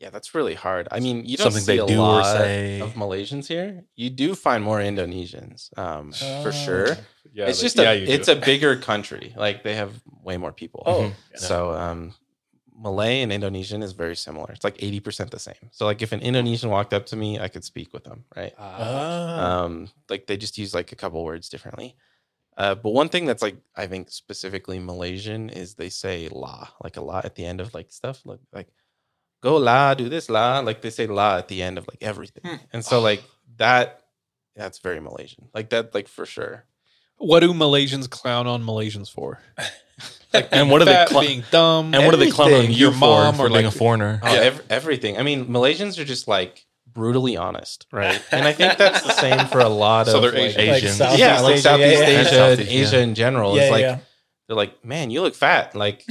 [0.00, 0.86] Yeah, that's really hard.
[0.92, 2.80] I mean, you don't something see they a do or lot say?
[2.80, 3.84] of Malaysians here.
[3.96, 6.50] You do find more Indonesians, um, for Oh.
[6.52, 6.86] sure.
[7.32, 8.12] yeah, it's they- just yeah, a, you do.
[8.12, 9.34] it's a bigger country.
[9.36, 9.92] Like they have
[10.22, 10.82] way more people.
[10.86, 11.14] Oh, Mhm.
[11.32, 11.38] yeah.
[11.38, 12.14] So, um,
[12.80, 14.52] Malay and Indonesian is very similar.
[14.52, 15.70] It's like 80% the same.
[15.72, 18.54] So like if an Indonesian walked up to me, I could speak with them, right?
[18.56, 19.64] Ah.
[19.64, 21.96] Um, like they just use like a couple words differently.
[22.58, 26.96] Uh, but one thing that's like I think specifically Malaysian is they say la like
[26.96, 28.68] a lot at the end of like stuff like like
[29.42, 32.42] go la do this la like they say la at the end of like everything
[32.44, 32.56] Hmm.
[32.72, 33.22] and so like
[33.58, 34.02] that
[34.56, 36.64] that's very Malaysian like that like for sure
[37.18, 39.40] What do Malaysians clown on Malaysians for?
[40.32, 41.94] Like And what are they fat, clou- being dumb?
[41.94, 42.76] And what are they clowning Everything.
[42.76, 44.20] you Your mom for, or for being like- a foreigner?
[44.22, 44.40] oh, Yeah.
[44.50, 46.66] ev- everything I mean Malaysians are just like
[46.98, 50.58] brutally honest right and I think that's the same for a lot of they're like,
[50.58, 50.68] Asian.
[50.68, 51.18] Like Asians.
[51.18, 52.20] Yeah like Asia, Southeast yeah, yeah.
[52.20, 53.02] Asia Southeast, Asia yeah.
[53.02, 53.98] in general Yeah, it's like yeah.
[54.46, 56.04] they're like man you look fat like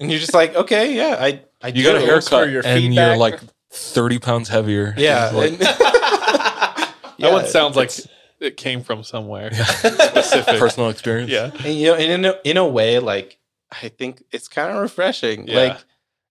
[0.00, 2.94] and you're just like okay yeah I I You got a haircut for your and
[2.94, 3.40] you're like
[3.72, 4.94] 30 pounds heavier.
[4.96, 5.30] Yeah.
[5.32, 7.92] Like, and- that one sounds like
[8.40, 10.58] it came from somewhere specific.
[10.58, 11.30] personal experience.
[11.30, 11.50] Yeah.
[11.64, 13.38] and, you know, and in a, in a way, like
[13.70, 15.46] I think it's kind of refreshing.
[15.46, 15.56] Yeah.
[15.56, 15.84] Like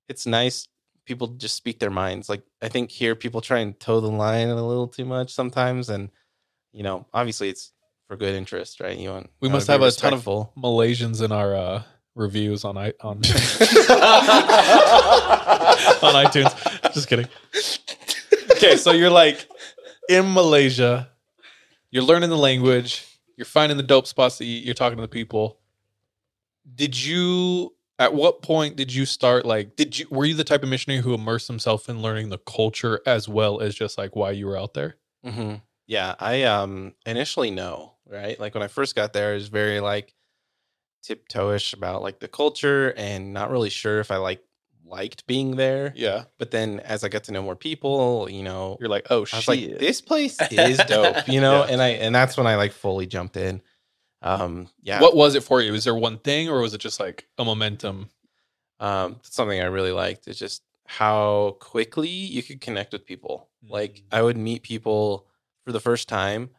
[0.08, 0.68] it's nice.
[1.10, 2.30] People just speak their minds.
[2.30, 5.90] Like I think here people try and toe the line a little too much sometimes,
[5.90, 6.12] and
[6.72, 7.72] you know, obviously it's
[8.08, 8.96] for good interest, right?
[8.96, 10.24] You want We must have a ton of.
[10.24, 11.82] Malaysians in our uh,
[12.14, 13.24] reviews on i on on
[16.14, 16.94] iTunes.
[16.94, 17.28] Just kidding.
[18.52, 19.48] Okay, so you're like
[20.10, 21.10] in Malaysia,
[21.90, 23.04] you're learning the language,
[23.36, 25.58] you're finding the dope spots to eat, you're talking to the people.
[26.76, 30.64] Did you at what point did you start like did you were you the type
[30.64, 34.32] of missionary who immersed himself in learning the culture as well as just like why
[34.32, 34.96] you were out there?
[35.24, 38.40] hmm Yeah, I um initially no, right?
[38.40, 40.16] Like when I first got there, I was very like
[41.08, 44.44] tiptoeish about like the culture and not really sure if I like
[44.86, 45.94] liked being there.
[45.96, 46.24] Yeah.
[46.40, 49.20] But then as I got to know more people, you know, You're like, oh I
[49.20, 49.48] was shit.
[49.48, 51.72] like, this place is dope, you know, Yeah.
[51.74, 53.62] and I and that's when I like fully jumped in.
[54.22, 55.72] Um, yeah, What was it for you?
[55.72, 58.10] Was there one thing or was it just like a momentum?
[58.82, 60.28] um, that's something I really liked.
[60.28, 63.50] It's just how quickly you could connect with people.
[63.68, 64.04] Like Mm.
[64.12, 65.28] I would meet people
[65.66, 66.50] for the first time,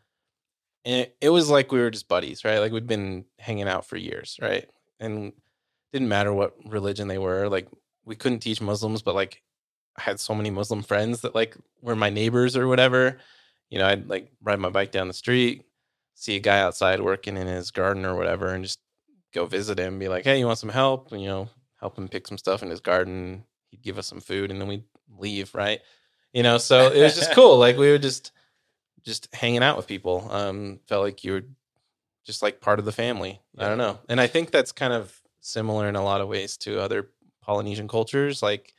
[0.85, 2.59] and it, it was like we were just buddies, right?
[2.59, 4.69] Like we'd been hanging out for years, right?
[4.99, 5.33] And
[5.93, 7.49] didn't matter what religion they were.
[7.49, 7.69] Like
[8.05, 9.43] we couldn't teach Muslims, but like
[9.97, 13.19] I had so many Muslim friends that like were my neighbors or whatever.
[13.71, 15.65] You know, I'd like ride my bike down the street,
[16.21, 18.79] see a guy outside working in his garden or whatever, and just
[19.33, 21.49] go visit him, be like, "Hey, you want some help?" And, you know,
[21.81, 23.45] help him pick some stuff in his garden.
[23.71, 24.85] He'd give us some food, and then we'd
[25.19, 25.81] leave, right?
[26.33, 27.57] You know, so it was just cool.
[27.57, 28.33] Like we were just
[29.03, 30.29] just hanging out with people.
[30.31, 31.45] Um, felt like you were
[32.27, 33.41] just like part of the family.
[33.59, 36.59] I don't know, and I think that's kind of similar in a lot of ways
[36.59, 37.09] to other
[37.41, 38.43] Polynesian cultures.
[38.43, 38.75] Like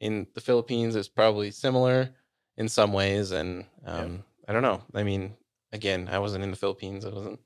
[0.00, 2.10] in the Philippines, it's probably similar
[2.56, 4.82] in some ways, and um, I don't know.
[4.94, 5.34] I mean,
[5.72, 7.04] again, I wasn't in the Philippines.
[7.04, 7.40] I wasn't,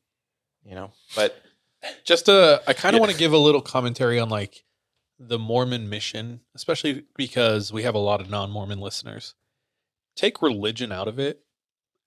[0.65, 1.41] you know, but
[2.05, 3.01] just to i kind of Yeah.
[3.01, 4.65] want to give a little commentary on like
[5.19, 9.35] the mormon mission especially because we have a lot of non-mormon listeners
[10.17, 11.41] take religion out of it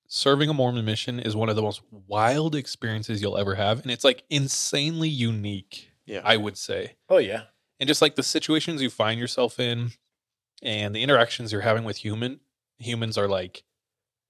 [0.08, 3.90] serving a mormon mission is one of the most wild experiences you'll ever have and
[3.92, 7.44] it's like insanely unique yeah, i would say Oh yeah.
[7.80, 9.92] and just like the situations you find yourself in
[10.62, 12.40] and the interactions you're having with human
[12.78, 13.64] humans are like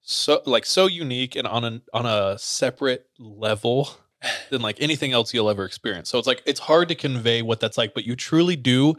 [0.04, 3.89] so like so unique and on a on a separate level
[4.49, 6.10] than like anything else you'll ever experience.
[6.10, 8.95] So it's like it's hard to convey what that's like, but you truly do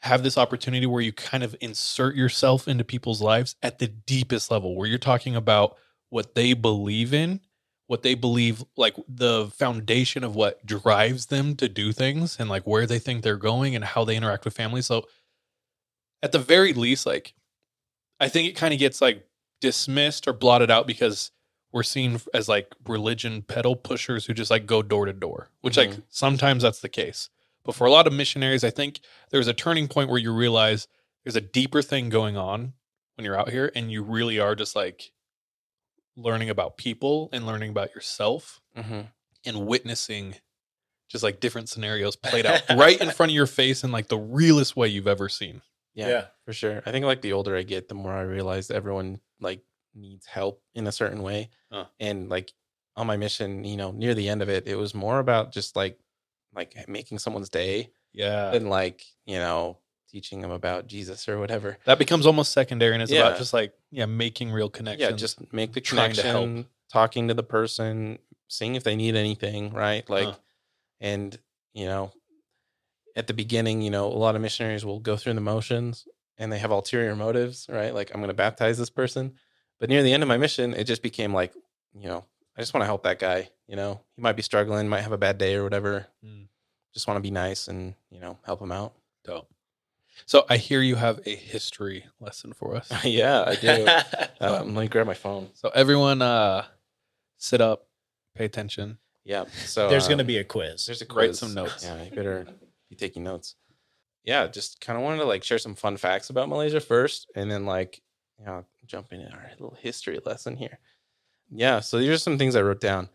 [0.00, 4.50] have this opportunity where you kind of insert yourself into people's lives at the deepest
[4.50, 5.76] level where you're talking about
[6.10, 7.40] what they believe in,
[7.86, 12.66] what they believe like the foundation of what drives them to do things and like
[12.66, 14.86] where they think they're going and how they interact with families.
[14.86, 15.06] So
[16.20, 17.32] at the very least like
[18.18, 19.24] I think it kind of gets like
[19.62, 21.30] dismissed or blotted out because
[21.72, 25.78] we're seen as like religion pedal pushers who just like go door to door, which
[25.78, 27.30] like sometimes that's the case.
[27.64, 29.00] But for a lot of missionaries, I think
[29.30, 30.86] there's a turning point where you realize
[31.24, 32.74] there's a deeper thing going on
[33.14, 35.12] when you're out here and you really are just like
[36.16, 39.00] learning about people and learning about yourself hmm
[39.44, 40.34] and witnessing
[41.08, 44.16] just like different scenarios played out right in front of your face in like the
[44.18, 45.62] realest way you've ever seen.
[45.94, 46.24] yeah, Yeah.
[46.44, 46.80] for sure.
[46.86, 49.60] I think like the older I get, the more I realize everyone like
[49.94, 51.50] needs help in a certain way.
[51.70, 51.86] Huh.
[52.00, 52.52] And like
[52.96, 55.76] on my mission, you know, near the end of it, it was more about just
[55.76, 55.98] like
[56.54, 58.50] like making someone's day Yeah.
[58.50, 59.78] than like, you know,
[60.10, 61.78] teaching them about Jesus or whatever.
[61.86, 63.26] That becomes almost secondary and it's Yeah.
[63.26, 65.10] about just like, yeah, making real connections.
[65.10, 66.44] Yeah, just make the trying to help.
[66.44, 68.18] connection, talking to the person,
[68.48, 70.08] seeing if they need anything, right?
[70.10, 70.34] Like Huh.
[71.00, 71.38] and
[71.72, 72.12] you know,
[73.16, 76.06] at the beginning, you know, a lot of missionaries will go through the motions
[76.42, 77.94] and they have ulterior motives, right?
[77.94, 79.34] Like I'm going to baptize this person.
[79.78, 81.54] But near the end of my mission, it just became like,
[81.94, 82.24] you know,
[82.56, 84.00] I just want to help that guy, you know.
[84.16, 86.08] He might be struggling, might have a bad day or whatever.
[86.24, 86.48] Mm.
[86.92, 88.92] Just want to be nice and, you know, help him out.
[89.24, 89.48] Dope.
[90.26, 92.92] So I hear you have a history lesson for us.
[93.04, 93.86] yeah, I do.
[94.44, 95.48] um, let me grab my phone.
[95.54, 96.64] So everyone, uh,
[97.38, 97.86] sit up,
[98.34, 98.98] pay attention.
[99.24, 99.44] Yeah.
[99.64, 100.86] So There's um, going to be a quiz.
[100.86, 101.38] There's a Write quiz.
[101.38, 101.84] some notes.
[101.86, 102.46] Yeah, you better
[102.90, 103.54] be taking notes.
[104.24, 107.50] Yeah, just kind of wanted to like share some fun facts about Malaysia first, and
[107.50, 108.00] then like
[108.38, 110.78] you know jump into our little history lesson here.
[111.50, 113.08] Yeah, so these are some things I wrote down.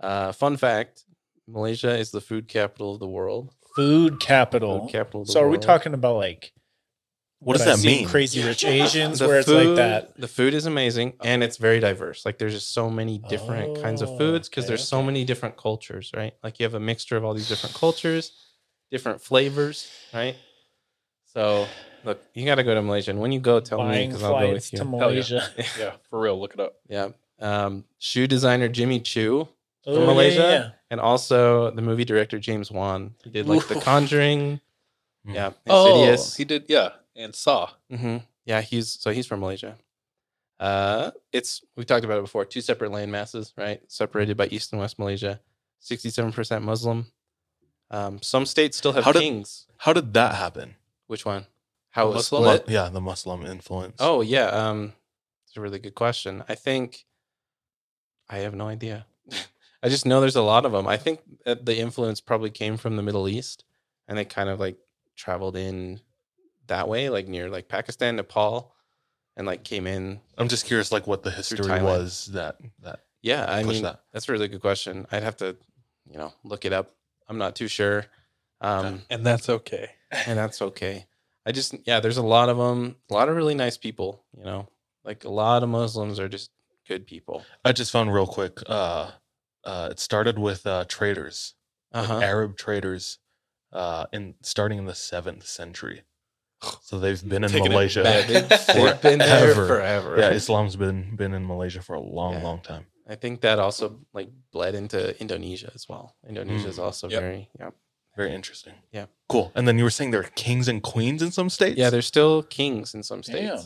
[0.00, 1.04] Uh, fun fact:
[1.46, 3.52] Malaysia is the food capital of the world.
[3.76, 4.80] Food capital.
[4.80, 5.20] Food capital.
[5.22, 6.52] Of the So are we talking about like
[7.40, 8.08] What does I've that seen, mean?
[8.08, 10.18] Crazy Rich Asians, The where it's food- like that.
[10.18, 12.24] The food is amazing and it's very diverse.
[12.24, 15.24] Like there's just so many different kinds of Oh, foods because okay, there's so many
[15.24, 16.32] different cultures, right?
[16.42, 18.32] Like you have a mixture of all these different cultures,
[18.90, 20.36] different flavors, right?
[21.34, 21.66] So
[22.04, 24.22] look, you got to go to Malaysia, and when you go, tell me Buying because
[24.22, 24.86] I'll go flights with to.
[24.86, 25.42] Malaysia.
[25.78, 26.40] Yeah, for real.
[26.40, 26.74] Look it up.
[26.88, 27.08] yeah.
[27.40, 29.48] Um, shoe designer Jimmy Choo
[29.86, 30.70] Oh, from yeah, Malaysia, yeah, yeah.
[30.90, 33.14] and also the movie director James Wan.
[33.24, 33.80] He did like The Ooh.
[33.80, 34.60] Conjuring.
[35.26, 35.34] Hmm.
[35.34, 36.36] Yeah, Oh, Insidious.
[36.36, 36.64] he did.
[36.68, 37.70] Yeah, and Saw.
[37.90, 39.76] hmm Yeah, he's so he's from Malaysia.
[40.60, 42.44] Uh, it's we talked about it before.
[42.46, 43.80] Two separate land masses, right?
[43.88, 45.40] Separated by East and West Malaysia.
[45.80, 47.06] Sixty-seven percent Muslim.
[47.90, 49.66] Um, some states still have How did- kings.
[49.78, 50.76] How did that happen?
[51.06, 51.46] Which one?
[51.90, 52.56] How The it was Muslim?
[52.58, 52.68] split?
[52.68, 53.96] Yeah, the Muslim influence.
[54.00, 54.92] Oh yeah, um,
[55.46, 56.42] it's a really good question.
[56.48, 57.04] I think
[58.28, 59.06] I have no idea.
[59.82, 60.86] I just know there's a lot of them.
[60.86, 63.64] I think that the influence probably came from the Middle East,
[64.08, 64.78] and they kind of like
[65.16, 66.00] traveled in
[66.66, 68.74] that way, like near like Pakistan, Nepal,
[69.36, 73.00] and like came in I'm just curious, like what the history was that that.
[73.22, 74.00] Yeah, I push mean that.
[74.12, 75.06] that's a really good question.
[75.10, 75.56] I'd have to,
[76.10, 76.90] you know, look it up.
[77.26, 78.04] I'm not too sure,
[78.60, 79.92] um, And that's okay.
[80.26, 81.06] and that's okay.
[81.46, 84.24] I just yeah, there's a lot of them, a lot of really nice people.
[84.36, 84.68] You know,
[85.04, 86.50] like a lot of Muslims are just
[86.88, 87.44] good people.
[87.64, 88.58] I just found real quick.
[88.66, 89.10] Uh,
[89.64, 91.54] uh, it started with uh, traders,
[91.92, 92.20] Uh huh.
[92.20, 93.18] Arab traders,
[93.72, 96.02] uh, in starting in the seventh century.
[96.80, 98.02] So they've been in Taking Malaysia.
[98.02, 98.26] back.
[98.26, 99.66] They've, they've been there Forever.
[99.68, 100.16] forever.
[100.18, 102.42] Yeah, Islam's been been in Malaysia for a long, Yeah.
[102.42, 102.86] long time.
[103.06, 106.16] I think that also like bled into Indonesia as well.
[106.26, 106.84] Indonesia is Mm.
[106.84, 107.20] also Yep.
[107.20, 107.70] very yeah.
[108.16, 108.74] Very interesting.
[108.92, 109.06] Yeah.
[109.28, 109.50] Cool.
[109.54, 111.76] And then you were saying there are kings and queens in some states.
[111.78, 113.64] Yeah, there's still kings in some states.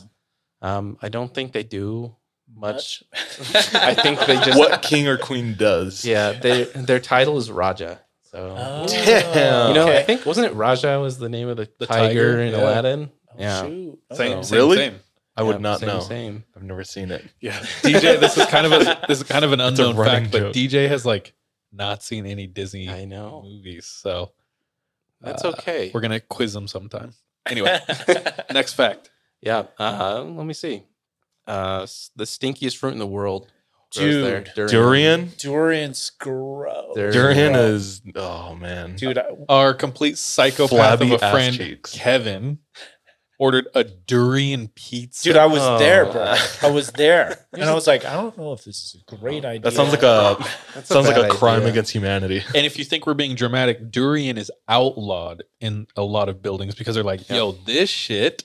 [0.61, 0.69] Damn.
[0.69, 2.15] Um, I don't think they do
[2.53, 3.03] much.
[3.13, 3.75] Much?
[3.75, 6.03] I think they just what king or queen does.
[6.03, 8.01] Yeah, they, their title is Raja.
[8.23, 9.69] So Oh, Damn.
[9.69, 10.03] you know, I okay.
[10.05, 12.59] think wasn't it Raja was the name of the, The tiger, tiger, in yeah.
[12.59, 13.11] Aladdin?
[13.29, 13.61] Oh, Yeah.
[13.63, 13.99] shoot.
[14.13, 14.77] Same, same, Really?
[14.77, 14.99] same.
[15.37, 15.99] I would Yeah, not same, know.
[16.01, 16.43] Same.
[16.55, 17.23] I've never seen it.
[17.39, 18.19] Yeah, DJ.
[18.19, 20.53] This is kind of a this is kind of an It's unknown running fact, but.
[20.53, 21.33] DJ has like
[21.71, 23.41] not seen any Disney I know.
[23.43, 24.31] movies, so
[25.21, 25.91] That's uh, okay.
[25.93, 27.13] We're gonna quiz them sometime.
[27.47, 27.79] Anyway,
[28.53, 29.09] next fact.
[29.41, 29.65] Yeah.
[29.79, 30.83] Uh, let me see.
[31.47, 31.81] Uh,
[32.15, 33.51] the stinkiest fruit in the world.
[33.95, 34.41] grows there.
[34.55, 34.69] Dude.
[34.69, 35.31] Durian.
[35.37, 36.95] Durian's gross.
[36.95, 38.95] There- Durian is oh man.
[38.95, 41.91] Dude, I, Our complete psychopath Flabby of a ass friend, cheeks.
[41.93, 42.59] Kevin,
[43.39, 45.23] ordered a durian pizza.
[45.29, 45.79] dude, I was Oh.
[45.79, 46.35] there, bro.
[46.61, 47.45] I was there.
[47.53, 49.61] And I was like, I don't know if this is a great idea.
[49.61, 50.37] That sounds like a
[50.75, 51.69] That's sounds like bad a crime idea.
[51.71, 52.43] against humanity.
[52.55, 56.75] and if you think we're being dramatic, durian is outlawed in a lot of buildings
[56.75, 58.43] because they're like, "Yo, this shit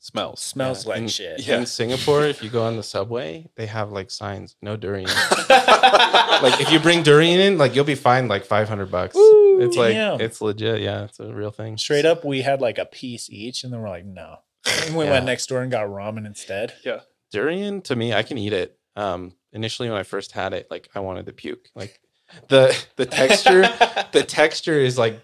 [0.00, 1.46] smells." smells Yeah, like in- shit.
[1.46, 1.58] Yeah.
[1.58, 5.08] In Singapore, if you go on the subway, they have like signs, no durian.
[5.50, 9.14] like if you bring durian in, like you'll be fined like five hundred bucks.
[9.14, 10.20] Woo, it's like damn.
[10.20, 10.80] it's legit.
[10.80, 11.76] Yeah, it's a real thing.
[11.78, 14.38] Straight up, we had like a piece each, and then we're like, no.
[14.84, 15.12] And we Yeah.
[15.12, 16.74] went next door and got ramen instead.
[16.84, 17.00] Yeah,
[17.32, 18.76] durian to me, I can eat it.
[18.96, 21.68] Um, initially when I first had it, like I wanted to puke.
[21.74, 22.00] Like
[22.48, 23.62] the the texture,
[24.12, 25.20] the texture is like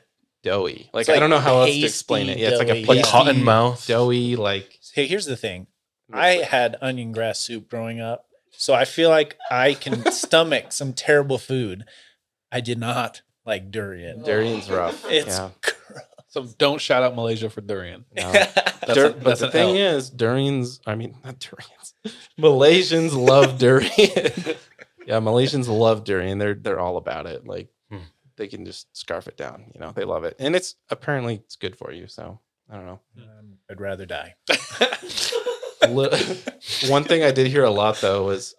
[0.47, 0.89] doughy.
[0.93, 2.39] Like, like I don't know how else to explain it.
[2.39, 3.03] pasty Yeah, it's like a doughy, Like yeah.
[3.03, 3.87] pasty, hot in mouth.
[3.87, 4.37] doughy.
[4.37, 5.67] Like Hey, here's the thing.
[6.13, 10.93] I had onion grass soup growing up, so I feel like I can stomach some
[10.93, 11.85] terrible food.
[12.53, 14.23] I did not like durian.
[14.23, 15.05] durian's rough.
[15.11, 15.51] It's yeah.
[16.29, 18.05] So don't shout out Malaysia for durian.
[18.15, 18.31] No.
[18.33, 19.97] That's Dur- a- but the thing L.
[19.97, 20.81] is, durians.
[20.87, 21.95] I mean, not durians.
[22.39, 24.57] Malaysians love durian.
[25.07, 26.39] yeah, Malaysians love durian.
[26.39, 27.47] They're they're all about it.
[27.47, 27.69] Like.
[28.37, 29.67] They can just scarf it down.
[29.75, 32.07] You know, they love it, and it's apparently it's good for you.
[32.07, 33.01] So I don't know.
[33.19, 34.35] Um, I'd rather die.
[35.89, 38.55] One thing I did hear a lot though was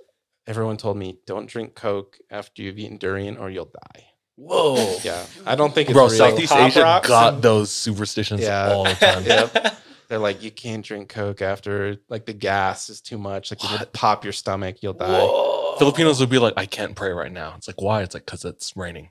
[0.46, 4.06] everyone told me don't drink Coke after you've eaten durian or you'll die.
[4.36, 4.98] Whoa.
[5.04, 6.18] Yeah, I don't think it's Bro, real.
[6.18, 8.72] Southeast Pop Asia got and- those superstitions Yeah.
[8.72, 9.24] all the time.
[9.26, 9.76] Yep.
[10.10, 13.52] They're like, you can't drink Coke after like the gas is too much.
[13.52, 15.76] Like it'll pop your stomach, you'll die.
[15.80, 17.56] Filipinos would be like, I can't pray right now.
[17.58, 18.04] It's like, why?
[18.04, 19.10] It's like, because it's raining.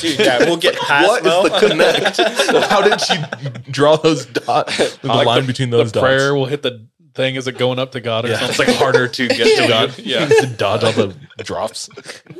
[0.00, 1.42] Dude, yeah, we'll get past What is Mo.
[1.48, 2.16] the connect?
[2.70, 3.16] How did she
[3.70, 4.96] draw those dots?
[4.98, 6.02] The Like line between The those dots.
[6.02, 7.36] prayer will hit the thing.
[7.36, 8.50] Is it going up to God or yeah, something?
[8.50, 9.98] it's like harder to get to God.
[9.98, 10.26] Yeah.
[10.26, 11.14] to dodge all the
[11.44, 11.88] drops.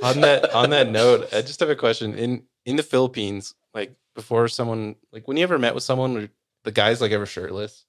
[0.03, 2.15] on that on that note, I just have a question.
[2.19, 6.29] In in the Philippines, like before someone like when you ever met with someone where
[6.65, 7.85] the guy's like ever shirtless,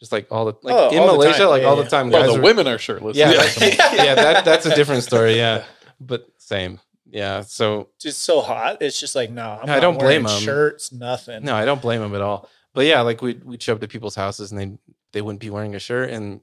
[0.00, 1.48] Just like all the like Oh, in all the Malaysia, time.
[1.50, 1.88] like Yeah, all the yeah.
[1.90, 2.10] time.
[2.10, 3.16] Well, guys the are- women are shirtless.
[3.16, 5.36] yeah, That's like- some- yeah, that that's a different story.
[5.36, 5.64] Yeah,
[6.00, 6.80] but same.
[7.12, 8.78] Yeah, so It's so hot.
[8.80, 9.58] It's just like no.
[9.62, 10.40] I'm I not don't blame them.
[10.40, 11.44] Shirts, nothing.
[11.44, 12.48] no, I don't blame them at all.
[12.74, 14.78] But yeah, like we'd we'd show up to people's houses and they
[15.12, 16.40] they wouldn't be wearing a shirt and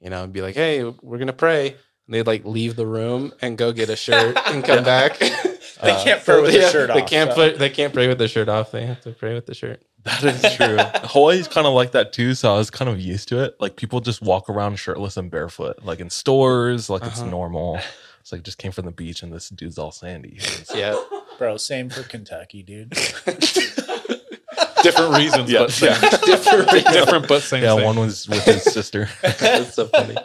[0.00, 1.68] you know be like, hey, we're gonna pray.
[2.06, 5.18] And they'd like leave the room and go get a shirt and come back.
[5.18, 5.30] They
[5.78, 7.34] Uh, can't pray with yeah, their shirt They off, can't so.
[7.36, 8.70] put they can't pray with their shirt off.
[8.72, 9.82] They have to pray with the shirt.
[10.04, 10.78] That is true.
[11.10, 13.56] Hawaii's kind of like that too, so I was kind of used to it.
[13.60, 17.28] Like people just walk around shirtless and barefoot, like in stores, like it's Uh-huh.
[17.28, 17.78] normal.
[18.26, 20.40] It's like just came from the beach and this dude's all sandy.
[20.74, 21.00] Yeah.
[21.38, 22.90] Bro, same for Kentucky, dude.
[24.82, 25.90] different reasons, Yeah, but same.
[25.92, 26.10] yeah.
[26.24, 27.62] different, different, but same.
[27.62, 27.84] yeah, same.
[27.84, 29.08] one was with his sister.
[29.22, 30.16] That's so funny.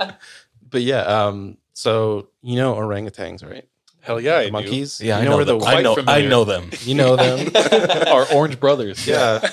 [0.68, 3.68] But yeah, um, so you know orangutans, right?
[4.00, 4.52] Hell yeah, I The do.
[4.54, 5.00] monkeys.
[5.00, 5.68] Yeah, you I know, where the them.
[5.68, 6.12] I quite know.
[6.12, 6.72] I know them.
[6.82, 7.52] you know them.
[8.08, 9.06] Our orange brothers.
[9.06, 9.48] yeah.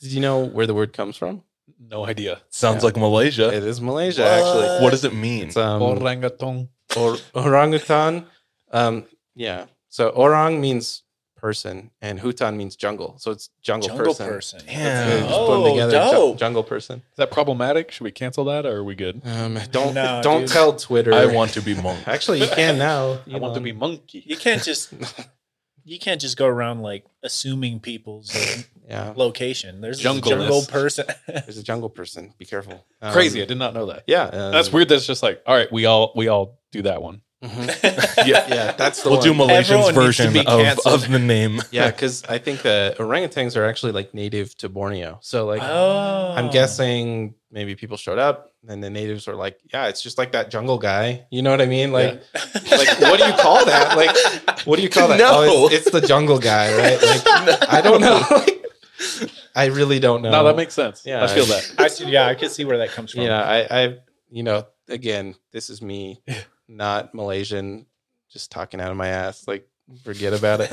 [0.00, 1.42] Did you know where the word comes from?
[1.80, 2.40] No idea.
[2.50, 2.86] Sounds Yeah.
[2.86, 3.48] like Malaysia.
[3.48, 4.30] It is Malaysia, What?
[4.30, 4.84] actually.
[4.84, 5.48] What does it mean?
[5.48, 6.68] It's um, Orangutan.
[6.96, 8.26] Or, orangutan.
[8.72, 9.66] Um, yeah.
[9.88, 11.02] So orang means
[11.36, 13.14] person, and hutan means jungle.
[13.18, 14.04] So it's jungle, person.
[14.04, 14.60] Jungle person.
[14.60, 14.60] person.
[14.68, 15.18] Yeah, Damn.
[15.20, 15.92] just put 'em Oh, together.
[15.92, 16.38] ju- dope.
[16.38, 16.98] jungle person.
[17.12, 17.92] Is that problematic?
[17.92, 19.20] Should we cancel that, or are we good?
[19.24, 20.50] Um, don't No, don't dude.
[20.50, 21.12] tell Twitter.
[21.14, 22.00] I want to be monk.
[22.08, 23.18] Actually, you can now.
[23.32, 24.22] I want to be monkey.
[24.26, 24.92] You can't just
[25.86, 29.14] you can't just go around like assuming people's uh, Yeah.
[29.16, 29.80] location.
[29.80, 31.06] There's a jungle person.
[31.26, 32.32] There's a jungle person.
[32.38, 32.84] Be careful.
[33.02, 33.42] Um, Crazy.
[33.42, 34.04] I did not know that.
[34.06, 34.24] Yeah.
[34.24, 34.88] um, That's weird.
[34.88, 37.20] That's just like, all right, we all we all do that one.
[37.44, 38.26] mhm.
[38.26, 39.48] Yeah, Yeah, that's the We'll do one.
[39.48, 41.60] Malaysian's Everyone version of, of the name.
[41.70, 45.18] Yeah, because I think the orangutans are actually like native to Borneo.
[45.20, 49.88] So like oh, I'm guessing maybe people showed up and the natives were like, yeah,
[49.88, 51.26] it's just like that jungle guy.
[51.30, 51.92] You know what I mean?
[51.92, 52.22] Like,
[52.70, 53.96] like what do you call that?
[53.96, 55.18] Like, what do you call that?
[55.26, 55.30] No.
[55.32, 57.02] Oh, it's, it's the jungle guy, right?
[57.02, 57.22] Like,
[57.72, 58.20] I don't know.
[59.54, 60.30] I really don't know.
[60.30, 61.04] No, that makes sense.
[61.06, 61.24] Yeah.
[61.24, 61.74] I feel that.
[61.78, 63.22] I see, yeah, I can see where that comes from.
[63.22, 63.96] Yeah, I, I,
[64.30, 66.22] you know, again, this is me,
[66.68, 67.86] not Malaysian,
[68.30, 69.48] just talking out of my ass.
[69.48, 69.66] Like,
[70.04, 70.70] forget about it.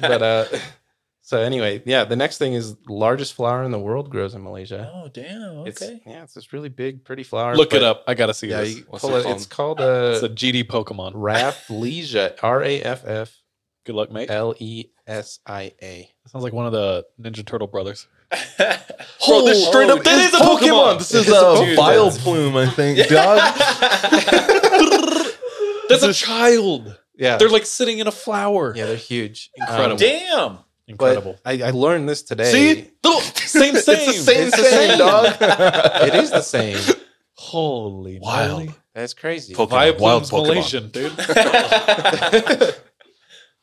[0.00, 0.44] but uh,
[1.28, 4.90] so anyway, yeah, the next thing is largest flower in the world grows in Malaysia.
[4.94, 5.66] Oh damn.
[5.66, 6.00] It's Okay.
[6.06, 7.54] yeah, it's this really big, pretty flower.
[7.54, 8.02] Look it up.
[8.06, 8.80] I gotta see Yeah, this.
[8.88, 9.36] What's pull it it, called?
[9.36, 11.12] it's called it's a uh, GD Pokemon.
[11.12, 13.36] Rafflesia, R A F F
[13.84, 14.30] Good luck, mate.
[14.30, 16.08] L E S I A.
[16.28, 18.06] Sounds like one of the Ninja Turtle brothers.
[18.58, 20.94] Bro, this Oh, up, it that is is a Pokemon.
[20.94, 20.98] Pokemon.
[20.98, 21.76] This It is is a a Pokemon.
[21.76, 23.38] Vileplume, I think, dog.
[25.88, 26.98] That's a child.
[27.16, 28.72] Yeah, They're like sitting in a flower.
[28.76, 29.92] yeah, they're huge, Incredible.
[29.92, 30.58] Um, Damn.
[30.88, 31.38] Incredible.
[31.44, 32.50] But I, I learned this today.
[32.50, 32.90] See?
[33.04, 33.76] Little- same, same.
[33.76, 34.98] It's the same It's the thing, same.
[34.98, 35.36] dog.
[35.40, 36.78] it is the same.
[37.34, 38.50] Holy Wild.
[38.50, 38.70] moly.
[38.94, 39.54] That's crazy.
[39.54, 40.00] Pokemon.
[40.00, 40.46] Wild Pokemon.
[40.46, 41.16] Malaysian, dude.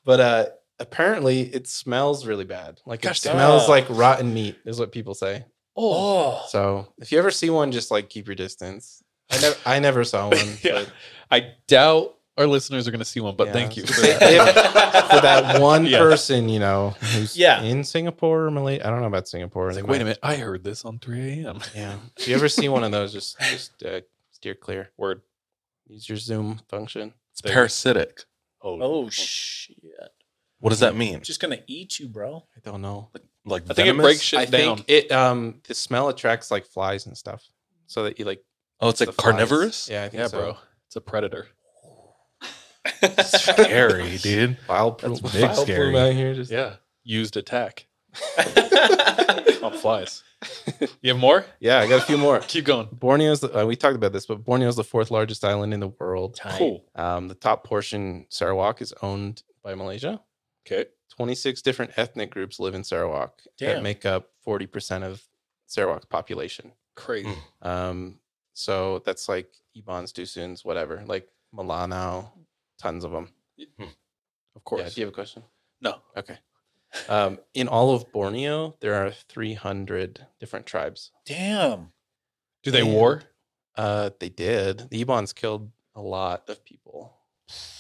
[0.06, 0.46] but uh
[0.80, 2.80] apparently it smells really bad.
[2.86, 3.36] Like Gosh, it damn.
[3.36, 5.46] smells like rotten meat, is what people say.
[5.76, 6.44] Oh.
[6.50, 9.04] So if you ever see one, just like keep your distance.
[9.30, 10.48] I never I never saw one.
[10.64, 10.84] Yeah.
[10.86, 10.92] but
[11.32, 13.54] I doubt our listeners are going to see one, but yeah.
[13.54, 13.86] thank you.
[13.86, 14.22] For that.
[14.22, 16.00] if- for that one Yeah.
[16.00, 17.62] person, you know, who's Yeah.
[17.62, 18.80] in Singapore or Malay.
[18.82, 19.70] I don't know about Singapore.
[19.70, 21.60] It's like, wait a minute, I heard this on 3 a.m.
[21.76, 21.98] Yeah.
[22.18, 24.92] If you ever see one of those, just just uh, steer clear.
[24.98, 25.22] Word.
[25.88, 27.14] Use your zoom function.
[27.32, 28.24] It's parasitic.
[28.62, 29.78] Oh, Oh shit.
[30.60, 31.22] What does that mean?
[31.22, 32.46] Just gonna eat you, bro.
[32.56, 33.10] I don't know.
[33.46, 34.78] Like I think it breaks shit I down.
[34.78, 37.44] think it um the smell attracts like flies and stuff.
[37.86, 38.44] So that you like
[38.82, 39.24] Oh, it's the like flies.
[39.24, 39.90] carnivorous.
[39.90, 40.38] Yeah, I think yeah, so.
[40.40, 40.58] bro.
[40.88, 41.48] It's a predator.
[43.26, 44.58] Scary, dude.
[44.68, 45.92] Vile That's plume, big vile scary.
[45.92, 46.34] plume out here.
[46.34, 46.76] Just Yeah.
[47.04, 47.86] Used attack
[49.62, 50.24] on flies.
[51.02, 51.46] You have more?
[51.60, 52.40] yeah, I got a few more.
[52.48, 52.88] Keep going.
[52.88, 55.88] Borneo's the, uh, we talked about this, but Borneo's the fourth largest island in the
[55.88, 56.40] world.
[56.42, 56.84] Cool.
[56.96, 60.22] Um, the top portion, Sarawak, is owned by Malaysia.
[60.66, 60.86] Okay.
[61.16, 65.24] 26 different ethnic groups live in Sarawak that make up 40% of
[65.68, 66.74] Sarawak population.
[66.96, 67.34] Crazy.
[67.64, 67.68] Mm.
[67.68, 68.20] Um,
[68.54, 72.30] so that's like Ibans, Dusuns, whatever, like Melanau,
[72.78, 73.30] tons of them.
[74.56, 74.82] Of course.
[74.82, 75.44] Yeah, do you have a question?
[75.82, 75.96] no.
[76.18, 76.38] Okay.
[77.10, 81.12] Um, in all of Borneo, there are 300 different tribes.
[81.26, 81.92] Damn.
[82.64, 82.94] Do they Damn.
[82.94, 83.24] war?
[83.76, 84.90] Uh, they did.
[84.90, 87.14] The Ibans killed a lot of people.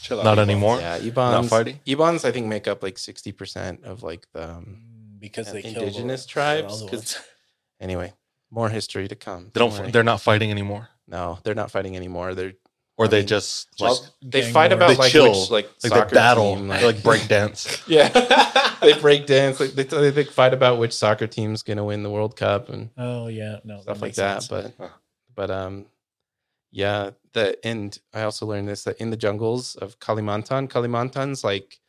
[0.01, 0.25] Chill out.
[0.25, 0.49] Not Ebon.
[0.49, 0.79] anymore.
[0.79, 1.31] Yeah, Ibans.
[1.31, 1.79] Not fighting?
[1.87, 4.49] Ibans, I think, make up like 60% of like the.
[4.51, 4.81] Um,
[5.17, 7.17] Because Uh, they killed indigenous the- tribes, all the 'cause-
[7.79, 8.13] anyway,
[8.51, 9.49] more history to come.
[9.53, 9.71] They don't.
[9.71, 9.91] worry.
[9.91, 12.35] They're not fighting anymore, no, they're not fighting anymore.
[12.35, 12.53] They're
[12.97, 14.77] or they mean, just well, like, they fight war.
[14.77, 15.29] about They like chill.
[15.41, 17.83] which like like soccer they battle, team, like, break dance.
[17.87, 19.59] yeah, they break dance.
[19.59, 22.89] Like they, they, they fight about which soccer team's gonna win the World Cup and
[22.97, 24.43] Oh yeah, no stuff like makes that.
[24.43, 24.47] sense.
[24.79, 24.91] But
[25.35, 25.85] but um,
[26.71, 27.11] yeah.
[27.33, 31.79] The and I also learned this that in the jungles of Kalimantan, Kalimantan's like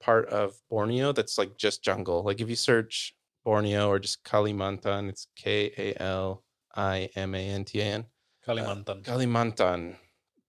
[0.00, 2.24] part of Borneo that's like just jungle.
[2.24, 3.14] Like if you search
[3.44, 5.08] Borneo or just Kalimantan.
[5.08, 6.42] It's K A L
[6.74, 8.06] I M A N T A N.
[8.46, 9.02] Kalimantan.
[9.04, 9.96] Kalimantan.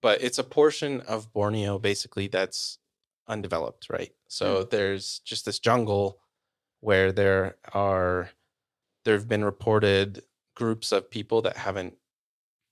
[0.06, 2.78] But it's a portion of Borneo basically that's
[3.28, 4.12] undeveloped, right?
[4.28, 4.70] So mm.
[4.70, 6.20] there's just this jungle
[6.80, 8.30] where there are
[9.04, 10.22] there have been reported
[10.54, 11.96] groups of people that haven't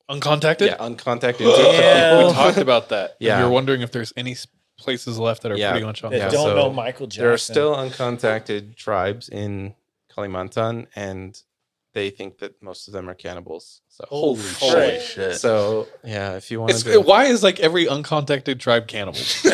[0.07, 0.67] Uncontacted?
[0.67, 2.19] yeah, uncontacted Yeah.
[2.21, 2.37] groups.
[2.37, 3.17] We talked about that.
[3.19, 3.29] Yeah.
[3.29, 3.39] Yeah.
[3.39, 4.35] You're wondering if there's any
[4.77, 5.71] places left that are Yeah.
[5.71, 7.23] pretty much That Yeah, don't so know Michael Jackson.
[7.23, 9.73] There are still uncontacted tribes in
[10.15, 11.41] Kalimantan, and
[11.93, 13.81] they think that most of them are cannibals.
[13.89, 15.01] So Holy Holy shit.
[15.03, 15.35] shit.
[15.35, 19.41] So yeah, if you want It's, to, why is like every uncontacted tribe cannibals?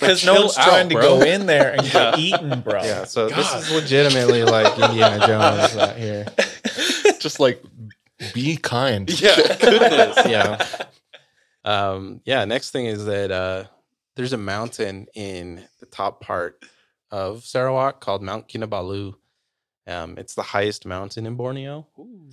[0.00, 1.92] Because no chill one's trying out, to go in there and Yeah.
[2.12, 2.82] get eaten, bro.
[2.82, 6.26] yeah, so this is legitimately like Indiana Jones out here.
[7.18, 7.62] Just like
[8.34, 9.08] be kind.
[9.20, 10.18] yeah, goodness.
[10.26, 10.66] Yeah.
[11.64, 12.44] Um, yeah.
[12.44, 13.64] Next thing is that uh,
[14.16, 16.62] there's a mountain in the top part
[17.10, 19.14] of Sarawak called Mount Kinabalu.
[19.86, 21.86] Um, it's the highest mountain in Borneo,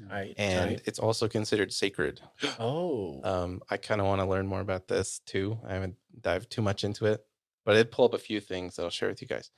[0.09, 0.81] Right, and right.
[0.85, 2.21] it's also considered sacred.
[2.59, 5.57] oh, Um, I kind of want to learn more about this too.
[5.65, 7.25] I haven't dived too much into it,
[7.65, 9.49] but I did pull up a few things that I'll share with you guys.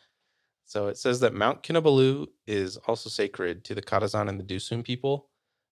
[0.65, 4.83] So it says that Mount Kinabalu is also sacred to the Kadazan and the Dusun
[4.83, 5.29] people.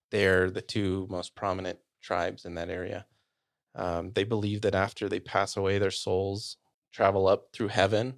[0.09, 3.05] They're the two most prominent tribes in that area.
[3.75, 6.57] Um, they believe that after they pass away, their souls
[6.91, 8.15] travel up through heaven,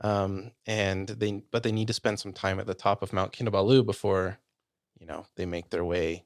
[0.00, 3.32] um, and they but they need to spend some time at the top of Mount
[3.32, 4.38] Kinabalu before,
[4.98, 6.24] you know, they make their way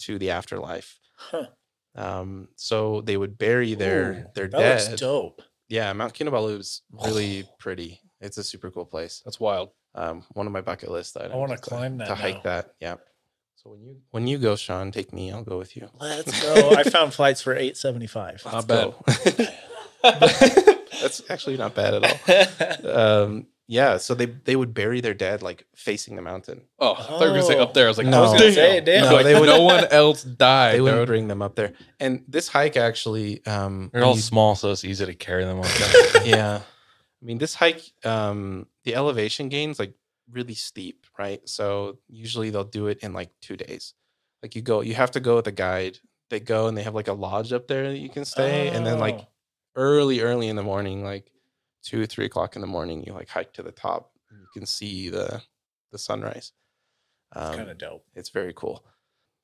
[0.00, 0.98] to the afterlife.
[1.16, 1.46] Huh.
[1.94, 4.88] Um, so they would bury their Ooh, their that dead.
[4.90, 5.42] looks dope.
[5.68, 8.00] Yeah, Mount Kinabalu is really pretty.
[8.20, 9.22] It's a super cool place.
[9.24, 9.70] That's wild.
[9.94, 11.34] Um, one of my bucket list items.
[11.34, 12.74] I wanna climb that to hike that.
[12.80, 12.96] Yeah.
[13.56, 15.32] So when you when you go, Sean, take me.
[15.32, 15.88] I'll go with you.
[15.98, 16.70] Let's go.
[16.70, 18.40] I found flights for eight seventy five.
[18.44, 18.94] Not bad.
[21.00, 22.90] That's actually not bad at all.
[23.24, 23.98] Um, yeah.
[23.98, 26.62] So they they would bury their dead like facing the mountain.
[26.78, 27.84] Oh, I thought you were gonna say up there.
[27.84, 28.18] I was like, No.
[28.18, 29.02] I was gonna say, damn.
[29.04, 30.76] No, No, like, they would- no one else died.
[30.76, 31.74] They wouldn't bring them up there.
[32.00, 35.58] And this hike actually, um, They're all you- small, so it's easy to carry them
[35.60, 35.66] on.
[36.24, 36.60] yeah.
[37.20, 39.92] I mean, this hike, um, the elevation gains like
[40.30, 41.46] really steep, right?
[41.48, 43.92] So usually they'll do it in like two days.
[44.42, 45.98] Like you go, you have to go with a guide.
[46.30, 48.86] They go and they have like a lodge up there that you can stay, and
[48.86, 49.26] then like Oh,
[49.78, 51.30] early, early in the morning, like
[51.82, 54.12] two, three o'clock in the morning, you like hike to the top.
[54.30, 55.40] and You can see the
[55.92, 56.52] the sunrise.
[57.34, 58.04] Um, kind of dope.
[58.14, 58.84] it's very cool.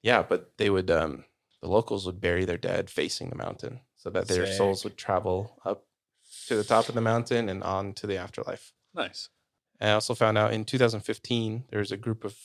[0.02, 1.24] Yeah, but they would um
[1.62, 5.58] the locals would bury their dead facing the mountain so that their souls would travel
[5.64, 5.86] up
[6.48, 8.72] to the top of the mountain and on to the afterlife.
[8.94, 9.30] Nice.
[9.80, 12.36] I also found out in 2015 there was a group of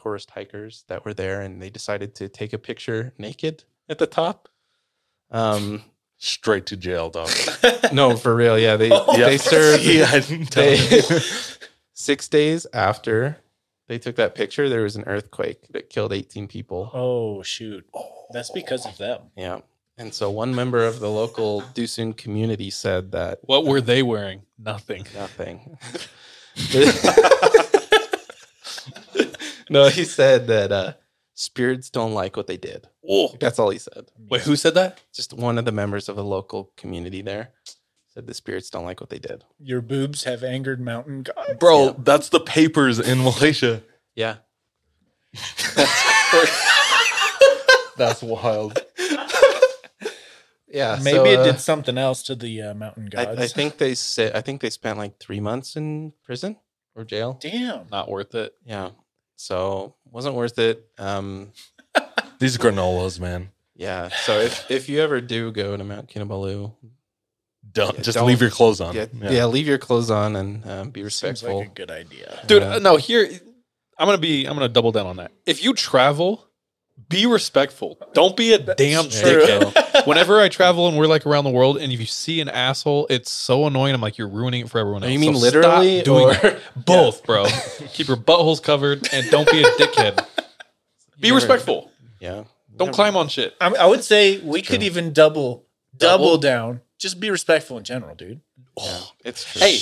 [0.00, 4.06] tourist hikers that were there and they decided to take a picture naked at the
[4.06, 4.48] top.
[5.30, 5.82] Um
[6.18, 7.30] Straight to jail, dog.
[7.92, 8.58] no, for real.
[8.58, 9.26] Yeah, they Yeah.
[9.28, 11.00] they served Yeah, I didn't tell they,
[11.94, 13.38] six days after
[13.86, 16.90] they took that picture, there was an earthquake that killed 18 people.
[16.92, 17.86] Oh shoot,
[18.32, 19.20] that's because of them.
[19.36, 19.60] Yeah.
[19.96, 24.42] And so one member of the local Dusun community said that What were they wearing?
[24.58, 25.06] Nothing.
[25.14, 25.76] nothing.
[29.70, 30.92] no, he said that uh,
[31.38, 32.88] spirits don't like what they did.
[33.08, 34.06] Oh, That's all he said.
[34.28, 35.00] wait, who said that?
[35.14, 37.52] Just one of the members of the local community there
[38.08, 39.44] said the spirits don't like what they did.
[39.60, 41.54] Your boobs have angered mountain gods.
[41.60, 43.82] Bro, that's the papers in Malaysia.
[44.16, 44.36] Yeah.
[47.96, 48.80] That's wild.
[50.68, 50.98] Yeah.
[51.02, 53.40] Maybe so, it uh, did something else to the uh, mountain I, gods.
[53.40, 56.56] I think they said I think they spent like three months in prison
[56.94, 57.38] or jail.
[57.40, 57.86] Damn.
[57.90, 58.54] Not worth it.
[58.64, 58.90] Yeah.
[59.40, 60.84] So wasn't worth it.
[60.98, 61.52] Um
[62.40, 63.50] These granolas, man.
[63.76, 64.08] yeah.
[64.26, 66.72] So if if you ever do go to Mount Kinabalu,
[67.72, 68.94] Don't Yeah, just don't- leave your clothes on.
[68.94, 69.46] yeah, yeah.
[69.46, 71.58] leave your clothes on and um, be Seems respectful.
[71.60, 72.40] like a good idea.
[72.46, 72.74] Dude, Yeah.
[72.76, 73.28] uh, no, here
[73.98, 75.30] I'm gonna be I'm gonna double down on that.
[75.46, 76.44] If you travel,
[77.08, 77.98] be respectful.
[78.14, 79.42] Don't be a damn true.
[79.46, 79.84] dickhead.
[80.04, 83.06] Whenever I travel and we're like around the world, and if you see an asshole,
[83.10, 83.94] it's so annoying.
[83.94, 85.12] I'm like, you're ruining it for everyone Oh, else.
[85.12, 86.58] you mean So literally stop doing or- that.
[86.84, 87.46] both, bro?
[87.92, 90.24] Keep your buttholes covered and don't be a dickhead.
[91.20, 91.90] Be never- respectful.
[92.20, 92.44] Yeah.
[92.76, 93.54] Don't climb on shit.
[93.60, 96.24] I, I would say we could even double, Double?
[96.26, 96.80] double down.
[96.98, 98.40] Just be respectful in general, dude.
[98.76, 99.60] Yeah, it's true.
[99.60, 99.78] Hey,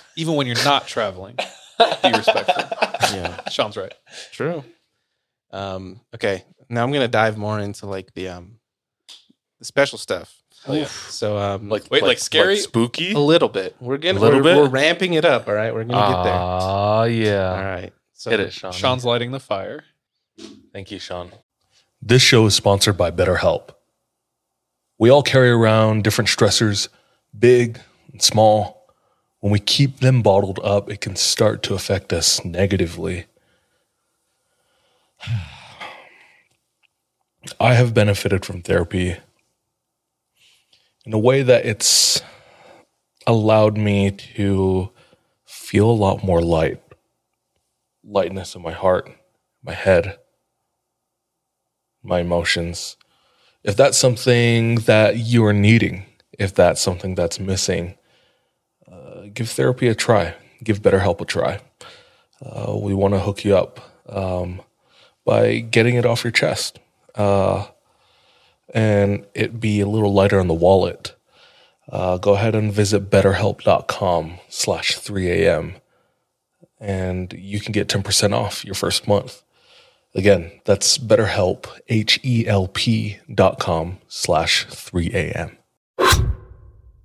[0.16, 1.34] even when you're not traveling,
[1.78, 2.64] be respectful.
[3.16, 3.92] yeah, Sean's right.
[4.32, 4.62] true.
[5.52, 8.55] Um, okay, now I'm gonna dive more into like the um
[9.58, 10.42] the special stuff.
[10.68, 10.86] Oh, yeah.
[10.86, 12.56] So um, Like Wait, like scary?
[12.56, 13.12] spooky.
[13.12, 13.76] a little bit.
[13.80, 14.56] We're getting A little we're, bit?
[14.56, 15.46] We're ramping it up.
[15.48, 16.32] All right, we're gonna get there.
[16.34, 17.50] Ah, yeah.
[17.52, 17.92] All right.
[18.14, 18.72] So Hit it, Sean.
[18.72, 19.84] Sean's lighting the fire.
[20.72, 21.30] Thank you, Sean.
[22.02, 23.70] This show is sponsored by BetterHelp.
[24.98, 26.88] We all carry around different stressors,
[27.38, 27.80] big
[28.12, 28.86] and small.
[29.40, 33.26] When we keep them bottled up, it can start to affect us negatively.
[37.60, 39.16] I have benefited from therapy
[41.06, 42.20] in a way that it's
[43.26, 44.90] allowed me to
[45.44, 46.82] feel a lot more light,
[48.04, 49.10] lightness in my heart,
[49.62, 50.18] my head,
[52.02, 52.96] my emotions.
[53.62, 56.06] If that's something that you are needing,
[56.38, 57.94] if that's something that's missing,
[58.90, 60.34] uh, give therapy a try.
[60.62, 61.60] Give BetterHelp a try.
[62.44, 64.60] Uh, we want to hook you up um,
[65.24, 66.78] by getting it off your chest
[67.14, 67.66] uh,
[68.74, 71.14] and it be a little lighter on the wallet.
[71.90, 75.76] Uh, go ahead and visit betterhelp.com slash 3am
[76.80, 79.42] and you can get 10% off your first month.
[80.14, 85.56] Again, that's betterhelp, H-E-L-P dot com slash 3am.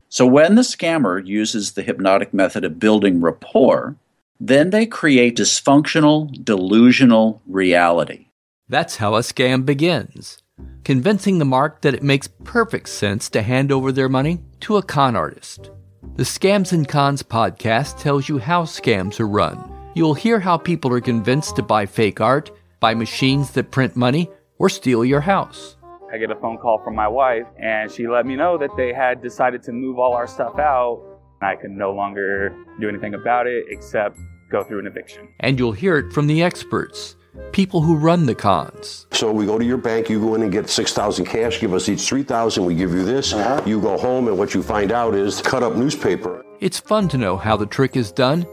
[0.07, 3.95] So when the scammer uses the hypnotic method of building rapport,
[4.39, 8.27] then they create dysfunctional, delusional reality.
[8.67, 10.40] That's how a scam begins.
[10.83, 14.83] Convincing the mark that it makes perfect sense to hand over their money to a
[14.83, 15.71] con artist.
[16.15, 19.71] The Scams and Cons podcast tells you how scams are run.
[19.93, 24.29] You'll hear how people are convinced to buy fake art, buy machines that print money,
[24.57, 25.77] or steal your house.
[26.11, 28.93] I get a phone call from my wife, and she let me know that they
[28.93, 31.01] had decided to move all our stuff out.
[31.41, 34.19] I could no longer do anything about it except
[34.51, 35.29] go through an eviction.
[35.39, 37.15] And you'll hear it from the experts,
[37.51, 39.07] people who run the cons.
[39.11, 41.89] So we go to your bank, you go in and get 6,000 cash, give us
[41.89, 43.31] each 3,000, we give you this.
[43.65, 46.45] You go home and what you find out is cut up newspaper.
[46.59, 48.45] It's fun to know how the trick is done,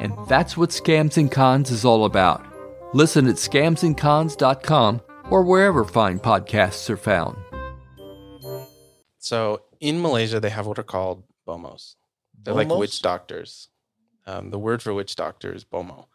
[0.00, 2.44] and that's what Scams and Cons is all about.
[2.92, 5.00] Listen at scamsandcons.com
[5.30, 7.36] or wherever fine podcasts are found.
[9.18, 11.94] So in Malaysia, they have what are called bomohs.
[12.42, 13.68] They're like witch doctors.
[14.26, 16.06] Um, the word for witch doctor is bomoh.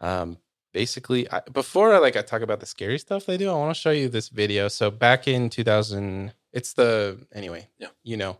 [0.00, 0.38] Um,
[0.72, 3.74] basically, I, before I like I talk about the scary stuff they do, I want
[3.74, 4.68] to show you this video.
[4.68, 7.68] So back in 2000, it's the anyway.
[7.78, 7.88] Yeah.
[8.02, 8.38] you know,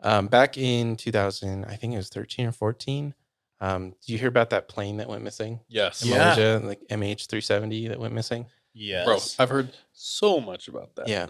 [0.00, 3.14] um, back in 2000, I think it was 13 or 14.
[3.60, 6.02] Um, do you hear about that plane that went missing Yes.
[6.02, 6.18] in Yeah.
[6.36, 8.46] Malaysia, like MH370 that went missing?
[8.72, 9.04] Yes.
[9.04, 11.08] Bro, I've heard so much about that.
[11.08, 11.26] Yeah.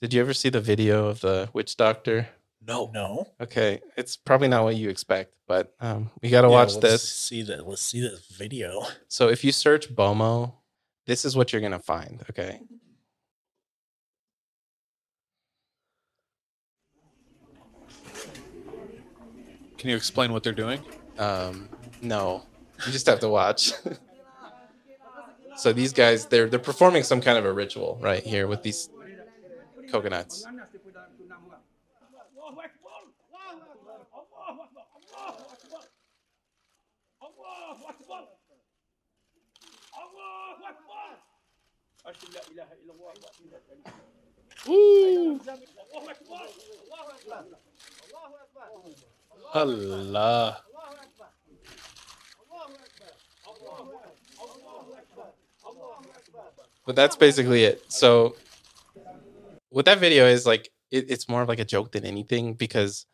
[0.00, 2.28] Did you ever see the video of the witch doctor?
[2.66, 2.90] No.
[2.94, 3.26] no.
[3.40, 6.80] Okay, it's probably not what you expect, but um, we got to Yeah, watch let's
[6.80, 7.02] this.
[7.08, 7.66] See that.
[7.66, 8.82] Let's see this video.
[9.08, 10.52] So if you search Bomoh,
[11.06, 12.22] this is what you're gonna find.
[12.30, 12.60] Okay.
[19.78, 20.80] Can you explain what they're doing?
[21.18, 21.68] Um,
[22.00, 22.44] no,
[22.86, 23.72] you just have to watch.
[25.56, 28.88] so these guys, they're they're performing some kind of a ritual right here with these
[29.90, 30.46] coconuts.
[49.54, 50.62] Allah.
[56.84, 57.84] But that's basically it.
[57.92, 58.34] So
[59.68, 63.06] what that video is like, it, it's more of like a joke than anything because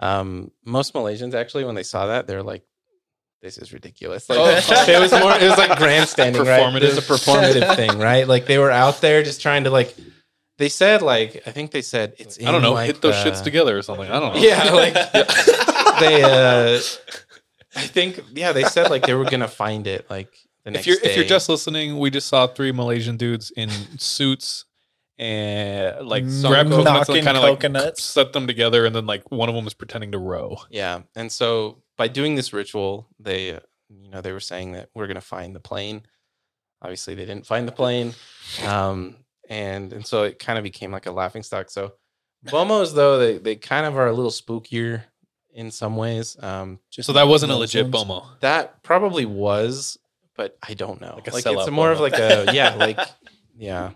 [0.00, 2.62] um, most Malaysians actually, when they saw that, they're like,
[3.42, 4.46] "This is ridiculous." Like, Oh.
[4.88, 6.74] it was more, it was like grandstanding, right?
[6.82, 8.26] It was a performative thing, right?
[8.26, 9.94] Like they were out there just trying to like.
[10.58, 12.38] They said like, I think they said it's.
[12.40, 12.72] I don't know.
[12.72, 14.10] like, hit those the- shits together or something.
[14.10, 14.40] I don't know.
[14.40, 14.94] Yeah, like
[16.00, 16.22] they.
[16.22, 16.80] uh
[17.76, 20.32] I think yeah, they said like they were gonna find it like
[20.64, 23.68] the next if you're if you're just listening, we just saw three Malaysian dudes in
[23.98, 24.64] suits
[25.18, 29.30] and like Some grab coconuts and kind of like set them together, and then like
[29.30, 30.56] one of them was pretending to row.
[30.70, 34.90] Yeah, and so by doing this ritual, they, uh, you know, they were saying that
[34.94, 36.02] we're gonna find the plane.
[36.80, 38.14] Obviously, they didn't find the plane,
[38.64, 39.16] um,
[39.48, 41.70] and and so it kind of became like a laughing stock.
[41.70, 41.94] So
[42.46, 45.02] Bomohs, though, they they kind of are a little spookier
[45.52, 46.36] in some ways.
[46.40, 48.04] Um, So that wasn't a legit ones.
[48.04, 48.26] Bomoh.
[48.40, 49.98] that probably was,
[50.36, 51.14] but I don't know.
[51.16, 53.00] Like a Like, sellout it's more of like a yeah, like
[53.56, 53.90] yeah,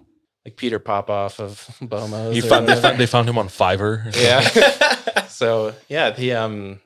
[0.44, 2.34] like Peter Popoff of Bomohs.
[2.34, 4.14] You found, they, found, they found him on Fiverr.
[4.16, 5.26] yeah.
[5.28, 6.80] so yeah, the um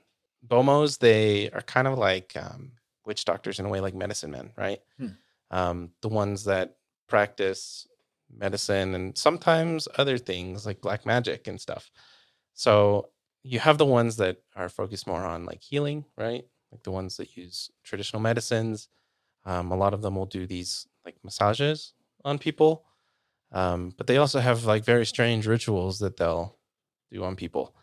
[0.46, 2.72] Bomohs, they are kind of like um
[3.04, 4.80] witch doctors in a way, like medicine men, right?
[4.98, 5.06] Hmm.
[5.50, 6.76] Um, the ones that
[7.08, 7.86] practice
[8.36, 11.90] medicine and sometimes other things like black magic and stuff.
[12.54, 13.10] So
[13.44, 16.44] you have the ones that are focused more on like healing, right?
[16.72, 18.88] Like the ones that use traditional medicines.
[19.44, 21.92] Um, a lot of them will do these like massages
[22.24, 22.84] on people.
[23.52, 26.56] Um, but they also have like very strange rituals that they'll
[27.10, 27.74] do on people.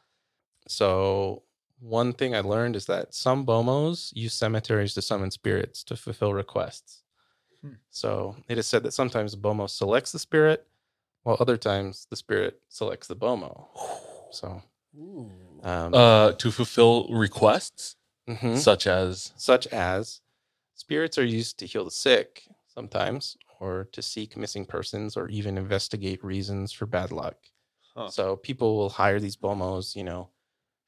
[0.68, 1.43] So
[1.80, 6.34] one thing I learned is that some bomohs use cemeteries to summon spirits to fulfill
[6.34, 7.01] requests.
[7.91, 10.68] So it is said that sometimes the Bomoh selects the spirit,
[11.24, 13.68] while other times the spirit selects the Bomoh.
[14.32, 14.61] So,
[15.64, 17.95] um, Uh, to fulfill requests
[18.28, 18.57] mhm.
[18.57, 20.20] such as such as
[20.76, 25.57] spirits are used to heal the sick sometimes, or to seek missing persons, or even
[25.57, 27.38] investigate reasons for bad luck.
[27.95, 28.09] Huh.
[28.09, 30.30] So people will hire these bomohs, you know,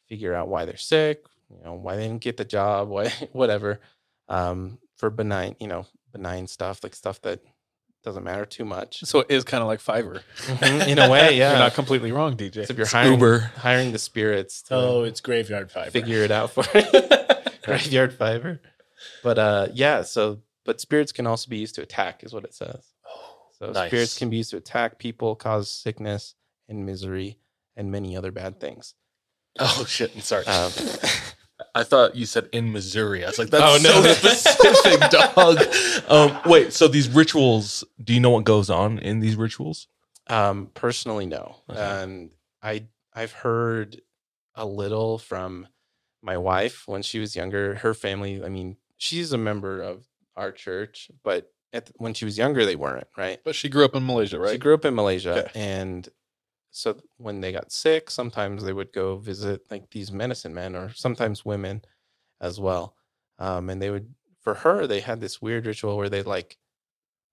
[0.09, 3.79] figure out why they're sick, you know, why they didn't get the job, why whatever,
[4.27, 7.39] um, for benign, you know, benign stuff like stuff that
[8.03, 9.03] doesn't matter too much.
[9.03, 10.21] So it is kind of like Fiverr.
[10.45, 11.51] Mhm, in a way, yeah.
[11.51, 12.65] You're not completely wrong, DJ.
[12.67, 13.39] So if you're hiring, Uber.
[13.57, 15.89] hiring the spirits to Oh, it's graveyard Fiverr.
[15.91, 16.83] figure it out for you.
[17.63, 18.59] graveyard Fiverr.
[19.23, 22.53] But uh yeah, so but spirits can also be used to attack, is what it
[22.53, 22.91] says.
[23.59, 23.87] So Nice.
[23.89, 26.35] spirits can be used to attack people, cause sickness
[26.67, 27.37] and misery,
[27.77, 28.95] and many other bad things.
[29.59, 30.45] oh shit, I'm sorry.
[30.45, 30.71] Um,
[31.73, 33.23] I thought you said in Missouri.
[33.23, 34.01] I was like, that's Oh, no.
[34.13, 35.57] so specific, dog.
[36.09, 39.87] Um, wait, so these rituals, do you know what goes on in these rituals?
[40.27, 41.57] Um, personally, no.
[41.69, 41.79] Okay.
[41.79, 44.01] And I I've heard
[44.55, 45.67] a little from
[46.21, 47.75] my wife when she was younger.
[47.75, 50.05] Her family, I mean, she's a member of
[50.35, 53.39] our church, but at, when she was younger, they weren't right.
[53.43, 54.51] But she grew up in Malaysia, right?
[54.53, 55.51] She grew up in Malaysia, Okay.
[55.59, 56.07] and
[56.71, 60.91] so when they got sick, sometimes they would go visit like these medicine men, or
[60.93, 61.83] sometimes women
[62.41, 62.95] as well.
[63.39, 66.57] Um, and they would, for her, they had this weird ritual where they like,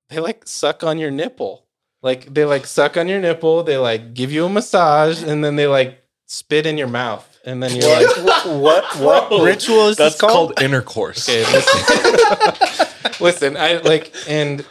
[0.09, 1.67] they like suck on your nipple,
[2.03, 5.57] like they like suck on your nipple, they like give you a massage, and then
[5.57, 9.97] they like spit in your mouth, and then you're like, what what Bro, ritual is
[9.97, 10.57] That's this called?
[10.57, 11.29] called intercourse.
[11.29, 11.43] Okay,
[13.23, 13.55] listen.
[13.55, 14.64] listen, I like, and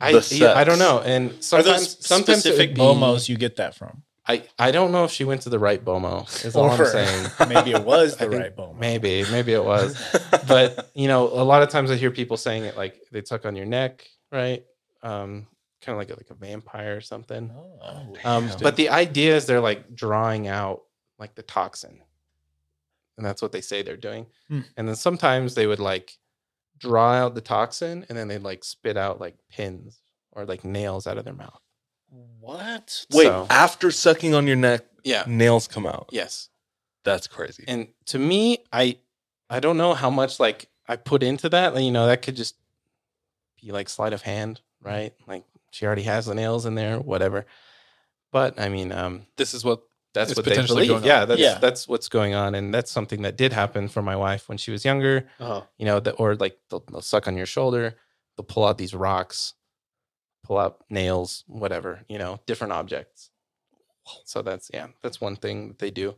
[0.00, 3.74] I, yeah, I don't know, and Are sometimes, sometimes specific be- bomohs you get that
[3.74, 4.02] from?
[4.26, 6.24] I, I don't know if she went to the right Bomoh.
[6.46, 7.30] Is all I'm saying.
[7.48, 8.78] maybe it was the think right bomoh.
[8.78, 10.00] Maybe, maybe it was.
[10.48, 13.44] but you know, a lot of times I hear people saying it like they tuck
[13.44, 14.64] on your neck, right?
[15.02, 15.46] Um,
[15.82, 17.52] kind of like a, like a vampire or something.
[17.54, 20.84] Oh, Um, but the idea is they're like drawing out
[21.18, 22.00] like the toxin,
[23.18, 24.26] and that's what they say they're doing.
[24.48, 24.60] Hmm.
[24.78, 26.16] And then sometimes they would like
[26.88, 30.00] draw out the toxin, and then they'd like spit out like pins
[30.32, 31.60] or like nails out of their mouth.
[32.40, 33.06] what?
[33.12, 35.24] Wait, So- after sucking on your neck, Yeah.
[35.26, 36.08] nails come out.
[36.12, 36.48] Yes.
[37.02, 37.64] That's crazy.
[37.68, 38.96] and to me i
[39.50, 42.54] i don't know how much like i put into that you know that could just
[43.60, 47.44] be like sleight of hand right like she already has the nails in there whatever
[48.32, 49.82] but i mean um This is what
[50.14, 51.02] that's It's what they potentially believe.
[51.02, 51.08] going on.
[51.08, 51.58] yeah that's Yeah.
[51.58, 54.70] that's what's going on and that's something that did happen for my wife when she
[54.70, 55.28] was younger.
[55.38, 57.96] Uh, you know that or like they'll, they'll suck on your shoulder
[58.36, 59.54] they'll pull out these rocks
[60.44, 63.30] pull out nails whatever you know different objects.
[64.24, 66.16] So that's yeah that's one thing that they do.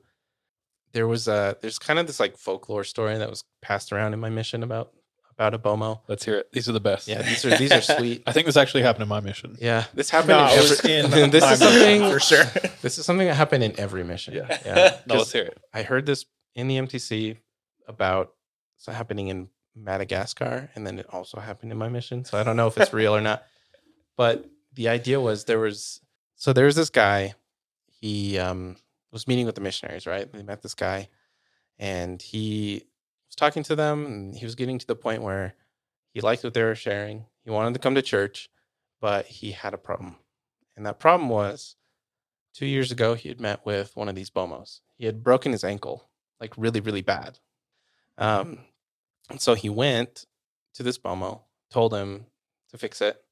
[0.92, 4.20] There was a there's kind of this like folklore story that was passed around in
[4.20, 4.92] my mission about
[5.38, 6.50] about a bomoh let's hear it.
[6.52, 7.06] These are the best.
[7.08, 9.56] yeah these are these are sweet I think this actually happened in my mission.
[9.60, 12.44] yeah this happened No, in every, in this is something for sure.
[12.82, 14.58] this is something that happened in every mission Yeah.
[14.64, 14.74] yeah
[15.06, 15.58] No, 'Cause- let's hear it.
[15.74, 16.24] I heard this
[16.54, 17.36] in the MTC
[17.86, 18.32] about
[18.78, 22.24] so happening in Madagascar, and then it also happened in my mission.
[22.24, 23.44] So I don't know if it's real or not.
[24.16, 26.00] But the idea was there was
[26.34, 27.34] so there was this guy.
[28.00, 28.76] He um,
[29.12, 30.30] was meeting with the missionaries, right?
[30.32, 31.08] They met this guy,
[31.78, 32.82] and he was
[33.36, 35.54] talking to them, and he was getting to the point where
[36.12, 37.26] he liked what they were sharing.
[37.44, 38.48] He wanted to come to church,
[39.00, 40.16] but he had a problem,
[40.76, 41.76] and that problem was
[42.54, 44.80] two years ago he had met with one of these bomohs.
[44.96, 46.08] He had broken his ankle,
[46.40, 47.38] like really, really bad.
[48.16, 48.60] Um,
[49.28, 50.24] and so he went
[50.74, 52.26] to this bomoh, told him
[52.70, 53.22] to fix it.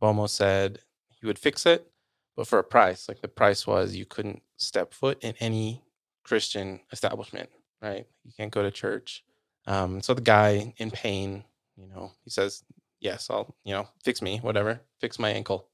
[0.00, 1.90] Bomoh said he would fix it,
[2.34, 3.08] but for a price.
[3.08, 5.82] Like the price was you couldn't step foot in any
[6.24, 7.50] Christian establishment,
[7.82, 8.06] right?
[8.24, 9.22] You can't go to church.
[9.66, 11.44] Um, so the guy in pain,
[11.76, 12.64] you know, he says,
[13.00, 15.68] "Yes, I'll, you know, fix me, whatever, fix my ankle."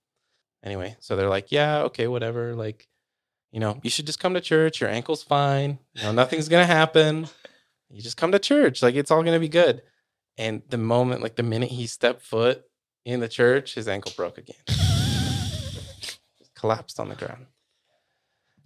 [0.64, 2.88] Anyway, so they're like, "Yeah, okay, whatever." Like,
[3.50, 4.80] you know, you should just come to church.
[4.80, 5.78] Your ankle's fine.
[5.94, 7.28] You know, nothing's gonna happen.
[7.90, 8.82] You just come to church.
[8.82, 9.82] Like, it's all gonna be good.
[10.38, 12.64] And the moment, like the minute he stepped foot
[13.04, 14.56] in the church, his ankle broke again.
[16.54, 17.46] Collapsed on the ground.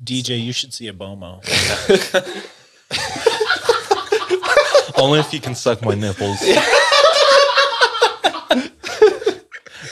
[0.02, 1.42] DJ, you should see a bomoh.
[4.96, 6.40] Only if you can suck my nipples.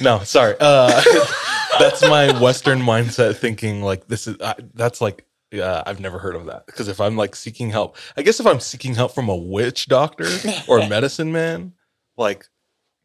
[0.01, 0.57] no, sorry.
[0.61, 1.03] Uh,
[1.79, 3.83] that's my Western mindset thinking.
[3.83, 7.17] Like this is I, that's like yeah, I've never heard of that because if I'm
[7.17, 10.27] like seeking help, I guess if I'm seeking help from a witch doctor
[10.67, 11.75] or a medicine man,
[12.17, 12.47] like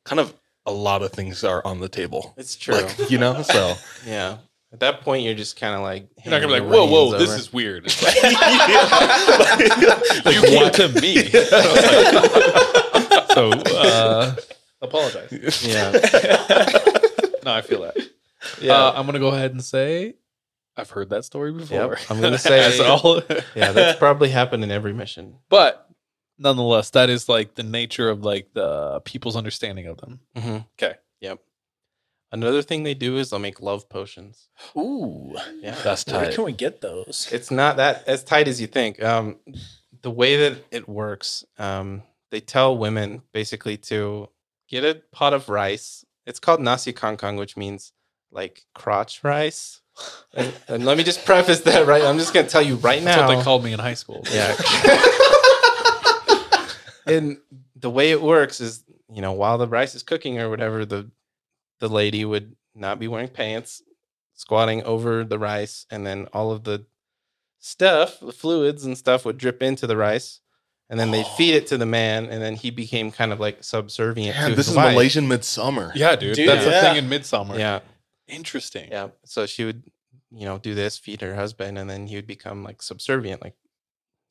[0.05, 0.33] kind of
[0.65, 2.33] a lot of things are on the table.
[2.37, 2.75] It's true.
[2.75, 3.75] Like, you know, so
[4.05, 4.37] yeah.
[4.71, 7.05] At that point, you're just kind of like, You're not gonna be like, whoa, whoa,
[7.11, 7.39] reins this over.
[7.39, 7.85] is weird.
[7.87, 8.03] It's
[10.25, 11.29] like, you came to me.
[13.33, 14.35] so, uh,
[14.81, 15.65] apologize.
[15.65, 15.91] Yeah.
[17.43, 17.97] no, I feel that.
[18.61, 18.73] Yeah.
[18.75, 20.15] Uh, I'm gonna go ahead and say
[20.77, 21.77] I've heard that story before.
[21.95, 21.99] Yep.
[22.09, 23.21] I'm gonna say As all-
[23.55, 25.35] yeah, that's probably happened in every mission.
[25.49, 25.87] but
[26.37, 30.19] nonetheless, that is like the nature of like the people's understanding of them.
[30.35, 30.57] Mm-hmm.
[30.81, 30.95] Okay.
[31.21, 31.39] Yep.
[32.31, 34.49] Another thing they do is they'll make love potions.
[34.77, 36.35] Ooh, Yeah, That's where tight.
[36.35, 37.27] can we get those?
[37.31, 39.01] it's not that as tight as you think.
[39.03, 39.37] Um,
[40.03, 44.29] the way that it works, um, they tell women basically to
[44.67, 46.05] get a pot of rice.
[46.27, 47.91] It's called nasi kangkang, which means
[48.31, 49.81] like crotch rice.
[50.33, 52.03] And, and let me just preface that right.
[52.03, 53.27] I'm just gonna tell you right That's now.
[53.27, 54.23] what they called me in high school.
[54.31, 54.55] Yeah.
[57.07, 57.37] and
[57.75, 61.09] the way it works is, you know, while the rice is cooking or whatever, the
[61.79, 63.81] the lady would not be wearing pants,
[64.33, 66.85] squatting over the rice, and then all of the
[67.59, 70.39] stuff, the fluids and stuff would drip into the rice.
[70.91, 71.89] And then they'd feed it to the oh.
[71.89, 74.93] man, and then he became kind of like subservient Yeah, to this his is wife.
[74.93, 75.91] Malaysian midsummer.
[75.93, 76.35] Yeah, dude.
[76.35, 76.79] Dude, that's yeah.
[76.79, 77.57] a thing in midsummer.
[77.59, 77.81] Yeah,
[78.27, 78.89] Interesting.
[78.91, 79.09] yeah.
[79.23, 79.83] So she would,
[80.31, 83.53] you know, do this, feed her husband, and then he would become like subservient, like,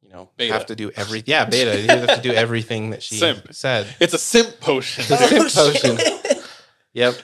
[0.03, 0.53] you know, Beta.
[0.53, 1.77] have to do every yeah beta.
[1.77, 3.53] He'd have to do everything that she Simp.
[3.55, 3.87] said.
[4.01, 5.05] It's a simp potion.
[5.09, 5.25] It's a
[5.61, 6.43] Oh, simp potion.
[6.95, 7.15] Yep.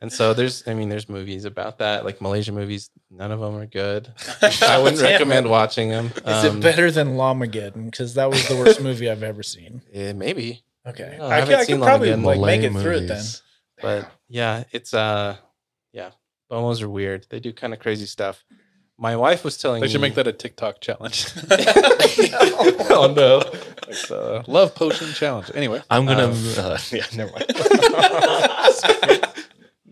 [0.00, 2.90] And so there's, I mean, there's movies about that, like Malaysian movies.
[3.10, 4.12] None of them are good.
[4.62, 6.12] I wouldn't Damn recommend watching them.
[6.26, 7.86] Is it better than Llamageddon?
[7.86, 9.80] Because that was the worst movie I've ever seen.
[9.92, 12.70] Yeah, maybe, Okay, Oh, I I, haven't could, I seen could probably like Malay make
[12.70, 13.24] it through it then.
[13.80, 15.36] but yeah, it's uh,
[15.94, 16.10] yeah,
[16.50, 17.26] Bomohs are weird.
[17.30, 18.44] They do kind of crazy stuff.
[18.98, 21.26] My wife was telling They should me make that a TikTok challenge.
[21.50, 25.50] oh no, Like the love potion challenge.
[25.54, 26.28] Anyway, I'm gonna.
[26.28, 27.46] Um, uh, yeah, never mind.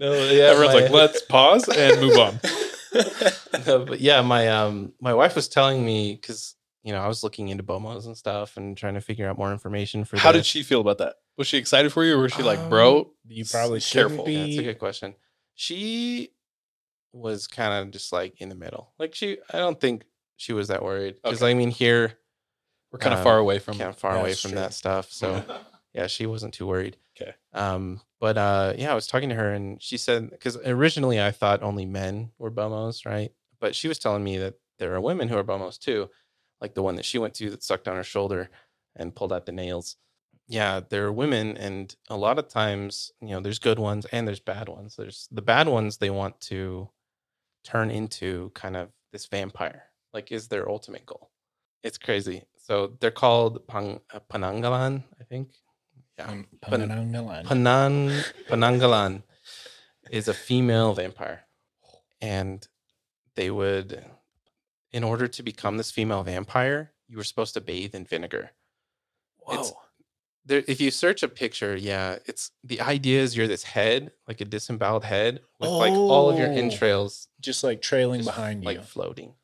[0.11, 2.41] no, yeah, everyone's my- like, let's pause and move on.
[3.67, 7.23] no, but yeah, my um my wife was telling me because you know I was
[7.23, 10.19] looking into bomohs and stuff and trying to figure out more information for.
[10.19, 11.15] How did she feel about that?
[11.39, 14.25] Was she excited for you, or was she like, bro, Um, you probably s- careful?
[14.25, 14.33] be.
[14.35, 15.15] Yeah, that's a good question.
[15.55, 16.31] She
[17.13, 18.93] was kind of just like in the middle.
[18.99, 20.05] Like she, I don't think
[20.37, 21.51] she was that worried because Okay.
[21.51, 22.19] I mean here
[22.91, 23.79] We're kind of Um, far away from.
[23.79, 24.61] kind of far away from true.
[24.61, 25.11] that stuff.
[25.13, 25.43] So
[25.95, 26.97] yeah, she wasn't too worried.
[27.21, 27.35] Okay.
[27.55, 31.33] Um, but uh, yeah, I was talking to her and she said because originally I
[31.33, 33.33] thought only men were bomohs, right?
[33.61, 36.09] But she was telling me that there are women who are bomohs too,
[36.61, 38.49] like the one that she went to that sucked on her shoulder
[38.95, 39.97] and pulled out the nails.
[40.47, 44.27] Yeah, there are women, and a lot of times, you know, there's good ones and
[44.29, 44.95] there's bad ones.
[44.95, 46.91] There's the bad ones they want to
[47.65, 51.33] turn into kind of this vampire, like is their ultimate goal.
[51.83, 52.45] It's crazy.
[52.57, 55.49] So they're called pang, uh, Panangalan, I think.
[56.27, 56.33] Yeah.
[56.33, 57.45] Um, Pan- Panangalan.
[57.45, 59.23] Panan Panangalan
[60.11, 61.43] is a female vampire.
[62.21, 62.67] And
[63.35, 64.05] they would
[64.93, 68.51] in order to become this female vampire, you were supposed to bathe in vinegar.
[69.51, 69.73] It's-
[70.45, 74.41] There, if you search a picture, yeah, it's the idea is you're this head, like
[74.41, 76.53] a disemboweled head, with like all of your Oh.
[76.63, 78.81] entrails Just like trailing just, behind like you.
[78.81, 79.35] Like floating.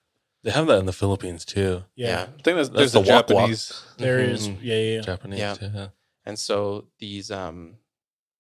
[0.43, 1.85] They have that in the Philippines too.
[1.95, 2.23] Yeah.
[2.23, 3.39] I think there's, That's there's the a walk walk.
[3.47, 3.83] Japanese.
[3.99, 4.49] There is.
[4.49, 4.59] Mhm.
[4.61, 4.95] Yeah, yeah.
[4.97, 5.01] yeah.
[5.03, 5.39] Japanese.
[5.39, 5.57] Yeah.
[5.61, 5.89] Yeah.
[6.29, 7.77] And so these um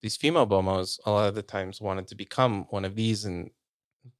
[0.02, 3.50] these female bomohs a lot of the times wanted to become one of these and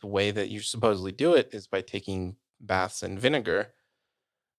[0.00, 3.68] the way that you supposedly do it is by taking baths in vinegar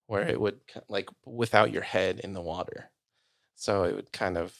[0.05, 2.91] where it would like without your head in the water.
[3.55, 4.55] So it would kind of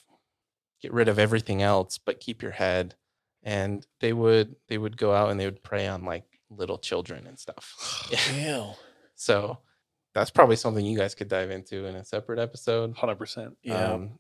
[0.82, 2.96] get rid of everything else but keep your head
[3.44, 7.28] and they would they would go out and they would prey on like little children
[7.28, 8.10] and stuff.
[8.36, 8.74] Yeah.
[9.22, 9.60] So
[10.14, 12.96] that's probably something you guys could dive into in a separate episode.
[12.96, 13.58] Hundred percent.
[13.64, 13.92] Yeah.
[13.92, 14.20] Um,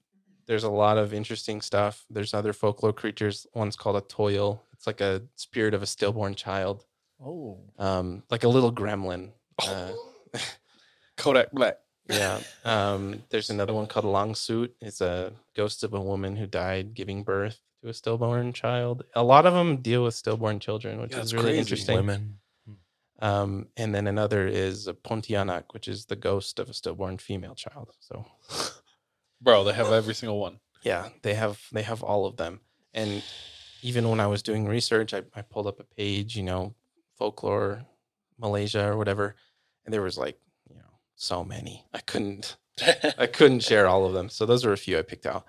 [0.49, 2.03] there's a lot of interesting stuff.
[2.09, 3.45] There's other folklore creatures.
[3.53, 4.61] One's called a toyol.
[4.73, 6.85] It's like a spirit of a stillborn child,
[7.23, 7.59] oh.
[7.77, 9.29] um, like a little gremlin.
[9.61, 9.91] Uh,
[11.17, 11.77] Kodak Black.
[12.09, 12.39] yeah.
[12.65, 14.71] Um, there's another one called a langsuir.
[14.81, 19.03] It's a ghost of a woman who died giving birth to a stillborn child.
[19.13, 21.59] A lot of them deal with stillborn children, which Yeah, is really crazy.
[21.59, 21.95] interesting.
[21.97, 22.39] Women.
[23.21, 27.53] Um, and then another is a Pontianak, which is the ghost of a stillborn female
[27.53, 27.91] child.
[27.99, 28.25] So
[29.41, 30.59] Bro, they have every single one.
[30.83, 32.59] yeah they have they have all of them.
[32.93, 33.23] And
[33.81, 36.75] even when i was doing research I, I pulled up a page you know
[37.17, 37.85] folklore
[38.37, 39.35] malaysia or whatever
[39.85, 40.37] and there was like
[40.69, 41.85] you know so many.
[41.93, 42.57] I couldn't
[43.17, 44.29] i couldn't share all of them.
[44.29, 45.45] So those are a few i picked out.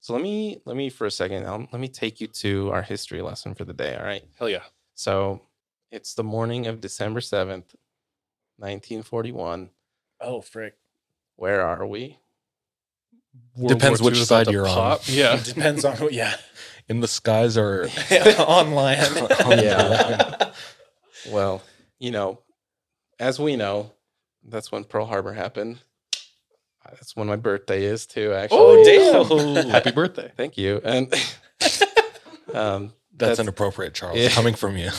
[0.00, 2.82] So let me let me for a second I'll, let me take you to our
[2.82, 4.24] history lesson for the day all right?
[4.38, 4.64] Hell yeah.
[4.94, 5.40] so
[5.90, 7.74] it's the morning of december 7th
[8.58, 9.70] 1941
[10.20, 10.74] oh, frick.
[11.36, 12.18] where are we
[13.56, 14.98] World Depends War which II side you're on.
[15.06, 15.36] Yeah.
[15.36, 16.10] It depends on who.
[16.10, 16.34] Yeah.
[16.88, 17.88] In the skies or
[18.38, 19.26] on land.
[19.48, 20.52] Yeah.
[21.30, 21.62] Well,
[21.98, 22.40] you know,
[23.18, 23.92] as we know,
[24.46, 25.78] that's when Pearl Harbor happened.
[26.84, 28.32] That's when my birthday is too.
[28.34, 28.58] Actually.
[28.60, 29.24] Oh,
[29.54, 29.68] damn.
[29.70, 30.30] Happy birthday.
[30.36, 30.80] Thank you.
[30.84, 31.12] And
[32.52, 34.18] um, That's, inappropriate, Charles.
[34.18, 34.28] Yeah.
[34.28, 34.90] Coming from you.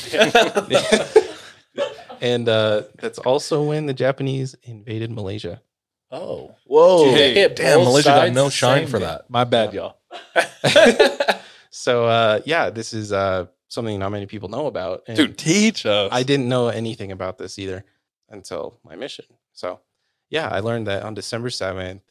[2.21, 5.61] and uh, that's also when the Japanese invaded Malaysia.
[6.11, 7.05] Oh, Whoa.
[7.05, 9.29] Dude, they hit Damn, Malaysia got no shine for that.
[9.29, 9.97] My bad, y'all.
[11.77, 15.03] So uh, yeah, this is uh, something not many people know about.
[15.07, 16.09] And Dude, teach us.
[16.09, 17.83] I didn't know anything about this either
[18.29, 19.25] until my mission.
[19.51, 19.81] So
[20.29, 22.01] yeah, I learned that on December seventh,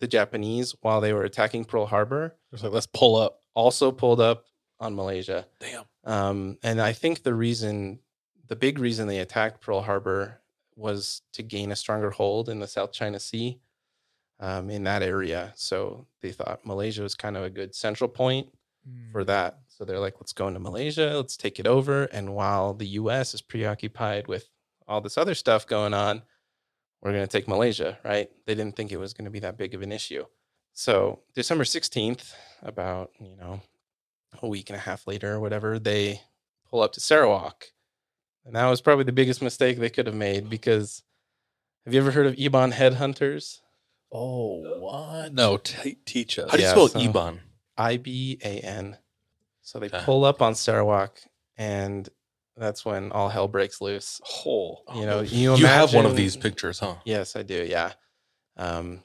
[0.00, 3.40] the Japanese, while they were attacking Pearl Harbor, It's like, let's pull up.
[3.54, 4.44] also pulled up
[4.78, 5.46] on Malaysia.
[5.60, 5.84] Damn.
[6.04, 8.00] Um, and I think the reason,
[8.48, 10.42] the big reason they attacked Pearl Harbor
[10.76, 13.58] was to gain a stronger hold in the South China Sea,
[14.40, 15.52] um, in that area.
[15.56, 18.48] So they thought Malaysia was kind of a good central point
[19.10, 19.58] for that.
[19.68, 22.04] So they're like, let's go into Malaysia, let's take it over.
[22.04, 24.48] And while the US is preoccupied with
[24.86, 26.22] all this other stuff going on,
[27.02, 28.30] we're going to take Malaysia, right?
[28.46, 30.24] They didn't think it was going to be that big of an issue.
[30.72, 32.32] So December 16th,
[32.62, 33.60] about, you know,
[34.42, 36.20] a week and a half later or whatever, they
[36.70, 37.72] pull up to Sarawak.
[38.46, 41.02] And that was probably the biggest mistake they could have made because
[41.84, 43.60] have you ever heard of Iban headhunters?
[44.12, 45.34] Oh, what?
[45.34, 46.48] No, t- teach us.
[46.50, 47.40] How do you Yeah, spell so- Iban?
[47.76, 48.98] I B A N.
[49.62, 50.00] So they Okay.
[50.04, 51.20] pull up on Sarawak,
[51.58, 52.08] and
[52.56, 54.20] that's when all hell breaks loose.
[54.46, 56.94] Oh, You know, you, You, have one of imagine- these pictures, huh?
[57.04, 57.64] Yes, I do.
[57.68, 57.92] Yeah.
[58.56, 59.02] Um,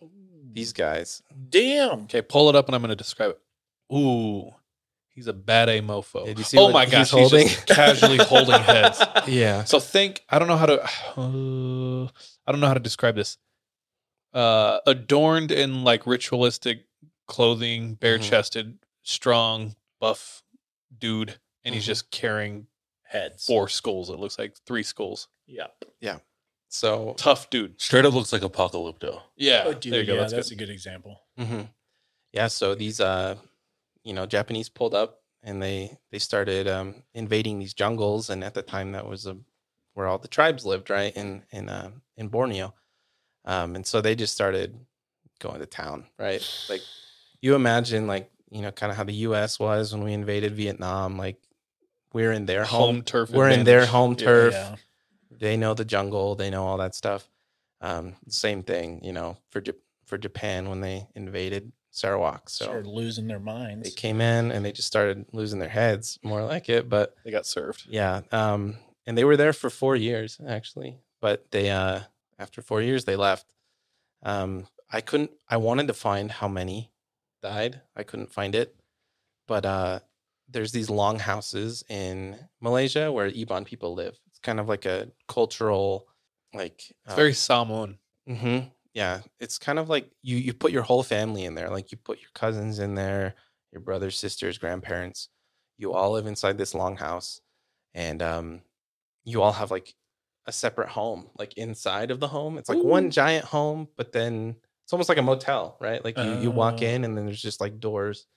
[0.54, 1.24] these guys.
[1.50, 2.02] Damn.
[2.04, 3.96] Okay, pull it up and I'm going to describe it.
[3.96, 4.54] Ooh,
[5.22, 6.26] he's a bad A mofo.
[6.26, 7.48] Did you see oh what my he's gosh, he's, holding?
[7.48, 9.00] just casually holding heads.
[9.28, 9.64] Yeah.
[9.66, 10.82] So think, I don't know how to,
[11.18, 12.06] uh,
[12.48, 13.38] I don't know how to describe this.
[14.34, 16.86] Uh, adorned in like ritualistic
[17.28, 20.42] clothing, bare chested, strong, buff
[20.98, 21.88] dude, and he's Mhm.
[21.88, 22.68] just carrying
[23.04, 23.46] Heads.
[23.46, 24.10] four skulls.
[24.10, 25.28] It looks like three skulls.
[25.48, 25.76] Yep.
[26.74, 27.82] So, Tough dude.
[27.82, 29.22] Straight up looks like Apocalypto.
[29.36, 30.14] Yeah, Oh, dude, there you go.
[30.14, 30.56] yeah, that's, that's, good.
[30.62, 31.20] a good example.
[31.38, 31.68] mhm.
[32.32, 32.48] yeah.
[32.48, 33.36] So these, uh,
[34.04, 38.54] you know, Japanese pulled up and they they started um, invading these jungles, and at
[38.54, 39.38] the time that was a,
[39.94, 42.74] where all the tribes lived, right in in uh, in Borneo,
[43.46, 44.78] um, and so they just started
[45.40, 46.48] going to town, right?
[46.70, 46.82] Like
[47.42, 49.60] you imagine, like you know, kind of how the U.S.
[49.60, 51.38] was when we invaded Vietnam, like
[52.14, 54.54] we're in their home, Home turf we're in their home turf.
[54.54, 54.76] Yeah.
[55.32, 57.28] They know the jungle, they know all that stuff.
[57.80, 62.50] Um, same thing, you know, for Jap- for Japan when they invaded Sarawak.
[62.50, 63.84] So Started losing their minds.
[63.90, 66.90] they came in and they just started losing their heads, more like it.
[66.90, 67.84] But They got served.
[67.88, 70.98] yeah, um, and they were there for four years actually.
[71.22, 72.02] But they, uh,
[72.40, 73.46] after four years, they left.
[74.24, 75.32] Um, I couldn't.
[75.50, 76.92] I wanted to find how many
[77.44, 77.82] died.
[77.96, 78.76] I couldn't find it,
[79.48, 80.00] but uh,
[80.50, 84.18] there's these long houses in Malaysia where Iban people live.
[84.28, 86.08] It's kind of like a cultural,
[86.54, 87.98] like It's very Samoan.
[88.28, 88.60] hmm
[88.94, 91.70] Yeah, it's kind of like you you put your whole family in there.
[91.70, 93.36] Like you put your cousins in there,
[93.72, 95.30] your brothers, sisters, grandparents.
[95.78, 97.42] You all live inside this long house,
[97.94, 98.62] and um,
[99.26, 99.96] you all have like
[100.48, 102.58] a separate home, like inside of the home.
[102.58, 106.04] It's like one giant home, but then it's almost like a motel, right?
[106.04, 106.86] Like you you walk Oh.
[106.86, 108.28] in, and then there's just like doors,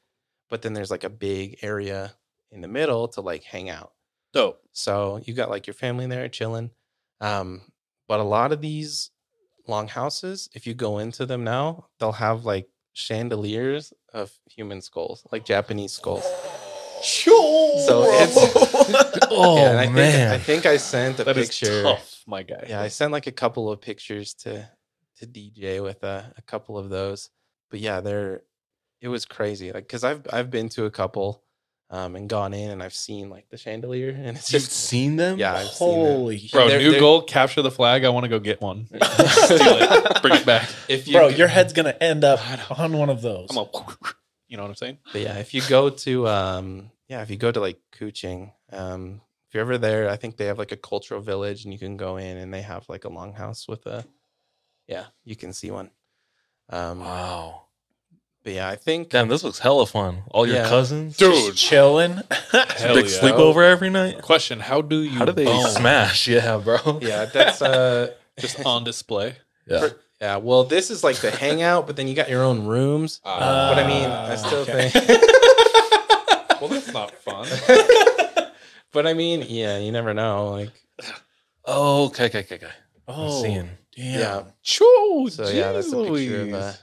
[0.51, 2.15] but then there's like a big area
[2.53, 3.93] in the middle to like hang out.
[4.33, 4.63] Dope.
[4.73, 6.71] So you got like your family in there chilling.
[7.21, 7.63] Um,
[8.09, 9.11] but a lot of these
[9.67, 15.27] long houses, if you go into them now, they'll have like chandeliers of human skulls,
[15.33, 16.25] like Japanese skulls.
[17.87, 18.35] So it's
[19.31, 20.33] Oh, Yeah, and I oh, think, man.
[20.33, 21.83] I think I sent a That is picture.
[21.83, 22.65] tough, my guy.
[22.69, 24.69] Yeah, I sent like a couple of pictures to
[25.19, 27.31] to DJ with a, a couple of those.
[27.71, 28.43] But yeah, they're
[29.01, 29.73] it was crazy.
[29.73, 31.44] Like because I've I've been to a couple
[31.95, 35.17] um and gone in and I've seen like the chandelier and it's You've just seen
[35.17, 35.39] them?
[35.39, 36.17] yeah, I've seen them.
[36.17, 38.05] Holy Bro, They're- new they're- goal, capture the flag.
[38.05, 38.87] I want to go get one.
[38.93, 40.23] Steal it.
[40.23, 40.69] Bring it back.
[40.89, 42.41] If you Bro, your head's gonna end up
[42.79, 43.49] on one of those.
[43.51, 43.67] I'm a,
[44.49, 44.99] you know what I'm saying?
[45.13, 49.21] But yeah, if you go to um yeah, if you go to like Kuching, um
[49.49, 51.97] if you're ever there, I think they have like a cultural village and you can
[51.97, 54.05] go in and they have like a longhouse with a
[54.89, 55.91] yeah, you can see one.
[56.71, 57.64] Um Wow.
[58.45, 60.23] But yeah, I think Damn, this looks hella fun.
[60.31, 60.69] All your Yeah.
[60.69, 61.17] cousins?
[61.17, 62.13] Just chilling.
[62.53, 63.19] Hell Big yeah.
[63.21, 64.23] sleepover every night?
[64.23, 65.11] Question: How do you?
[65.19, 65.67] How do they bone?
[65.71, 66.29] smash?
[66.37, 66.99] Yeah, bro.
[67.03, 69.37] yeah, that's uh Just on display.
[69.67, 69.89] Yeah.
[70.21, 73.21] yeah, well this is like the hangout, but then you got your own rooms.
[73.25, 74.91] Uh, but I mean, I still okay.
[74.91, 75.23] think
[76.61, 77.47] well, that's not fun.
[78.93, 80.51] But I mean, yeah, you never know.
[80.51, 80.71] Like
[81.65, 82.67] Oh, okay, okay, okay, okay.
[83.09, 83.71] I'm Oh, seeing.
[83.97, 84.21] damn.
[84.21, 84.43] yeah.
[84.63, 86.79] Choo, So yeah, that's a picture of uh, Louise.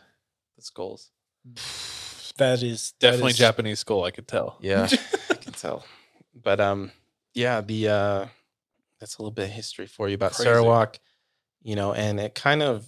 [0.58, 1.11] the skulls.
[2.38, 4.04] That is that Definitely is- Japanese school.
[4.04, 4.58] I could tell.
[4.62, 4.88] Yeah,
[5.30, 5.86] I can tell.
[6.34, 6.92] But um,
[7.34, 8.26] yeah, the uh,
[9.00, 10.50] that's a little bit of history for you about Crazy.
[10.50, 11.00] Sarawak,
[11.62, 12.88] you know, and it kind of,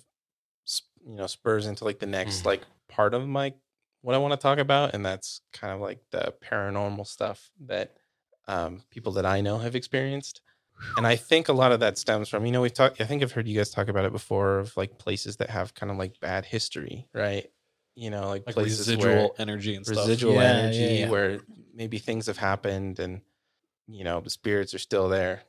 [1.05, 3.53] you know spurs into like the next like part of my
[4.01, 7.95] what I want to talk about, and that's kind of like the paranormal stuff that
[8.47, 10.41] um, people that I know have experienced.
[10.97, 13.23] And I think a lot of that stems from, you know, we've talked, I think
[13.23, 15.97] I've heard you guys talk about it before of like places that have kind of
[15.97, 17.49] like bad history, right?
[17.95, 19.97] You know, like, Like places residual where energy and stuff.
[20.07, 21.09] residual Yeah, yeah, energy yeah.
[21.09, 21.39] where
[21.75, 23.21] maybe things have happened and,
[23.87, 25.43] you know, the spirits are still there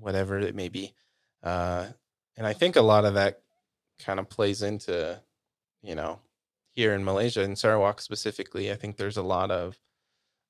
[0.00, 0.94] whatever it may be.
[1.42, 1.86] Uh,
[2.36, 3.40] and I think a lot of that
[3.98, 5.20] kind of plays into,
[5.82, 6.20] you know,
[6.74, 9.78] here in Malaysia, in Sarawak specifically, I think there's a lot of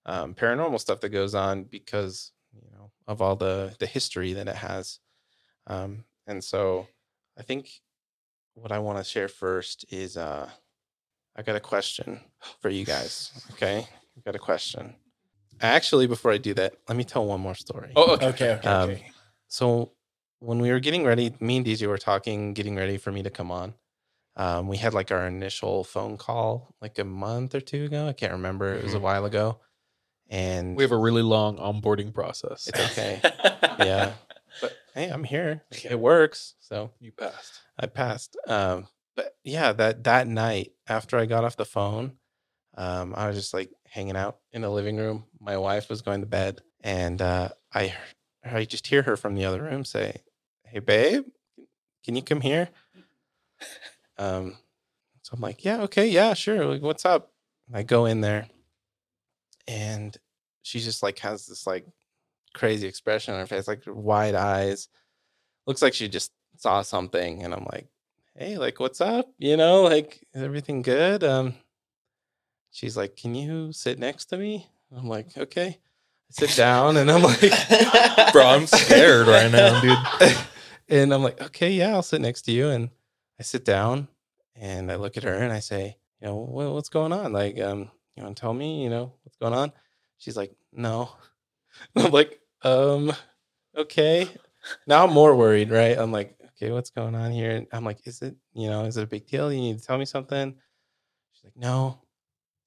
[0.06, 4.48] um, paranormal stuff that goes on because you know of all the the history that
[4.48, 5.00] it has,
[5.66, 6.86] um, and so
[7.38, 7.68] I think
[8.54, 10.48] what I want to share first is uh,
[11.36, 12.20] I got a question
[12.60, 13.32] for you guys.
[13.52, 13.86] Okay,
[14.16, 14.94] I got a question.
[15.60, 17.92] Actually, before I do that, let me tell one more story.
[17.96, 18.26] Oh, okay.
[18.26, 19.06] Okay, okay, Um, okay.
[19.48, 19.92] So
[20.40, 23.30] when we were getting ready, me and DJ were talking, getting ready for me to
[23.30, 23.74] come on.
[24.36, 28.08] Um, we had like our initial phone call like a month or two ago.
[28.08, 28.74] I can't remember.
[28.74, 29.60] It was a while ago.
[30.28, 32.66] And We have a really long onboarding process.
[32.66, 33.20] it's okay.
[33.78, 34.14] yeah.
[34.60, 35.62] But hey, I'm here.
[35.88, 36.54] It works.
[36.60, 37.60] So You passed.
[37.78, 38.36] I passed.
[38.48, 42.12] Um, but yeah, that that night after I got off the phone,
[42.76, 45.24] um, I was just like hanging out in the living room.
[45.40, 47.94] My wife was going to bed, and uh, I
[48.44, 50.22] I just hear her from the other room say,
[50.64, 51.24] "Hey, babe,
[52.04, 52.68] can you come here?"
[54.18, 54.56] Um,
[55.22, 56.64] so I'm like, "Yeah, okay, yeah, sure.
[56.66, 57.32] Like, what's up?"
[57.68, 58.48] And I go in there,
[59.66, 60.16] and
[60.62, 61.86] she just like has this like
[62.54, 64.88] crazy expression on her face, like wide eyes.
[65.66, 67.88] Looks like she just saw something, and I'm like,
[68.36, 69.26] "Hey, like, what's up?
[69.38, 71.54] You know, like, is everything good?" Um,
[72.70, 75.78] she's like, "Can you sit next to me?" I'm like, "Okay."
[76.30, 77.40] I sit down, and I'm like,
[78.32, 79.80] Bro, I'm scared right now,
[80.20, 80.36] dude.
[80.88, 82.90] and I'm like, "Okay, yeah, I'll sit next to you." And
[83.38, 84.08] I sit down,
[84.56, 87.32] and I look at her, and I say, "You know, what, what's going on?
[87.32, 88.82] Like, um, you want to tell me?
[88.82, 89.72] You know, what's going on?"
[90.18, 91.10] She's like, "No."
[91.96, 93.12] I'm like, "Um,
[93.76, 94.28] okay."
[94.86, 95.96] Now I'm more worried, right?
[95.98, 98.96] I'm like, "Okay, what's going on here?" And I'm like, "Is it, you know, is
[98.96, 99.52] it a big deal?
[99.52, 100.54] You need to tell me something?"
[101.32, 102.00] She's like, "No."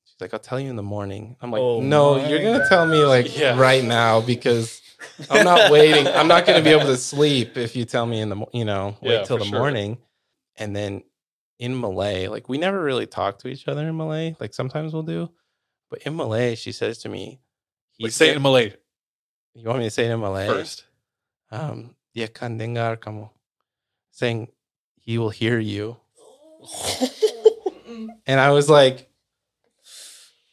[0.06, 2.86] She's like, "I'll tell you in the morning." I'm like, Oh "No, you're gonna tell
[2.86, 3.58] me like Yeah.
[3.58, 4.82] right now because
[5.30, 6.08] I'm not waiting.
[6.08, 8.96] I'm not gonna be able to sleep if you tell me in the, you know,
[9.02, 9.60] wait Yeah, till the sure.
[9.60, 9.98] morning."
[10.58, 11.04] And then
[11.60, 14.36] in Malay, like we never really talk to each other in Malay.
[14.40, 15.30] Like sometimes we'll do,
[15.90, 17.42] but in Malay, she says to me,
[18.00, 18.74] Wait, say it in Malay
[19.54, 20.86] You want me to say it in Malay first.
[21.50, 23.30] Um, dia akan dengar kamu,
[24.18, 24.48] saying
[25.00, 25.98] he will hear you.
[28.26, 29.10] and I was like,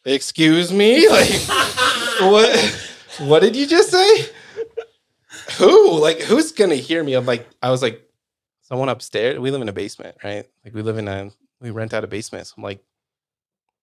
[0.04, 1.32] "Excuse me, like
[2.20, 2.80] what?
[3.20, 4.28] What did you just say?
[5.58, 5.98] Who?
[5.98, 8.02] Like who's gonna hear me?" I'm like, I was like,
[8.60, 9.38] someone upstairs.
[9.38, 10.46] We live in a basement, right?
[10.64, 11.30] Like we live in a,
[11.60, 12.46] we rent out a basement.
[12.46, 12.84] So I'm like,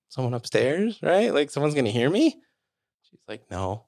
[0.10, 1.34] someone upstairs, right?
[1.34, 2.40] Like someone's gonna hear me.
[3.10, 3.86] She's like, no.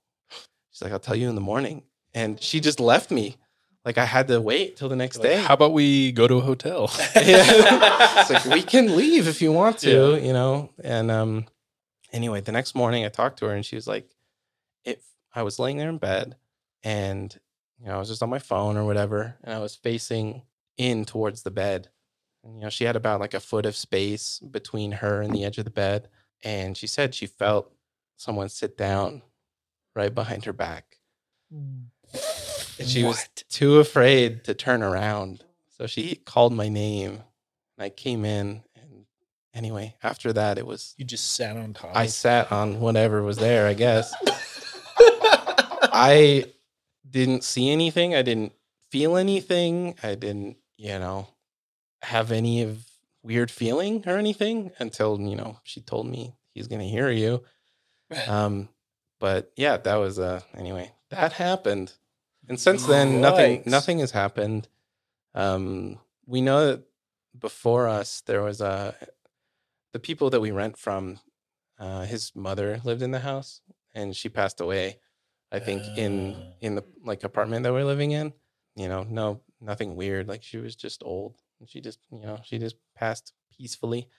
[0.71, 1.83] She's like, I'll tell you in the morning.
[2.15, 3.37] And she just left me.
[3.85, 5.37] Like I had to wait till the next Like, day.
[5.41, 6.89] how about we go to a hotel?
[7.15, 8.21] Yeah.
[8.21, 10.17] it's like we can leave if you want to, Yeah.
[10.25, 10.69] you know.
[10.83, 11.45] And um
[12.11, 14.09] anyway, the next morning I talked to her and she was like,
[14.85, 15.01] it
[15.33, 16.35] I was laying there in bed
[16.83, 17.37] and
[17.79, 20.43] you know, I was just on my phone or whatever, and I was facing
[20.77, 21.89] in towards the bed.
[22.43, 25.43] And you know, she had about like a foot of space between her and the
[25.43, 26.07] edge of the bed.
[26.45, 27.73] And she said she felt
[28.15, 29.21] someone sit down
[29.95, 30.99] right behind her back.
[32.83, 35.43] And she was too afraid to turn around.
[35.77, 37.23] So she called my name
[37.77, 38.63] and I came in.
[38.75, 39.05] And
[39.53, 41.91] anyway, after that, it was, You just sat on top.
[41.95, 44.13] I sat on whatever was there, I guess.
[45.95, 46.45] I
[47.09, 48.15] didn't see anything.
[48.15, 48.53] I didn't
[48.89, 49.95] feel anything.
[50.03, 51.27] I didn't, you know,
[52.01, 52.85] have any of
[53.23, 57.43] weird feeling or anything until, you know, she told me he's going to hear you.
[58.27, 58.69] Um,
[59.19, 61.93] but yeah, that was uh anyway, that happened.
[62.49, 63.67] And since then nothing Right.
[63.67, 64.67] nothing has happened.
[65.33, 66.83] Um we know that
[67.37, 68.95] before us there was a
[69.93, 71.19] the people that we rent from
[71.79, 73.61] uh his mother lived in the house
[73.93, 74.99] and she passed away
[75.51, 76.53] I think in Oh.
[76.61, 78.33] in the like apartment that we're living in.
[78.75, 82.39] You know, no nothing weird like she was just old and she just, you know,
[82.43, 84.09] she just passed peacefully.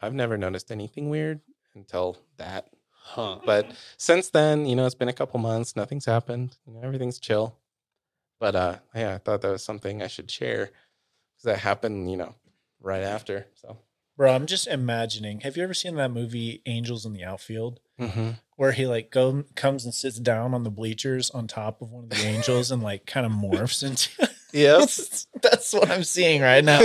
[0.00, 1.40] I've never noticed anything weird
[1.74, 2.68] until that
[3.08, 3.38] Huh.
[3.44, 5.76] but since then, you know, it's been a couple months.
[5.76, 6.56] Nothing's happened.
[6.66, 7.56] You know, everything's chill.
[8.38, 12.16] But uh, yeah, I thought that was something I should share because that happened, you
[12.16, 12.34] know,
[12.80, 13.46] right after.
[13.54, 13.78] So,
[14.16, 15.40] Bro, I'm just imagining.
[15.40, 17.80] Have you ever seen that movie Angels in the Outfield?
[18.00, 18.30] mm-hmm.
[18.56, 22.04] Where he like go comes and sits down on the bleachers on top of one
[22.04, 24.10] of the angels and like kind of morphs into
[24.52, 24.86] yeah,
[25.42, 26.80] That's what I'm seeing right now.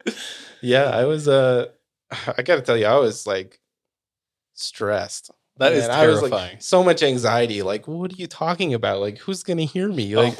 [0.60, 1.28] yeah, I was.
[1.28, 1.68] Uh,
[2.10, 3.60] I got to tell you, I was like
[4.54, 5.30] stressed.
[5.60, 6.56] That is Man, I was like terrifying.
[6.60, 7.62] so much anxiety.
[7.62, 9.00] Like, what are you talking about?
[9.00, 10.16] Like, who's gonna hear me?
[10.16, 10.22] Oh.
[10.22, 10.38] Like,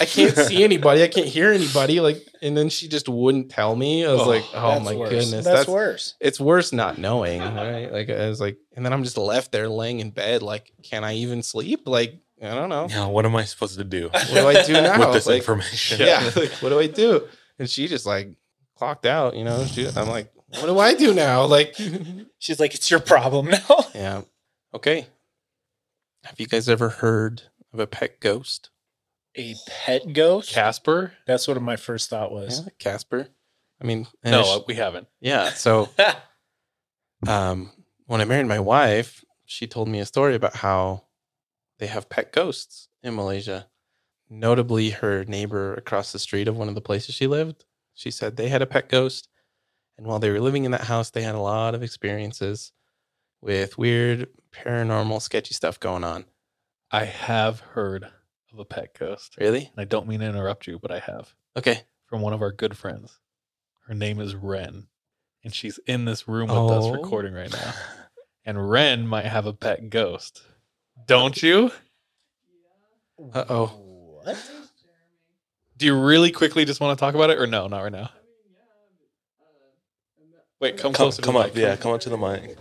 [0.00, 1.02] I can't see anybody.
[1.04, 2.00] I can't hear anybody.
[2.00, 4.04] Like, and then she just wouldn't tell me.
[4.04, 5.10] I was Oh, like, oh my worse.
[5.10, 6.14] goodness, That's, worse.
[6.20, 7.92] It's worse not knowing, right?
[7.92, 10.42] Like, I was like, and then I'm just left there laying in bed.
[10.42, 11.86] Like, can I even sleep?
[11.86, 12.88] Like, I don't know.
[12.90, 14.98] Yeah, what am I supposed to do What do I do now?
[14.98, 16.00] with this Like, information?
[16.00, 17.28] yeah, like, what do I do?
[17.58, 18.30] And she just like
[18.76, 19.36] clocked out.
[19.36, 21.44] You know, she, I'm like, what do I do now?
[21.44, 21.76] Like,
[22.38, 23.84] She's like, it's your problem now.
[23.94, 24.22] yeah,
[24.74, 25.06] okay.
[26.24, 27.42] Have you guys ever heard
[27.72, 28.70] of a pet ghost?
[29.36, 30.52] A pet ghost?
[30.52, 31.14] Casper?
[31.26, 32.60] That's what my first thought was.
[32.60, 33.28] Yeah, Casper.
[33.80, 35.08] I mean, No, uh, we haven't.
[35.20, 35.50] yeah.
[35.50, 35.88] So,
[37.26, 37.72] um,
[38.06, 41.04] when I married my wife, she told me a story about how
[41.78, 43.66] they have pet ghosts in Malaysia.
[44.30, 48.36] Notably, her neighbor across the street of one of the places she lived, she said
[48.36, 49.28] they had a pet ghost.
[49.98, 52.72] And while they were living in that house, they had a lot of experiences
[53.42, 56.24] with weird, paranormal, sketchy stuff going on.
[56.90, 58.04] I have heard
[58.52, 59.36] of a pet ghost.
[59.38, 59.70] Really?
[59.74, 61.34] And I don't mean to interrupt you, but I have.
[61.56, 61.80] Okay.
[62.06, 63.18] From one of our good friends.
[63.88, 64.88] Her name is Ren.
[65.42, 66.92] And she's in this room with us Oh.
[66.92, 67.72] recording right now.
[68.44, 70.42] And Ren might have a pet ghost.
[71.06, 71.72] Don't you?
[73.32, 73.66] Uh oh.
[74.24, 74.50] What?
[75.76, 77.66] Do you really quickly just want to talk about it or no?
[77.66, 78.10] Not right now.
[80.60, 81.22] Wait, come, Come, closer.
[81.22, 81.56] come the up, mic.
[81.56, 82.56] yeah, come up to the mic.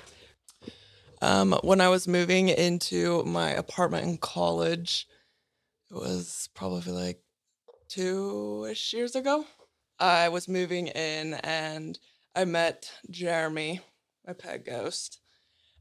[1.21, 5.07] Um, when I was moving into my apartment in college,
[5.91, 7.21] it was probably like
[7.89, 9.45] two ish years ago.
[9.99, 11.99] I was moving in and
[12.35, 13.81] I met Jeremy,
[14.25, 15.19] my pet ghost.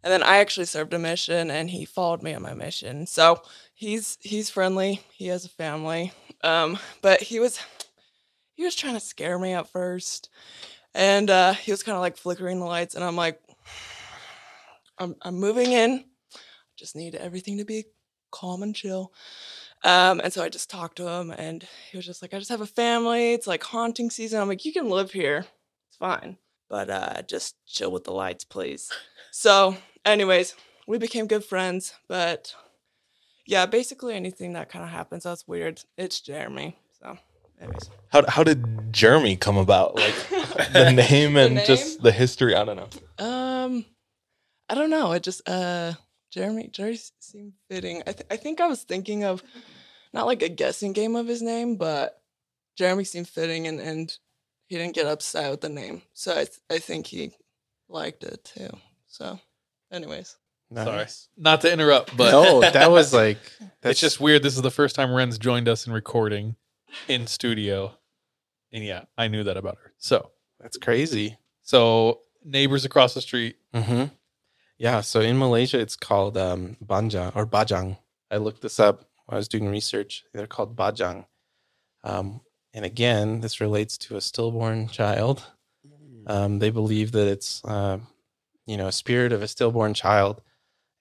[0.02, 3.06] And then I actually served a mission and he followed me on my mission.
[3.06, 3.42] So
[3.74, 5.00] he's he's friendly.
[5.12, 6.12] He has a family.
[6.42, 7.60] Um, but he was
[8.54, 10.28] he was trying to scare me at first.
[10.94, 13.40] And uh, he was kind of like flickering the lights and I'm like
[15.01, 16.05] I'm I'm moving in.
[16.35, 16.39] I
[16.77, 17.86] Just need everything to be
[18.31, 19.12] calm and chill.
[19.82, 22.51] Um, and so I just talked to him, and he was just like, "I just
[22.51, 23.32] have a family.
[23.32, 25.47] It's like haunting season." I'm like, "You can live here.
[25.89, 26.36] It's fine,
[26.68, 28.93] but uh, just chill with the lights, please."
[29.32, 30.55] so, anyways,
[30.86, 31.94] we became good friends.
[32.09, 32.55] But
[33.47, 35.81] yeah, basically anything that kind of happens that's weird.
[35.97, 36.77] It's Jeremy.
[37.02, 37.16] So,
[37.59, 37.89] anyways.
[38.09, 39.94] How how did Jeremy come about?
[39.97, 40.14] Like
[40.74, 42.55] the name The and just the history.
[42.55, 43.24] I don't know.
[43.24, 43.86] Um,
[44.70, 45.12] I don't know.
[45.12, 45.94] It just uh,
[46.30, 48.02] Jeremy Jerry seemed fitting.
[48.06, 49.42] I th- I think I was thinking of
[50.12, 52.22] not like a guessing game of his name, but
[52.76, 54.16] Jeremy seemed fitting, and and
[54.66, 57.32] he didn't get upset with the name, so I th- I think he
[57.88, 58.70] liked it too.
[59.09, 59.40] So,
[59.90, 60.36] anyways,
[60.72, 61.06] Sorry.
[61.36, 64.42] Not to interrupt, but no, that was like that's it's just weird.
[64.44, 66.55] This is the first time Ren's joined us in recording
[67.09, 67.92] in studio.
[68.72, 69.92] And yeah, I knew that about her.
[69.98, 70.30] So,
[70.60, 71.38] that's crazy.
[71.62, 73.56] so neighbors across the street.
[73.74, 74.14] Mm-hmm.
[74.81, 75.02] Yeah.
[75.02, 77.98] So in Malaysia, it's called um, banja or bajang.
[78.31, 80.24] I looked this up when I was doing research.
[80.32, 81.27] They're called bajang.
[82.02, 82.40] Um,
[82.73, 85.44] and again, this relates to a stillborn child.
[86.27, 87.98] Um, they believe that it's, uh,
[88.66, 90.40] you know, a spirit of a stillborn child,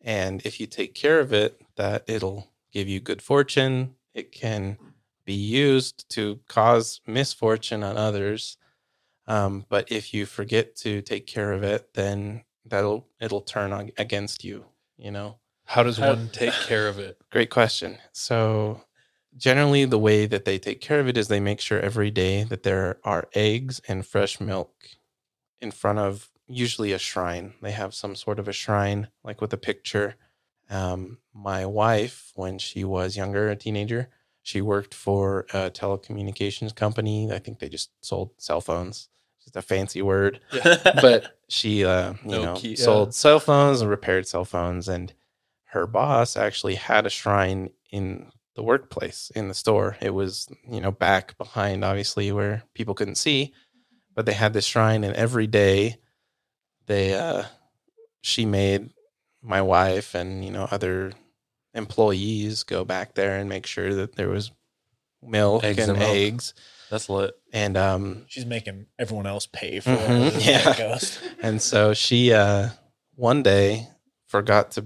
[0.01, 3.95] and if you take care of it, that it'll give you good fortune.
[4.13, 4.77] It can
[5.25, 8.57] be used to cause misfortune on others.
[9.27, 13.91] Um, but if you forget to take care of it, then that'll it'll turn on
[13.97, 14.65] against you.
[14.97, 15.37] You know.
[15.65, 17.17] How does How- one take care of it?
[17.31, 17.97] Great question.
[18.11, 18.81] So,
[19.37, 22.43] generally, the way that they take care of it is they make sure every day
[22.43, 24.71] that there are eggs and fresh milk
[25.61, 27.53] in front of usually a shrine.
[27.61, 30.15] They have some sort of a shrine, like with a picture.
[30.69, 34.09] Um, my wife, when she was younger, a teenager,
[34.41, 37.31] she worked for a telecommunications company.
[37.31, 39.09] I think they just sold cell phones.
[39.43, 40.39] Just a fancy word
[41.01, 42.77] but she uh you know Nokia.
[42.77, 45.13] sold cell phones and repaired cell phones and
[45.65, 50.81] her boss actually had a shrine in the workplace in the store it was you
[50.81, 53.53] know back behind obviously where people couldn't see
[54.13, 55.97] but they had this shrine and every day
[56.87, 57.43] they uh
[58.21, 58.89] she made
[59.41, 61.13] my wife and you know other
[61.73, 64.51] employees go back there and make sure that there was
[65.23, 66.11] milk Eggs and, and milk.
[66.11, 66.53] eggs
[66.89, 67.33] That's lit.
[67.53, 70.45] and um She's making everyone else pay for Mhm, it.
[70.45, 70.77] yeah.
[70.77, 71.19] Ghost.
[71.41, 72.69] and so she uh
[73.15, 73.87] one day
[74.27, 74.85] forgot to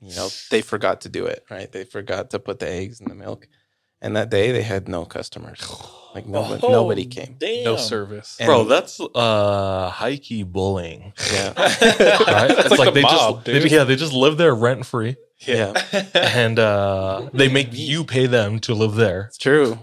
[0.00, 3.08] you know they forgot to do it right they forgot to put the eggs in
[3.08, 3.48] the milk
[4.02, 5.60] and that day they had no customers
[6.14, 7.64] like nobody, Oh, nobody came Damn.
[7.64, 8.36] No service.
[8.38, 11.12] And- Bro, that's uh high key bullying.
[11.32, 12.50] yeah Right?
[12.50, 13.72] It's like the they mob, just they- dude.
[13.72, 15.16] yeah, they just live there rent free.
[15.40, 15.72] yeah
[16.14, 19.22] And uh they make you pay them to live there.
[19.28, 19.78] it's true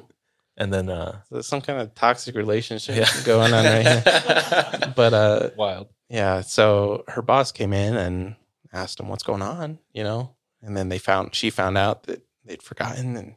[0.61, 3.09] And then uh There's some kind of toxic relationship Yeah.
[3.25, 4.93] going on right here.
[4.95, 5.87] But uh Wild.
[6.09, 8.35] yeah, so her boss came in and
[8.71, 10.35] asked him what's going on, you know?
[10.61, 13.35] And then they found she found out that they'd forgotten and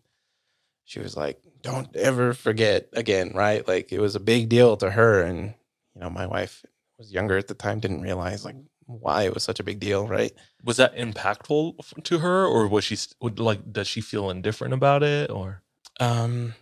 [0.85, 3.67] she was like, Don't ever forget again, right?
[3.67, 5.55] Like it was a big deal to her and
[5.95, 6.65] you know, my wife
[6.99, 8.57] was younger at the time, didn't realize like
[8.87, 10.33] why it was such a big deal, right?
[10.63, 11.75] was that impactful
[12.05, 15.63] to her or was she like does she feel indifferent about it or
[16.01, 16.55] Um,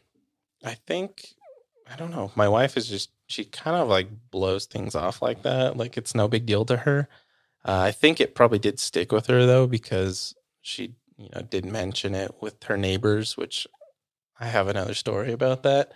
[0.65, 1.35] I think
[1.91, 2.31] I don't know.
[2.35, 5.77] My wife is just she kind of like blows things off like that.
[5.77, 7.09] Like it's no big deal to her.
[7.65, 11.65] Uh, I think it probably did stick with her though because she you know did
[11.65, 13.67] mention it with her neighbors, which
[14.39, 15.93] I have another story about that.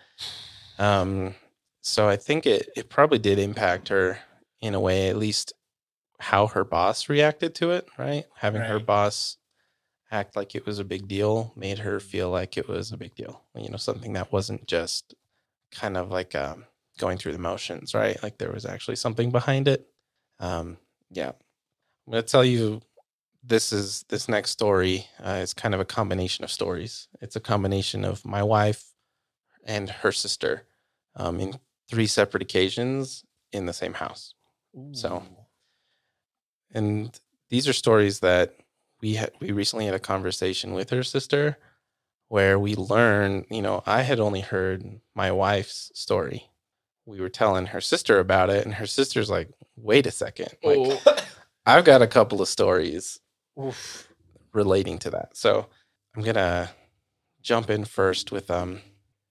[0.79, 1.35] Um,
[1.81, 4.19] so I think it it probably did impact her
[4.61, 5.53] in a way, at least
[6.19, 7.87] how her boss reacted to it.
[7.99, 9.37] Right, having her boss
[10.11, 13.15] act like it was a big deal made her feel like it was a big
[13.15, 13.43] deal.
[13.55, 15.15] You know, something that wasn't just
[15.71, 16.65] kind of like um,
[16.99, 18.21] going through the motions, right?
[18.23, 19.89] Like there was actually something behind it.
[20.39, 20.79] Um,
[21.11, 22.81] yeah, I'm gonna tell you.
[23.49, 27.07] This is this next story uh, is kind of a combination of stories.
[27.21, 28.83] It's a combination of my wife
[29.65, 30.67] and her sister
[31.15, 31.55] um, in
[31.89, 34.35] three separate occasions in the same house.
[34.93, 35.23] So,
[36.75, 37.19] and
[37.49, 38.57] these are stories that
[39.07, 41.59] we had we recently had a conversation with her sister
[42.27, 46.51] where we learned, you know, I had only heard my wife's story.
[47.05, 50.49] We were telling her sister about it, and her sister's like, wait a second.
[50.65, 51.01] Like
[51.67, 53.21] I've got a couple of stories
[54.53, 55.37] relating to that.
[55.37, 55.69] So
[56.17, 56.71] I'm gonna
[57.43, 58.81] jump in first with um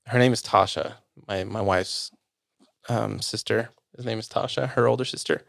[0.06, 0.94] her name is Tasha,
[1.28, 2.12] my my wife's
[2.88, 3.72] um sister.
[3.98, 5.42] His name is Tasha, her older sister.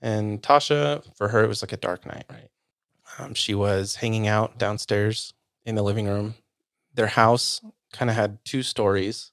[0.00, 2.48] And Tasha, for her, it was like a dark night, right?
[3.18, 6.34] Um, she was hanging out downstairs in the living room.
[6.94, 7.60] Their house
[7.92, 9.30] kind of had two stories.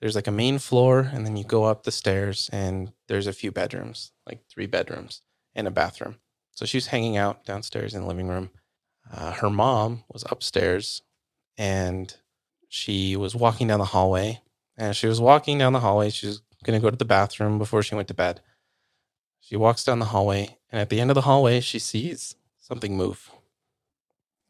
[0.00, 3.32] There's like a main floor, and then you go up the stairs, and there's a
[3.32, 5.22] few bedrooms, like three bedrooms
[5.54, 6.16] and a bathroom.
[6.52, 8.50] So she was hanging out downstairs in the living room.
[9.12, 11.02] Uh, her mom was upstairs,
[11.58, 12.14] and
[12.68, 14.40] she was walking down the hallway.
[14.76, 16.10] And she was walking down the hallway.
[16.10, 18.40] She was going to go to the bathroom before she went to bed.
[19.40, 22.36] She walks down the hallway, and at the end of the hallway, she sees
[22.70, 23.30] something move.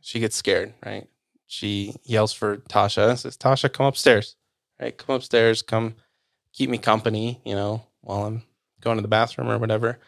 [0.02, 1.08] She gets scared, right?
[1.46, 4.36] She yells for Tasha, and says, Tasha, come upstairs,
[4.80, 4.96] right?
[4.96, 5.94] Come upstairs, come
[6.52, 8.42] keep me company, you know, while I'm
[8.82, 9.98] going to the bathroom or whatever.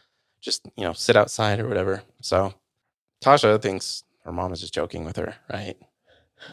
[0.43, 2.03] Just, you know, sit outside or whatever.
[2.21, 2.53] So
[3.25, 5.77] Tasha thinks her mom is just joking with her, right?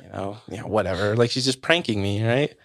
[0.04, 1.16] You know, yeah, whatever.
[1.16, 2.56] Like she's just pranking me, right?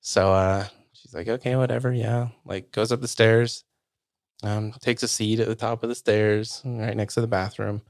[0.00, 2.28] So uh she's like, okay, whatever, yeah.
[2.44, 3.64] Like goes up the stairs,
[4.42, 7.82] um, takes a seat at the top of the stairs, right next to the bathroom.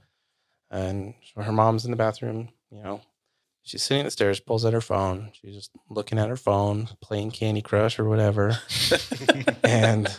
[0.71, 3.01] And her mom's in the bathroom, you know.
[3.63, 5.31] She's sitting at the stairs, pulls out her phone.
[5.33, 8.59] She's just looking at her phone, playing Candy Crush or whatever.
[9.65, 10.15] and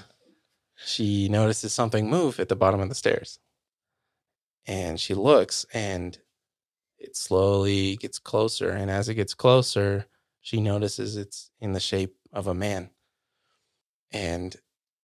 [0.83, 3.39] she notices something move at the bottom of the stairs.
[4.65, 6.17] And she looks and
[6.97, 8.71] it slowly gets closer.
[8.71, 10.07] And as it gets closer,
[10.41, 12.89] she notices it's in the shape of a man.
[14.11, 14.55] And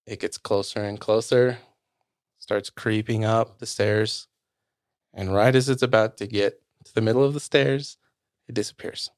[0.05, 1.59] it gets closer and closer,
[2.39, 4.27] starts creeping up the stairs.
[5.13, 7.97] And right as it's about to get to the middle of the stairs,
[8.47, 9.09] it disappears.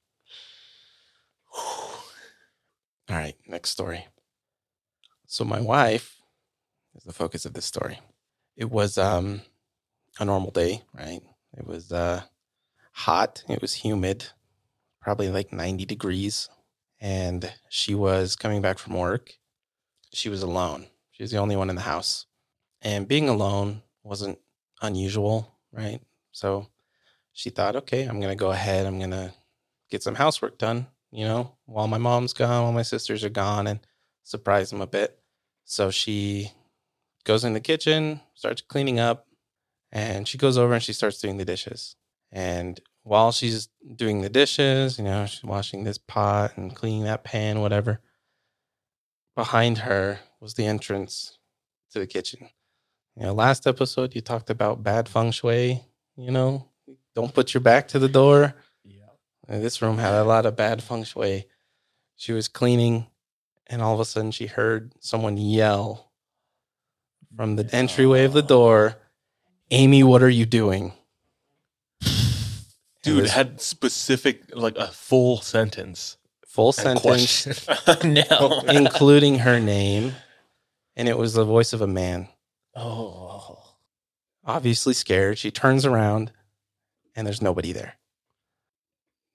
[1.58, 2.02] All
[3.10, 4.08] right, next story.
[5.28, 6.18] So my wife
[6.96, 8.00] is the focus of this story.
[8.56, 9.42] It was um
[10.20, 11.22] a normal day, right?
[11.58, 12.24] It was uh
[12.94, 14.28] hot, it was humid,
[15.02, 16.50] probably like 90 degrees,
[17.00, 19.34] and she was coming back from work.
[20.14, 20.88] She was alone.
[21.12, 22.28] She was the only one in the house.
[22.82, 24.40] And being alone wasn't
[24.82, 26.00] unusual, right?
[26.32, 26.68] So
[27.34, 28.86] she thought, okay, I'm to go ahead.
[28.86, 29.34] I'm to
[29.90, 33.68] get some housework done, you know, while my mom's gone, while my sisters are gone,
[33.68, 33.80] and
[34.24, 35.20] surprise them a bit.
[35.66, 36.52] So she
[37.24, 39.28] goes in the kitchen, starts cleaning up,
[39.92, 41.96] and she goes over and she starts doing the dishes.
[42.32, 47.24] And while she's doing the dishes, you know, she's washing this pot and cleaning that
[47.24, 48.02] pan, whatever,
[49.36, 51.38] behind her was the entrance
[51.92, 52.50] to the kitchen.
[53.16, 55.82] You know, last episode you talked about bad feng shui,
[56.18, 56.68] you know,
[57.16, 58.56] don't put your back to the door.
[58.84, 59.06] Yeah.
[59.48, 61.46] This room had a lot of bad feng shui.
[62.16, 63.08] She was cleaning
[63.68, 66.12] and all of a sudden she heard someone yell
[67.36, 68.96] from the entryway of the door,
[69.72, 70.94] Amy, what are you doing?
[73.04, 76.18] Dude was- had specific like a full sentence.
[76.48, 77.48] Full sentence,
[78.04, 78.62] no.
[78.68, 80.14] including her name.
[80.96, 82.28] And it was the voice of a man.
[82.76, 83.76] Oh.
[84.46, 85.38] obviously scared.
[85.38, 86.32] She turns around
[87.16, 87.96] and there's nobody there.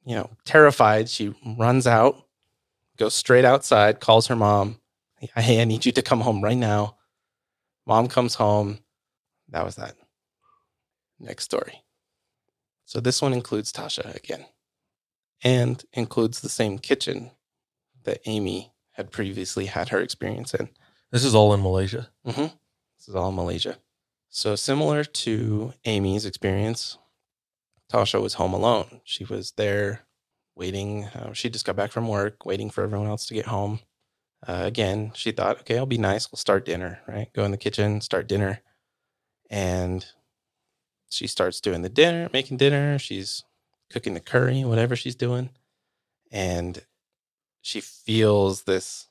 [0.04, 2.26] You know, terrified, she runs out,
[2.96, 4.80] goes straight outside, calls her mom.
[5.36, 6.96] Hey, I need you to come home right now.
[7.86, 8.78] Mom comes home.
[9.48, 9.96] That was that.
[11.18, 11.82] Next story.
[12.84, 14.46] So this one includes Tasha again
[15.42, 17.32] and includes the same kitchen
[18.04, 20.68] that Amy had previously had her experience in.
[21.10, 22.08] This is all in Malaysia.
[22.26, 22.46] Mm-hmm.
[23.08, 23.78] Is all Malaysia.
[24.28, 26.98] So similar to Amy's experience,
[27.90, 29.00] Tasha was home alone.
[29.04, 30.06] She was there
[30.54, 31.06] waiting.
[31.06, 33.80] Uh, she just got back from work, waiting for everyone else to get home.
[34.46, 36.30] Uh, again, she thought, okay, I'll be nice.
[36.30, 37.32] We'll start dinner, right?
[37.32, 38.60] Go in the kitchen, start dinner.
[39.48, 40.04] And
[41.08, 42.98] she starts doing the dinner, making dinner.
[42.98, 43.42] She's
[43.90, 45.48] cooking the curry, whatever she's doing.
[46.30, 46.84] And
[47.62, 49.08] she feels this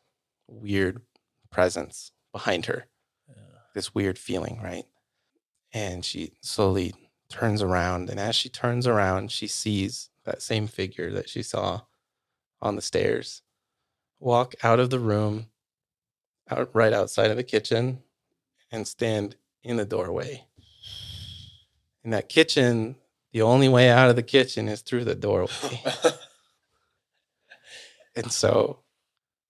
[0.48, 1.02] weird
[1.50, 2.86] presence behind her,
[3.78, 4.86] this weird feeling, right?
[5.72, 6.96] And she slowly
[7.30, 8.10] turns around.
[8.10, 11.82] And as she turns around, she sees that same figure that she saw
[12.60, 13.44] on the stairs
[14.20, 15.46] walk out of the room,
[16.50, 18.00] out right outside of the kitchen,
[18.72, 20.46] and stand in the doorway.
[22.04, 22.96] In that kitchen,
[23.32, 25.84] the only way out of the kitchen is through the doorway.
[28.16, 28.80] and so,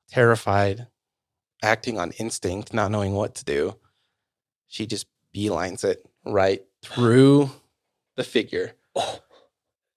[0.09, 0.87] terrified,
[1.63, 3.77] acting on instinct, not knowing what to do,
[4.67, 7.49] she just beelines it right through
[8.15, 8.73] the figure,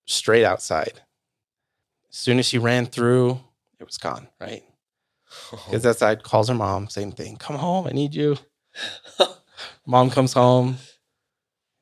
[0.06, 1.00] straight outside.
[2.10, 3.40] As soon as she ran through,
[3.78, 4.62] it was gone, right?
[5.50, 7.36] Because outside calls her mom, same thing.
[7.36, 8.36] Come home, I need you.
[9.86, 10.78] mom comes home.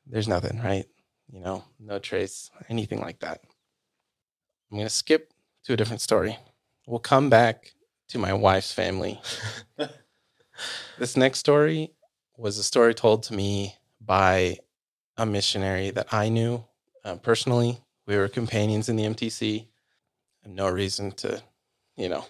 [0.05, 0.85] There's nothing, right?
[1.31, 3.41] You know, no trace, anything like that.
[4.71, 5.33] I'm going to skip
[5.63, 6.37] to a different story.
[6.85, 7.71] We'll come back
[8.09, 9.19] to my wife's family.
[10.99, 11.93] this next story
[12.39, 14.57] was a story told to me by
[15.17, 16.63] a missionary that I knew
[17.03, 17.81] uh, personally.
[18.07, 19.67] We were companions in the MTC.
[20.45, 21.43] No reason to,
[21.97, 22.25] you know,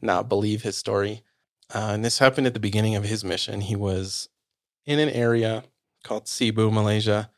[0.00, 1.22] not believe his story.
[1.72, 3.60] Uh, and this happened at the beginning of his mission.
[3.60, 4.28] He was
[4.86, 5.64] in an area
[6.02, 7.30] called Sibu, Malaysia.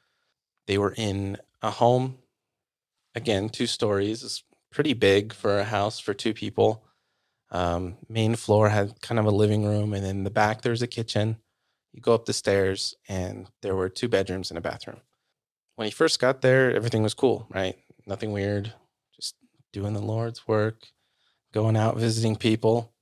[0.66, 2.19] They were in a home,
[3.15, 4.23] again, two stories.
[4.23, 6.85] It's pretty big for a house for two people.
[7.51, 10.87] Um, main floor had kind of a living room, and in the back there's a
[10.87, 11.37] kitchen.
[11.97, 15.01] You go up the stairs, and there were two bedrooms and a bathroom.
[15.77, 17.74] When he first got there, everything was cool, right?
[18.06, 18.74] Nothing weird,
[19.14, 19.35] just
[19.73, 20.89] doing the Lord's work,
[21.55, 22.93] going out visiting people,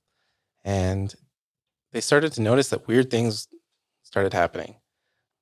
[0.63, 1.13] and
[1.91, 3.49] they started to notice that weird things
[4.03, 4.75] started happening.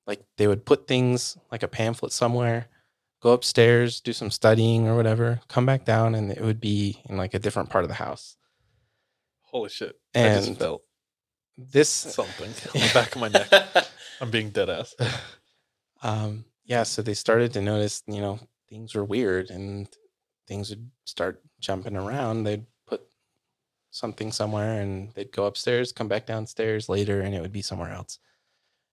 [0.07, 2.69] Like they would put things like a pamphlet somewhere,
[3.21, 7.17] go upstairs, do some studying or whatever, come back down, and it would be in
[7.17, 8.35] like a different part of the house.
[9.43, 9.95] Holy shit.
[10.15, 10.81] I And just felt
[11.57, 13.47] this something on the back of my neck.
[14.21, 14.95] I'm being dead ass.
[16.03, 18.39] um, yeah, so they started to notice, you know,
[18.69, 19.87] things were weird and
[20.47, 22.43] things would start jumping around.
[22.43, 23.01] They'd put
[23.91, 27.91] something somewhere and they'd go upstairs, come back downstairs later, and it would be somewhere
[27.91, 28.19] else.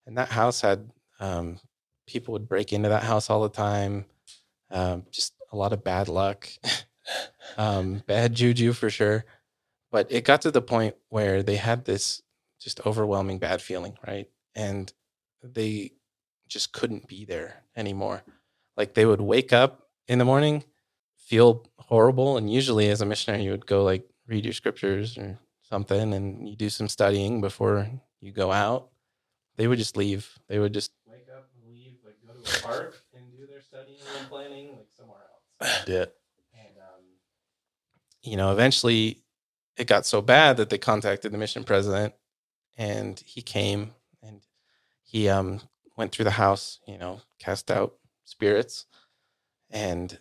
[0.07, 1.61] And that house had um,
[2.07, 4.07] people would break into that house all the time.
[4.71, 6.49] Um, just a lot of bad luck,
[7.57, 9.25] um, bad juju for sure.
[9.91, 12.23] But it got to the point where they had this
[12.61, 14.29] just overwhelming bad feeling, right?
[14.55, 14.93] And
[15.43, 15.93] they
[16.49, 18.23] just couldn't be there anymore.
[18.77, 20.65] Like they would wake up in the morning,
[21.17, 25.39] feel horrible, and usually as a missionary, you would go like read your scriptures or
[25.63, 27.89] something, and you do some studying before
[28.21, 28.89] you go out.
[29.57, 30.39] They would just leave.
[30.49, 33.61] They would just wake up and leave, like go to a park and do their
[33.61, 35.19] studying and planning like somewhere
[35.61, 35.85] else.
[35.87, 36.07] Yeah.
[36.55, 37.05] And um,
[38.23, 39.23] you know, eventually
[39.77, 42.15] it got so bad that they contacted the mission president,
[42.81, 43.93] and he came
[44.23, 44.41] and
[45.05, 45.61] he um
[45.97, 47.95] went through the house, you know, cast out
[48.25, 48.87] spirits,
[49.71, 50.19] and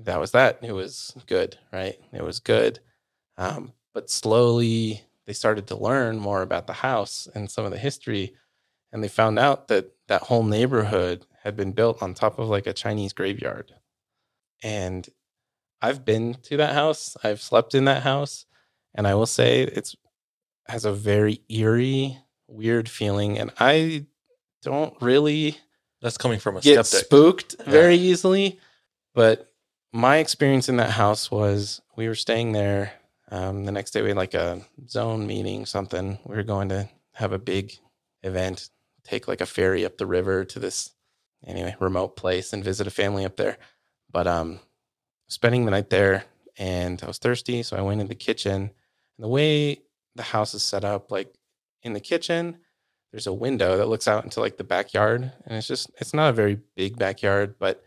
[0.00, 0.58] that was that.
[0.62, 1.96] It was good, right?
[2.12, 2.80] It was good.
[3.38, 7.78] Um, but slowly they started to learn more about the house and some of the
[7.78, 8.34] history,
[8.92, 12.66] and they found out that that whole neighborhood had been built on top of like
[12.66, 13.72] a Chinese graveyard.
[14.64, 15.08] And
[15.80, 17.16] I've been to that house.
[17.22, 18.46] I've slept in that house,
[18.96, 19.94] and I will say it's
[20.70, 22.18] has a very eerie,
[22.48, 23.38] weird feeling.
[23.38, 24.06] And I
[24.62, 25.58] don't really
[26.02, 27.06] That's coming from a get skeptic.
[27.06, 27.70] spooked Yeah.
[27.70, 28.58] very easily.
[29.14, 29.52] But
[29.92, 32.92] my experience in that house was we were staying there.
[33.30, 36.18] Um, the next day we had like a zone meeting, something.
[36.24, 37.76] We were going to have a big
[38.22, 38.70] event,
[39.04, 40.90] take like a ferry up the river to this
[41.46, 43.56] anyway remote place and visit a family up there.
[44.12, 44.60] But um,
[45.28, 46.24] spending the night there,
[46.58, 48.52] and I was thirsty, so I went in the kitchen.
[48.62, 49.82] And the way
[50.14, 51.34] the house is set up, like
[51.82, 52.58] in the kitchen,
[53.12, 56.30] there's a window that looks out into like the backyard, and it's just it's not
[56.30, 57.82] a very big backyard, but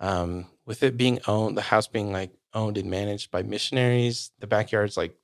[0.00, 4.46] um, with it being owned, the house being like owned and managed by missionaries, the
[4.46, 5.16] backyard's like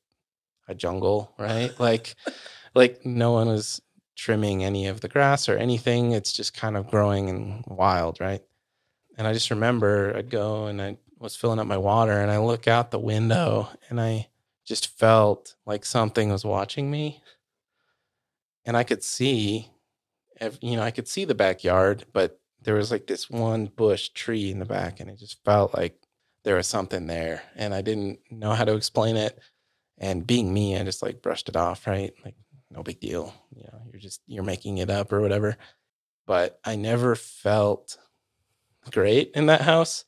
[0.68, 1.78] a jungle, right?
[1.80, 2.14] like
[2.74, 3.80] like no one was
[4.16, 6.12] trimming any of the grass or anything.
[6.12, 8.42] It's just kind of growing and wild, right?
[9.16, 12.38] And I just remember I'd go and I was filling up my water and I
[12.38, 14.28] look out the window and I
[14.70, 17.20] just felt like something was watching me.
[18.64, 19.68] And I could see,
[20.60, 24.48] you know, I could see the backyard, but there was like this one bush tree
[24.48, 26.00] in the back and it just felt like
[26.44, 29.40] there was something there and I didn't know how to explain it.
[29.98, 32.12] And being me, I just like brushed it off, right?
[32.24, 32.36] Like,
[32.70, 33.34] no big deal.
[33.52, 35.56] You know, you're just, you're making it up or whatever.
[36.28, 37.98] But I never felt
[38.92, 40.04] great in that house.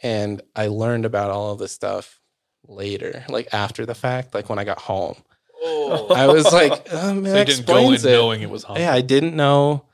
[0.00, 2.20] And I learned about all of this stuff
[2.68, 5.16] later, like after the fact, like when I got home.
[5.64, 8.12] I was like, oh, man, So you didn't go in explains it.
[8.12, 8.82] knowing it was haunted.
[8.84, 9.84] Yeah, I didn't know.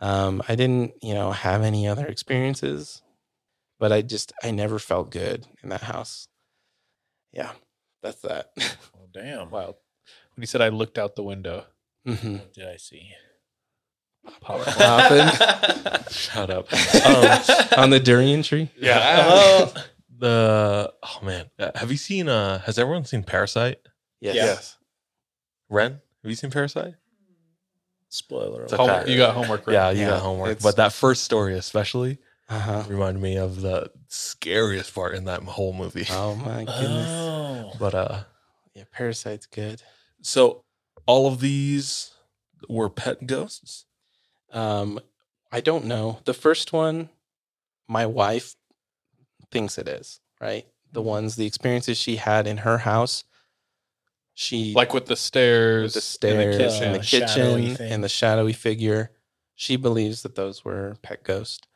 [0.00, 3.02] Um, I didn't, you know, have any other experiences,
[3.78, 6.26] but I just, I never felt good in that house.
[7.32, 7.50] Yeah,
[8.02, 8.50] that's that.
[8.96, 9.50] Oh, damn.
[9.50, 9.74] Wild.
[10.34, 11.66] When he said I looked out the window.
[12.06, 13.10] hmm What did I see?
[14.40, 16.02] Pop- Popping.
[16.10, 16.72] Shut up.
[17.04, 18.70] Um, on the durian tree.
[18.78, 19.68] Yeah.
[20.22, 22.28] The oh man, Uh, have you seen?
[22.28, 23.78] uh Has everyone seen Parasite?
[24.20, 24.34] Yes.
[24.36, 24.78] Yes.
[25.68, 25.92] Ren,
[26.22, 26.94] have you seen Parasite?
[28.08, 28.64] Spoiler.
[28.64, 28.72] It's.
[28.72, 29.10] Home- okay.
[29.10, 29.72] you got homework, right?
[29.74, 30.60] Yeah, you Yeah, got homework.
[30.60, 32.18] But that first story, especially,
[32.48, 32.84] Uh-huh.
[32.88, 36.06] reminded me of the scariest part in that whole movie.
[36.10, 37.08] Oh my goodness.
[37.10, 37.72] Oh.
[37.78, 38.24] But uh,
[38.74, 39.82] Yeah, Parasite's good.
[40.20, 40.64] so
[41.06, 42.12] all of these
[42.68, 43.86] were pet ghosts.
[44.52, 45.00] Um,
[45.50, 46.20] I don't know.
[46.24, 47.08] The first one,
[47.88, 48.54] my wife
[49.52, 50.66] thinks it is, right?
[50.92, 51.08] The Mm-hmm.
[51.08, 53.24] ones, the experiences she had in her house,
[54.34, 56.94] she Like with the stairs, with the stairs in the and kitchen.
[56.94, 59.12] the Uh, kitchen and the shadowy figure.
[59.54, 61.66] She believes that those were pet ghosts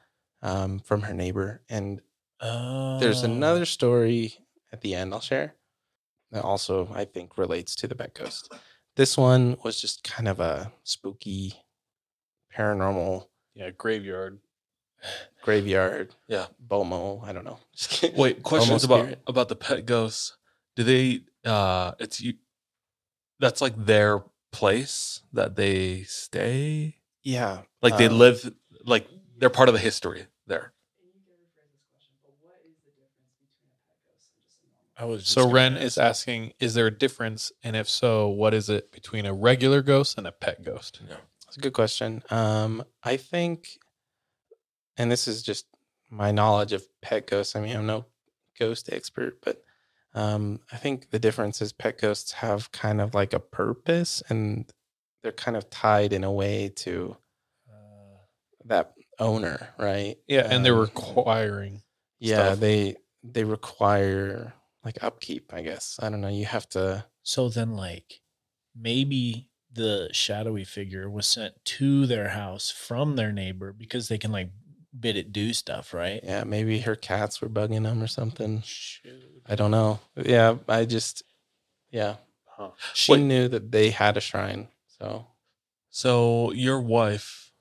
[0.43, 1.63] um, from her neighbor.
[1.69, 2.01] And
[2.41, 2.99] Oh.
[3.01, 4.39] there's another story
[4.73, 5.55] at the end I'll share
[6.33, 8.53] that also I think relates to the pet ghost.
[8.97, 11.55] This one was just kind of a spooky,
[12.57, 14.39] paranormal yeah, graveyard.
[15.43, 16.15] Graveyard.
[16.29, 16.47] Yeah.
[16.67, 17.23] Bomoh.
[17.25, 17.59] I don't know.
[18.17, 19.23] Wait, questions Almost about spirit.
[19.27, 20.37] about the pet ghosts.
[20.75, 21.21] Do they?
[21.45, 22.35] uh It's you.
[23.39, 26.97] That's like their place that they stay.
[27.23, 27.63] Yeah.
[27.83, 28.53] Like they uh, live.
[28.85, 29.07] Like
[29.39, 30.73] they're part of the history there.
[34.99, 37.53] I was So Ren ask is asking, is there a difference?
[37.63, 41.01] And if so, what is it between a regular ghost and a pet ghost?
[41.07, 42.23] Yeah, that's a good question.
[42.31, 43.79] Um, I think,
[44.99, 45.67] and this is just
[46.11, 47.57] my knowledge of pet ghosts.
[47.57, 48.07] I mean, I'm no
[48.59, 49.63] ghost expert, but
[50.15, 54.71] um, I think the difference is pet ghosts have kind of like a purpose and
[55.23, 57.17] they're kind of tied in a way to
[57.69, 58.19] Uh,
[58.65, 60.17] that owner, right?
[60.29, 61.83] Yeah, and they're Um, requiring.
[62.19, 62.61] yeah, stuff.
[62.61, 64.55] they they require
[64.85, 65.53] like upkeep.
[65.53, 66.29] I guess I don't know.
[66.29, 67.05] You have to.
[67.23, 68.21] So then, like,
[68.75, 74.33] maybe the shadowy figure was sent to their house from their neighbor because they can
[74.33, 74.51] like
[74.99, 76.21] bid it do stuff, right?
[76.23, 78.63] Yeah, maybe her cats were bugging them or something.
[79.47, 80.01] I don't know.
[80.17, 81.23] Yeah, I just,
[81.91, 82.17] yeah.
[82.47, 82.71] Huh.
[82.95, 83.21] She Wait.
[83.23, 84.69] knew that they had a shrine.
[84.99, 85.27] So,
[85.91, 87.53] So your wife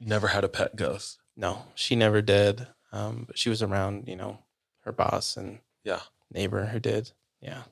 [0.00, 1.18] never had a pet ghost.
[1.36, 2.66] no, she never did.
[2.92, 4.38] Um, but she was around, you know,
[4.80, 6.00] her boss and Yeah.
[6.32, 7.10] neighbor who did.
[7.40, 7.62] Yeah.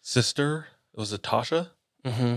[0.00, 1.70] Sister was it Tasha?
[2.04, 2.36] Mm-hmm.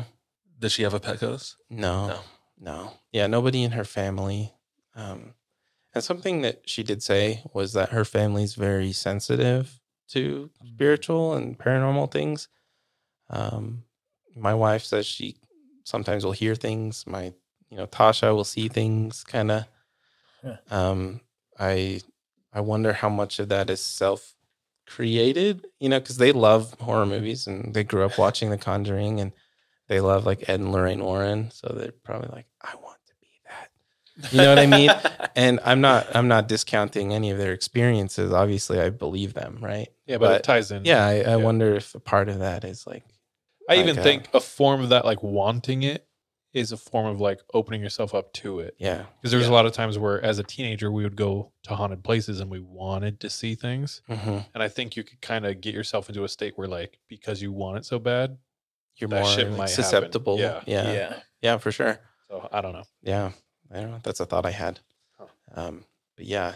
[0.60, 1.56] Did she have a pet ghost?
[1.70, 2.20] No, No.
[2.60, 4.54] no, Yeah, nobody in her family.
[4.96, 5.34] Um,
[5.94, 9.80] and something that she did say was that her family's very sensitive
[10.10, 12.48] to spiritual and paranormal things.
[13.30, 13.84] Um,
[14.36, 15.38] my wife says she
[15.84, 17.06] sometimes will hear things.
[17.08, 17.34] My,
[17.70, 19.66] you know, Tasha will see things kind of.
[20.44, 20.56] Huh.
[20.72, 21.22] Um,
[21.60, 22.02] I,
[22.54, 24.36] I wonder how much of that is self
[24.88, 29.20] created, you know, because they love horror movies and they grew up watching The Conjuring
[29.20, 29.32] and
[29.88, 31.52] they love like Ed and Lorraine Warren.
[31.52, 32.89] So they're probably like, I want to be that.
[34.32, 34.90] You know what I mean?
[35.36, 38.32] and I'm not I'm not discounting any of their experiences.
[38.34, 39.90] Obviously, I believe them, right?
[40.06, 40.86] Yeah, but, it ties in.
[40.86, 41.36] Yeah, I, I Yeah.
[41.38, 43.04] wonder if a part of that is like
[43.70, 46.08] I even like, uh, think a form of that, like wanting it,
[46.54, 48.74] is a form of like opening yourself up to it.
[48.80, 49.52] yeah, Because there's Yeah.
[49.52, 52.50] a lot of times where, as a teenager, we would go to haunted places and
[52.50, 54.02] we wanted to see things.
[54.08, 56.98] hmm And I think you could kind of get yourself into a state where, like,
[57.08, 58.38] because you want it so bad,
[58.96, 60.40] you're That more shit like, might susceptible.
[60.40, 60.64] Yeah.
[60.66, 61.58] yeah, yeah, yeah.
[61.60, 62.00] for sure.
[62.28, 62.86] so I don't know.
[63.04, 63.32] Yeah,
[63.72, 64.00] I don't know.
[64.04, 64.80] That's a thought I had.
[65.18, 65.26] Huh.
[65.56, 65.86] Um,
[66.16, 66.56] but yeah,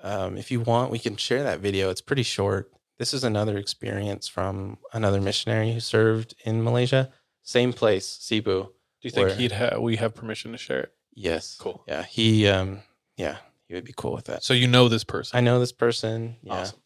[0.00, 1.90] um, if you want, we can share that video.
[1.90, 2.70] It's pretty short.
[2.98, 7.10] This is another experience from another missionary who served in Malaysia.
[7.42, 8.44] Same place, Sibu.
[8.44, 8.70] Do
[9.02, 10.92] you think Where- he'd have we have permission to share it?
[11.14, 11.56] Yes.
[11.58, 11.82] Cool.
[11.88, 12.46] Yeah, he.
[12.46, 12.80] Um,
[13.16, 14.42] yeah, he would be cool with that.
[14.44, 15.36] So you know this person.
[15.36, 16.36] I know this person.
[16.42, 16.78] Yeah, Awesome.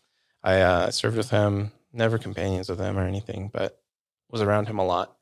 [0.43, 1.73] I uh, served with him.
[1.93, 3.81] Never companions with him or anything, but
[4.31, 5.17] was around him a lot.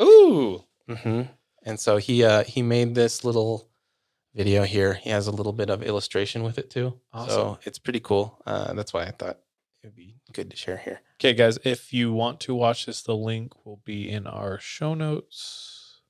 [0.00, 0.64] Ooh.
[0.88, 1.22] hmm
[1.64, 3.67] And so he uh, he made this little
[4.38, 4.94] video here.
[4.94, 6.94] He has a little bit of illustration with it too.
[7.12, 7.30] Awesome.
[7.30, 8.40] So it's pretty cool.
[8.46, 9.38] Uh, that's why I thought
[9.82, 11.00] it would be good to share here.
[11.16, 14.94] Okay, guys, if you want to watch this, the link will be in our show
[14.94, 16.00] notes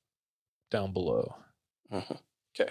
[0.71, 1.37] down below.
[1.91, 2.19] Mhm.
[2.55, 2.71] Okay.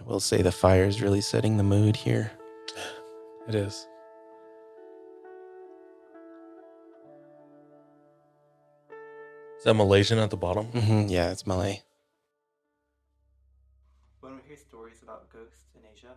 [0.00, 2.30] I will say the fire is really setting the mood here.
[3.46, 3.86] It is.
[9.58, 10.66] Is that Malaysian at the bottom?
[10.66, 11.82] hmm Yeah, it's Malay.
[14.20, 16.14] When we hear stories about ghosts in Asia,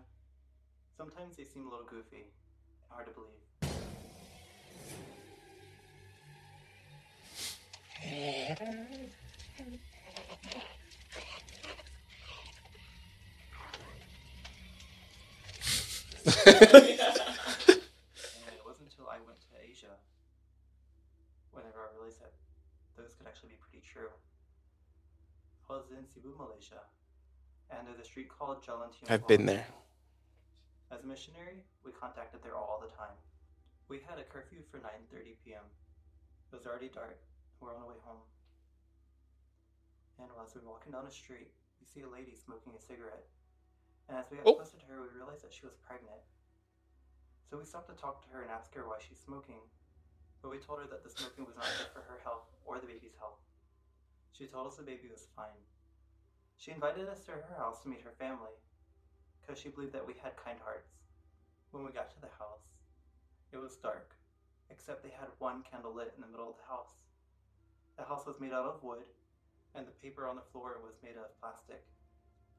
[0.97, 3.41] sometimes they seem a little goofy and hard to believe.
[18.45, 19.95] and it wasn't until I went to Asia
[21.51, 22.33] whenever I realized that
[22.97, 24.09] those could actually be pretty true.
[25.60, 26.83] I was in Sibu, Malaysia,
[27.71, 29.63] and there's a street called Jalan Tiong I've been there.
[30.91, 33.15] As a missionary, we contacted there all the time.
[33.87, 35.63] We had a curfew for 9:30 p.m.
[35.63, 37.23] It was already dark.
[37.63, 38.19] We're on the way home.
[40.19, 41.47] And as we were walking down the street,
[41.79, 43.23] we see a lady smoking a cigarette.
[44.11, 44.59] And as we got Oh.
[44.59, 46.19] closer to her, we realized that she was pregnant.
[47.47, 49.63] So we stopped to talk to her and ask her why she's smoking.
[50.43, 52.87] But we told her that the smoking was not good for her health or the
[52.91, 53.39] baby's health.
[54.41, 55.61] She told us the baby was fine.
[56.57, 58.57] She invited us to her house to meet her family
[59.37, 60.97] because she believed that we had kind hearts.
[61.69, 62.65] When we got to the house,
[63.53, 64.17] it was dark,
[64.73, 67.05] except they had one candle lit in the middle of the house.
[68.01, 69.05] The house was made out of wood,
[69.77, 71.85] and the paper on the floor was made of plastic.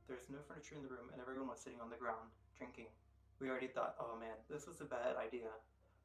[0.06, 2.94] There was no furniture in the room, and everyone was sitting on the ground, drinking.
[3.42, 5.50] We already thought, oh man, this was a bad idea,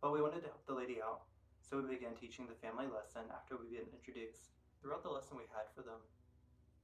[0.01, 1.29] but we wanted to help the lady out,
[1.61, 4.56] so we began teaching the family lesson after we had been introduced.
[4.81, 5.99] Throughout the lesson we had for them,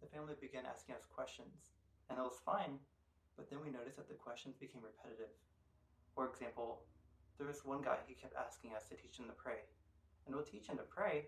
[0.02, 1.72] the family began asking us questions,
[2.10, 2.82] and it was fine,
[3.38, 5.32] but then we noticed that the questions became repetitive.
[6.18, 6.84] For example,
[7.38, 9.65] there was one guy, he kept asking us to teach him to pray.
[10.26, 11.28] And we'll teach him to pray,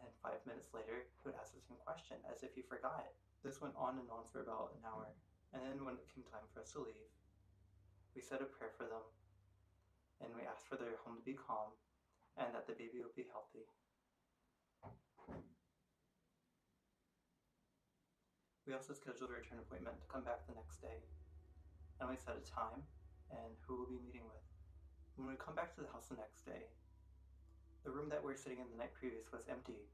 [0.00, 3.08] and five minutes later, he would ask the same question as if he forgot.
[3.40, 5.12] This went on and on for about an hour.
[5.52, 7.12] And then when it came time for us to leave,
[8.14, 9.06] we said a prayer for them,
[10.22, 11.74] and we asked for their home to be calm,
[12.36, 13.66] and that the baby would be healthy.
[18.64, 21.04] We also scheduled a return appointment to come back the next day,
[22.00, 22.80] and we set a time
[23.28, 24.40] and who we'll be meeting with.
[25.20, 26.72] When we come back to the house the next day,
[27.84, 29.84] the room that we were sitting in the night previous was empty.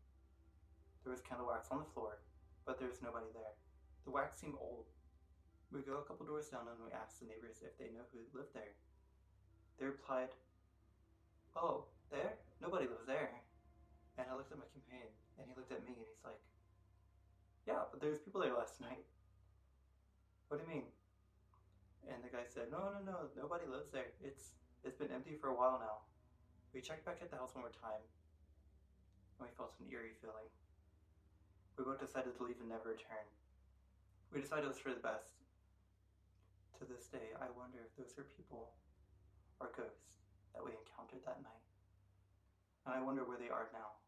[1.02, 2.22] There was candle wax on the floor,
[2.62, 3.58] but there was nobody there.
[4.06, 4.86] The wax seemed old.
[5.74, 8.22] We go a couple doors down and we ask the neighbors if they know who
[8.30, 8.78] lived there.
[9.82, 10.30] They replied,
[11.58, 12.38] Oh, there?
[12.62, 13.34] Nobody lives there.
[14.14, 16.38] And I looked at my companion, and he looked at me, and he's like,
[17.70, 19.06] Yeah, but there was people there last night.
[20.50, 20.90] What do you mean?
[22.10, 24.10] And the guy said, No, no, no, nobody lives there.
[24.18, 26.02] It's it's been empty for a while now.
[26.74, 28.02] We checked back at the house one more time,
[29.38, 30.50] and we felt an eerie feeling.
[31.78, 33.26] We both decided to leave and never return.
[34.34, 35.38] We decided it was for the best.
[36.78, 38.74] To this day, I wonder if those are people
[39.62, 40.18] or ghosts
[40.56, 41.66] that we encountered that night.
[42.88, 44.00] And I wonder where they are now.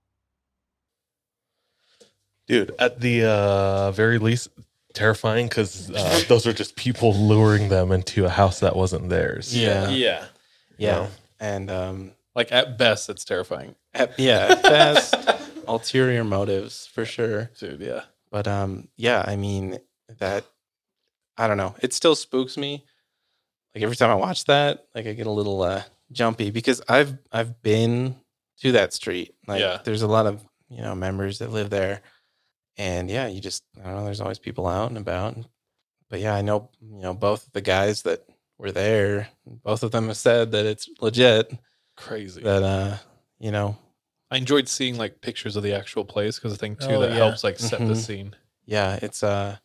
[2.53, 4.49] Dude, at the uh, very least,
[4.93, 9.57] terrifying because uh, those are just people luring them into a house that wasn't theirs.
[9.57, 9.89] Yeah.
[9.89, 10.27] Yeah.
[10.77, 10.91] Yeah.
[10.93, 11.09] No.
[11.41, 13.74] And um Like at best, it's terrifying.
[13.95, 15.15] at, yeah, at best
[15.66, 17.51] ulterior motives for sure.
[17.59, 18.03] Dude, yeah.
[18.31, 19.79] But um yeah, I mean
[20.19, 20.45] that
[21.39, 21.74] I don't know.
[21.81, 22.85] It still spooks me.
[23.74, 27.16] Like every time I watch that, like I get a little uh jumpy because I've
[27.33, 28.16] I've been
[28.61, 29.35] to that street.
[29.49, 29.79] Like Yeah.
[29.85, 32.03] there's a lot of, you know, members that live there.
[32.78, 35.36] And yeah, you just I don't know, there's always people out and about.
[36.09, 38.27] But yeah, I know, you know, both the guys that
[38.59, 41.53] were there, both of them have said that it's legit.
[41.97, 42.43] Crazy.
[42.43, 42.97] That uh,
[43.39, 43.77] you know,
[44.31, 47.11] I enjoyed seeing like pictures of the actual place because I think too Oh, that
[47.11, 47.16] yeah.
[47.19, 47.97] helps like set the Mhm.
[47.97, 48.36] scene.
[48.66, 49.57] yeah, it's uh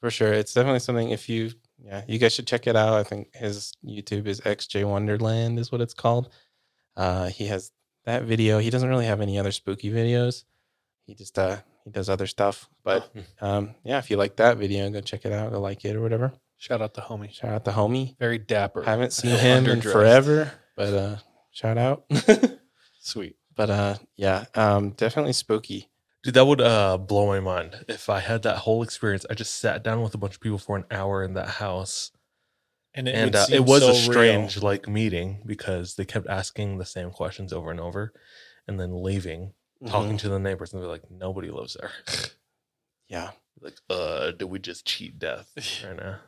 [0.00, 0.32] for sure.
[0.32, 2.94] It's definitely something if you yeah, you guys should check it out.
[2.94, 6.30] I think his YouTube is XJ Wonderland is what it's called.
[6.96, 7.70] Uh he has
[8.04, 8.58] that video.
[8.58, 10.44] He doesn't really have any other spooky videos.
[11.06, 12.68] He just uh he does other stuff.
[12.84, 13.10] But
[13.40, 16.02] um yeah, if you like that video, go check it out, go like it or
[16.02, 16.34] whatever.
[16.58, 17.32] Shout out to homie.
[17.32, 18.18] Shout out to homie.
[18.18, 18.82] Very dapper.
[18.82, 21.16] Haven't seen him in forever, but uh
[21.52, 22.04] shout out.
[23.00, 23.36] Sweet.
[23.54, 25.88] but uh yeah, um definitely spooky.
[26.22, 29.24] Dude, that would uh blow my mind if I had that whole experience.
[29.30, 32.10] I just sat down with a bunch of people for an hour in that house,
[32.94, 34.00] And it and uh, it was so a real.
[34.00, 38.12] strange like meeting because they kept asking the same questions over and over,
[38.66, 39.52] and then leaving,
[39.86, 40.20] talking Mhm.
[40.20, 41.90] to the neighbors, and they're like, "Nobody lives there."
[43.08, 43.30] Yeah.
[43.60, 45.50] like, uh, do we just cheat death
[45.84, 46.18] right now?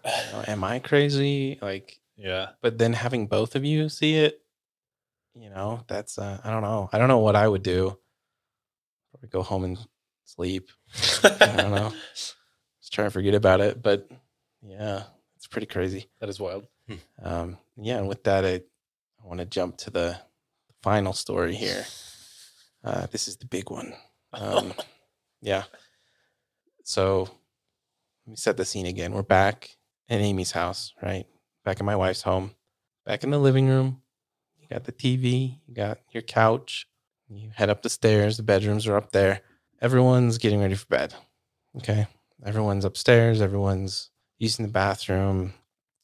[0.46, 1.58] Am I crazy?
[1.60, 2.50] Like, Yeah.
[2.62, 4.40] but then having both of you see it,
[5.34, 6.88] you know, that's uh, I don't know.
[6.92, 7.98] I don't know what I would do.
[9.10, 9.78] Probably go home and
[10.24, 10.70] sleep.
[11.24, 11.92] I don't know.
[12.14, 13.82] Just try to forget about it.
[13.82, 14.08] But
[14.62, 15.02] yeah,
[15.36, 16.08] it's pretty crazy.
[16.20, 16.66] That is wild.
[17.22, 18.54] Um, yeah, and with that, I,
[19.22, 20.18] I want to jump to the
[20.82, 21.84] final story here.
[22.88, 23.94] Uh, this is the big one.
[24.30, 24.74] Um,
[25.40, 25.62] yeah.
[26.84, 29.14] So let me set the scene again.
[29.14, 31.24] We're back in Amy's house, right?
[31.64, 32.50] Back in my wife's home,
[33.06, 34.02] back in the living room.
[34.58, 36.86] You got the TV, you got your couch.
[37.30, 38.36] You head up the stairs.
[38.36, 39.40] The bedrooms are up there.
[39.80, 41.14] Everyone's getting ready for bed.
[41.78, 42.06] Okay.
[42.44, 43.40] Everyone's upstairs.
[43.40, 45.54] Everyone's using the bathroom,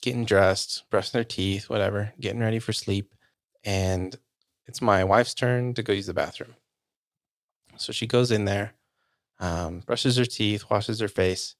[0.00, 3.14] getting dressed, brushing their teeth, whatever, getting ready for sleep.
[3.64, 4.18] And
[4.66, 6.54] it's my wife's turn to go use the bathroom.
[7.76, 8.74] So she goes in there,
[9.40, 11.56] um, brushes her teeth, washes her face.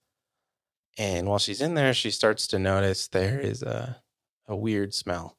[0.97, 4.01] And while she's in there, she starts to notice there is a,
[4.47, 5.37] a weird smell.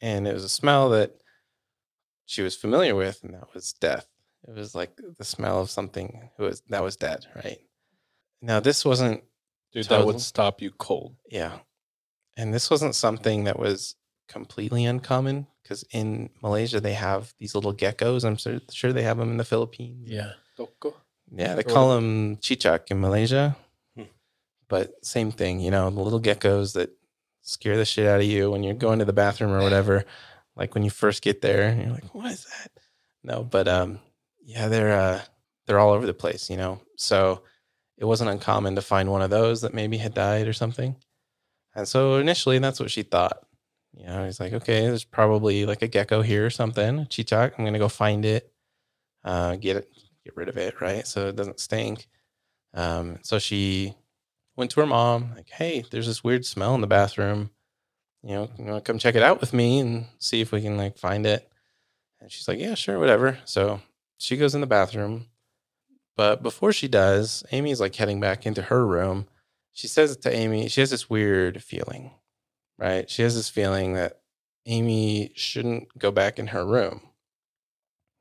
[0.00, 1.16] And it was a smell that
[2.26, 4.06] she was familiar with, and that was death.
[4.46, 7.58] It was like the smell of something who was that was dead, right?
[8.40, 9.24] Now this wasn't
[9.72, 11.16] Dude, that would stop you cold.
[11.28, 11.58] yeah.
[12.36, 13.96] And this wasn't something that was
[14.28, 18.24] completely uncommon because in Malaysia they have these little geckos.
[18.24, 20.08] I'm sur- sure they have them in the Philippines.
[20.08, 20.32] Yeah.
[21.30, 23.56] Yeah, they call them chichak in Malaysia.
[23.96, 24.04] Hmm.
[24.68, 26.90] But same thing, you know, the little geckos that
[27.42, 30.04] scare the shit out of you when you're going to the bathroom or whatever.
[30.56, 32.70] Like when you first get there, you're like, "What is that?"
[33.22, 34.00] No, but um,
[34.44, 35.20] yeah, they're uh,
[35.66, 36.80] they're all over the place, you know.
[36.96, 37.42] So
[37.96, 40.96] it wasn't uncommon to find one of those that maybe had died or something.
[41.74, 43.44] And so initially, that's what she thought.
[43.96, 47.52] You know, he's like, "Okay, there's probably like a gecko here or something, a chichak.
[47.58, 48.52] I'm gonna go find it,
[49.24, 49.90] uh, get it,
[50.24, 51.06] get rid of it, right?
[51.06, 52.08] So it doesn't stink."
[52.74, 53.94] Um, so she
[54.56, 57.50] went to her mom, like, "Hey, there's this weird smell in the bathroom.
[58.22, 60.98] You know, you come check it out with me and see if we can like
[60.98, 61.50] find it?"
[62.20, 63.82] And she's like, "Yeah, sure, whatever." So
[64.18, 65.28] she goes in the bathroom,
[66.16, 69.28] but before she does, Amy's like heading back into her room.
[69.72, 72.12] She says to Amy, she has this weird feeling,
[72.78, 73.10] right?
[73.10, 74.20] She has this feeling that
[74.66, 77.00] Amy shouldn't go back in her room.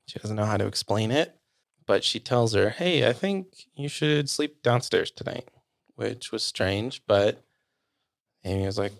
[0.08, 1.36] She doesn't know how to explain it,
[1.86, 5.50] but she tells her, Hey, I think you should sleep downstairs tonight,
[5.96, 7.02] which was strange.
[7.06, 7.44] But
[8.46, 8.94] Amy was like,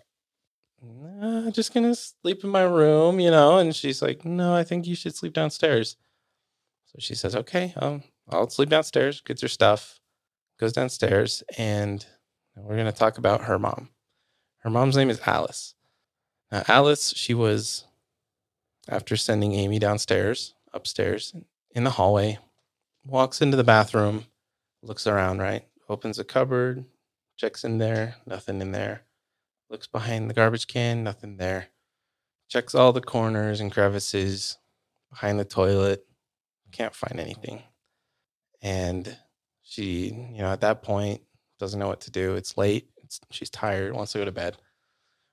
[0.82, 3.58] "Nah, I'm just to sleep in my room, you know?
[3.58, 5.96] And she's like, No, I think you should sleep downstairs.
[6.86, 10.00] So she says, Okay, um, I'll sleep downstairs, gets her stuff,
[10.60, 12.04] goes downstairs, and
[12.56, 13.88] we're going to talk about her mom.
[14.58, 15.74] Her mom's name is Alice.
[16.50, 17.84] Now, Alice, she was,
[18.88, 21.34] after sending Amy downstairs, upstairs
[21.72, 22.38] in the hallway,
[23.04, 24.26] walks into the bathroom,
[24.82, 25.64] looks around, right?
[25.88, 26.84] Opens a cupboard,
[27.36, 29.02] checks in there, nothing in there.
[29.70, 31.68] Looks behind the garbage can, nothing there.
[32.48, 34.58] Checks all the corners and crevices
[35.10, 36.06] behind the toilet,
[36.72, 37.62] can't find anything.
[38.62, 39.16] And
[39.62, 41.22] she, you know, at that point,
[41.58, 42.34] doesn't know what to do.
[42.34, 42.88] It's late.
[43.30, 44.56] She's tired, wants to go to bed.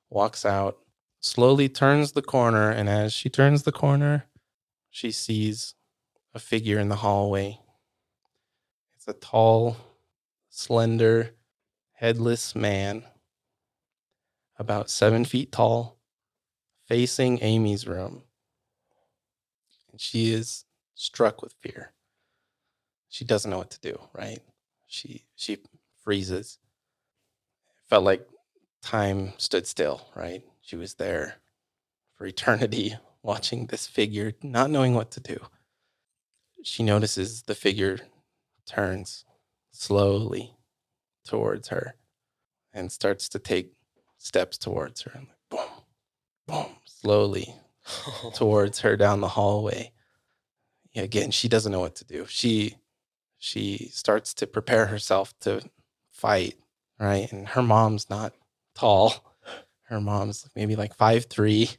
[0.10, 0.78] Walks out,
[1.20, 4.26] slowly turns the corner, and as she turns the corner,
[4.90, 5.74] she sees
[6.34, 7.60] a figure in the hallway.
[8.96, 9.78] It's a tall,
[10.50, 11.36] slender,
[11.94, 13.04] headless man,
[14.58, 15.98] about seven feet tall,
[16.88, 18.24] facing Amy's room.
[19.92, 21.92] And she is struck with fear.
[23.10, 24.40] She doesn't know what to do, right?
[24.88, 25.60] She she
[26.04, 26.60] freezes.
[27.90, 28.28] Felt like
[28.82, 30.44] time stood still, right?
[30.62, 31.36] She was there
[32.16, 35.38] for eternity watching this figure, not knowing what to do.
[36.64, 38.00] She notices the figure
[38.66, 39.26] turns
[39.72, 40.56] slowly
[41.26, 41.96] towards her
[42.74, 43.74] and starts to take
[44.18, 45.12] steps towards her.
[45.14, 45.84] And like, boom,
[46.48, 47.56] boom, slowly
[48.34, 49.92] towards her down the hallway.
[50.96, 52.26] Again, she doesn't know what to do.
[52.28, 52.78] She
[53.38, 55.62] she starts to prepare herself to
[56.10, 56.56] fight,
[57.00, 57.32] right?
[57.32, 58.34] And her mom's not
[58.76, 59.36] tall.
[59.84, 61.70] Her mom's maybe like five three,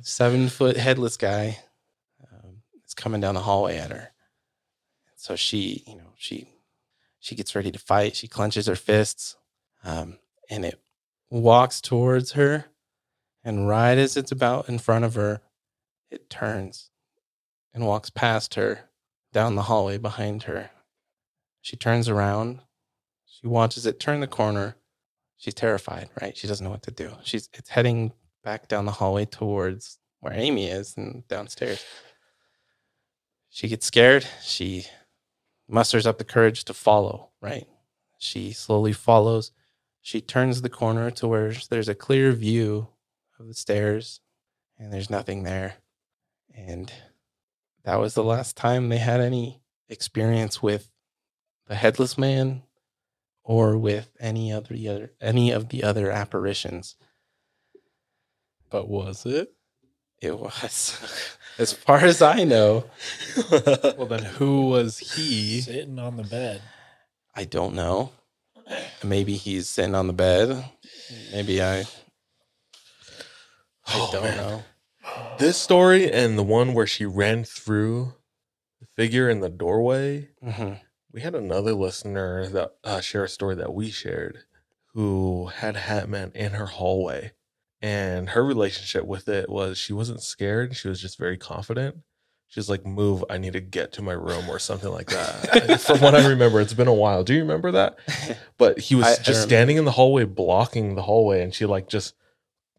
[0.00, 1.58] seven foot headless guy.
[2.32, 4.10] Um, is coming down the hallway at her.
[5.16, 6.48] So she, you know, she
[7.20, 8.16] she gets ready to fight.
[8.16, 9.36] She clenches her fists,
[9.82, 10.18] um,
[10.50, 10.80] and it
[11.30, 12.66] walks towards her.
[13.42, 15.40] And right as it's about in front of her,
[16.10, 16.90] it turns
[17.72, 18.90] and walks past her,
[19.32, 20.70] down the hallway behind her.
[21.60, 22.60] She turns around.
[23.44, 24.74] She watches it turn the corner.
[25.36, 26.34] She's terrified, right?
[26.34, 27.10] She doesn't know what to do.
[27.24, 28.12] She's it's heading
[28.42, 31.84] back down the hallway towards where Amy is and downstairs.
[33.50, 34.26] She gets scared.
[34.42, 34.86] She
[35.68, 37.68] musters up the courage to follow, right?
[38.18, 39.52] She slowly follows.
[40.00, 42.88] She turns the corner to where there's a clear view
[43.38, 44.20] of the stairs
[44.78, 45.74] and there's nothing there.
[46.54, 46.90] And
[47.84, 49.60] that was the last time they had any
[49.90, 50.90] experience with
[51.66, 52.62] the headless man
[53.44, 56.96] or with any of the other any of the other apparitions.
[58.70, 59.52] But was it?
[60.20, 61.36] It was.
[61.58, 62.84] as far as I know.
[63.50, 65.60] well then who was he?
[65.60, 66.62] Sitting on the bed.
[67.34, 68.12] I don't know.
[69.02, 70.64] Maybe he's sitting on the bed.
[71.32, 71.84] Maybe I I
[73.88, 74.36] Oh, don't man.
[74.38, 74.64] know.
[75.38, 78.14] This story and the one where she ran through
[78.80, 80.30] the figure in the doorway.
[80.42, 80.80] Mhm.
[81.14, 84.40] We had another listener that uh, share a story that we shared
[84.94, 87.32] who had Hatman in her hallway.
[87.80, 90.74] And her relationship with it was she wasn't scared.
[90.76, 91.98] She was just very confident.
[92.48, 95.80] She's like, Move, I need to get to my room or something like that.
[95.80, 97.22] From what I remember, it's been a while.
[97.22, 97.96] Do you remember that?
[98.58, 99.46] But he was I- I just remember.
[99.48, 102.14] standing in the hallway, blocking the hallway, and she like just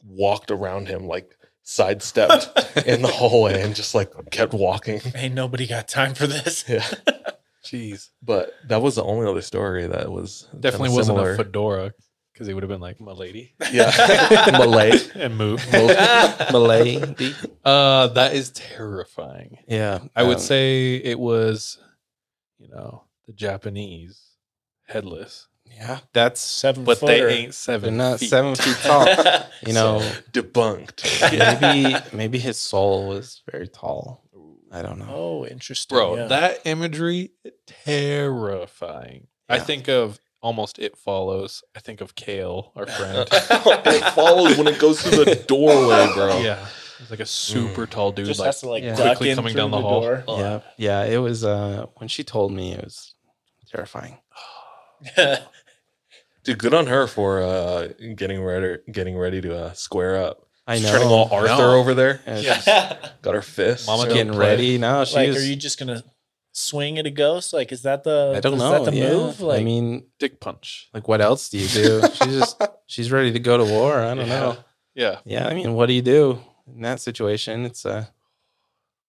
[0.06, 4.99] walked around him, like sidestepped in the hallway and just like kept walking.
[5.16, 6.64] Ain't nobody got time for this.
[6.68, 6.86] Yeah.
[7.66, 8.10] Jeez.
[8.22, 11.34] But that was the only other story that was Definitely wasn't similar.
[11.34, 11.94] a fedora
[12.34, 13.56] because he would have been like, my lady.
[13.72, 13.92] Yeah.
[14.52, 14.92] Malay.
[15.16, 15.66] and move.
[15.72, 17.02] Malay.
[17.64, 19.58] Uh, that is terrifying.
[19.68, 20.00] Yeah.
[20.16, 21.80] I would um, say it was,
[22.60, 24.22] you know, the Japanese
[24.86, 25.48] headless.
[25.66, 26.84] Yeah, that's seven.
[26.86, 27.28] But footer.
[27.28, 27.98] they ain't seven.
[27.98, 28.30] They're not feet.
[28.30, 29.08] seven feet tall.
[29.66, 30.00] You know,
[30.32, 31.02] debunked.
[31.62, 34.24] maybe maybe his soul was very tall.
[34.76, 35.07] I don't know.
[35.10, 35.95] Oh, interesting.
[35.97, 36.27] Bro, yeah.
[36.27, 37.31] that imagery
[37.65, 39.27] terrifying.
[39.47, 41.64] I think of almost it follows.
[41.76, 43.27] I think of Kale, our friend.
[43.31, 46.39] it follows when it goes through the doorway, bro.
[46.41, 46.68] yeah.
[46.99, 48.95] It's like a super tall dude, just like has to like Yeah.
[48.95, 50.02] quickly in coming down the, the hall.
[50.02, 50.23] door.
[50.27, 51.03] Oh, Yeah, yeah.
[51.06, 53.14] It was uh when she told me it was
[53.72, 54.18] terrifying.
[56.43, 60.44] Dude, good on her for uh getting ready getting ready to uh, square up.
[60.68, 60.92] I She's know.
[60.94, 61.80] Turning all Arthur know.
[61.80, 62.22] over there.
[62.26, 63.10] Yeah, Yeah.
[63.22, 63.88] Got her fist.
[63.88, 64.40] Mama getting play.
[64.48, 65.04] ready now.
[65.04, 66.04] She like, was, are you just gonna
[66.54, 67.54] swing at a ghost?
[67.54, 68.34] Like, is that the?
[68.36, 68.84] I don't is know.
[68.84, 69.10] That the yeah.
[69.10, 69.42] move?
[69.42, 70.90] Like, I mean, Dick punch.
[70.94, 72.02] like what else do you do?
[72.14, 74.00] she's just she's ready to go to war.
[74.00, 74.40] I don't Yeah.
[74.40, 74.58] know.
[74.96, 75.20] Yeah.
[75.26, 76.40] Yeah, I mean, what do you do
[76.74, 77.66] in that situation?
[77.66, 78.06] It's uh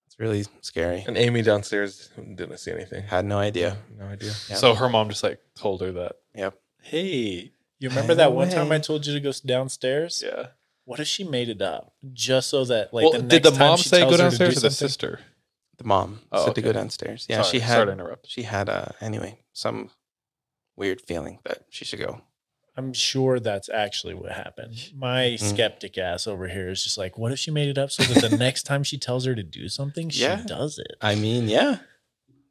[0.07, 1.05] it's really scary.
[1.07, 3.05] And Amy downstairs didn't see anything.
[3.05, 3.79] Had no idea.
[3.99, 4.33] No idea.
[4.51, 4.57] Yeah.
[4.57, 6.17] So her mom just like told her that.
[6.35, 6.59] Yep.
[6.83, 7.53] Hey.
[7.79, 10.23] you remember By that the one time I told you to go downstairs?
[10.25, 10.49] Yeah.
[10.87, 13.59] What if she made it up just so that like well, the did the time
[13.71, 15.21] mom say go to downstairs do or the sister?
[15.79, 17.27] The mom Oh, said to go downstairs.
[17.29, 18.27] Yeah, Sorry, she sorry had to interrupt.
[18.29, 19.91] she had uh anyway, some
[20.77, 22.23] weird feeling that she should go.
[22.79, 24.93] I'm sure that's actually what happened.
[24.95, 25.41] My Mm.
[25.41, 28.21] skeptic ass over here is just like, what if she made it up so that
[28.31, 30.43] the next time she tells her to do something, she Yeah.
[30.47, 30.97] does it?
[31.01, 31.79] I mean, yeah.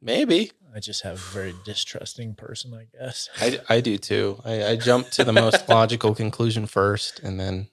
[0.01, 0.51] Maybe.
[0.75, 3.29] I just have a very distrusting person, I guess.
[3.39, 4.41] I, I do too.
[4.43, 7.69] I, I jump to the most logical conclusion first and then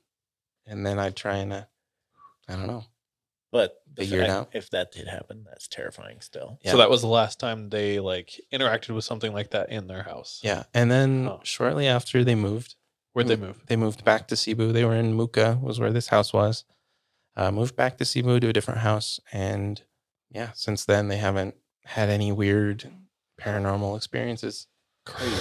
[0.66, 1.62] and then I try and uh,
[2.48, 2.84] I don't know.
[3.50, 4.48] But the Figure it out.
[4.54, 6.58] If that did happen, that's terrifying still.
[6.62, 6.70] Yeah.
[6.72, 10.02] So that was the last time they like interacted with something like that in their
[10.04, 10.40] house.
[10.42, 10.62] Yeah.
[10.72, 11.40] And then Oh.
[11.42, 12.76] shortly after they moved,
[13.12, 13.60] Where'd they move?
[13.66, 14.72] They moved back to Sibu.
[14.72, 16.64] They were in Mukah, was where this house was.
[17.36, 19.82] Uh, moved back to Sibu to a different house, and
[20.30, 22.90] yeah, since then they haven't had any weird
[23.38, 24.66] paranormal experiences.
[25.04, 25.36] Crazy.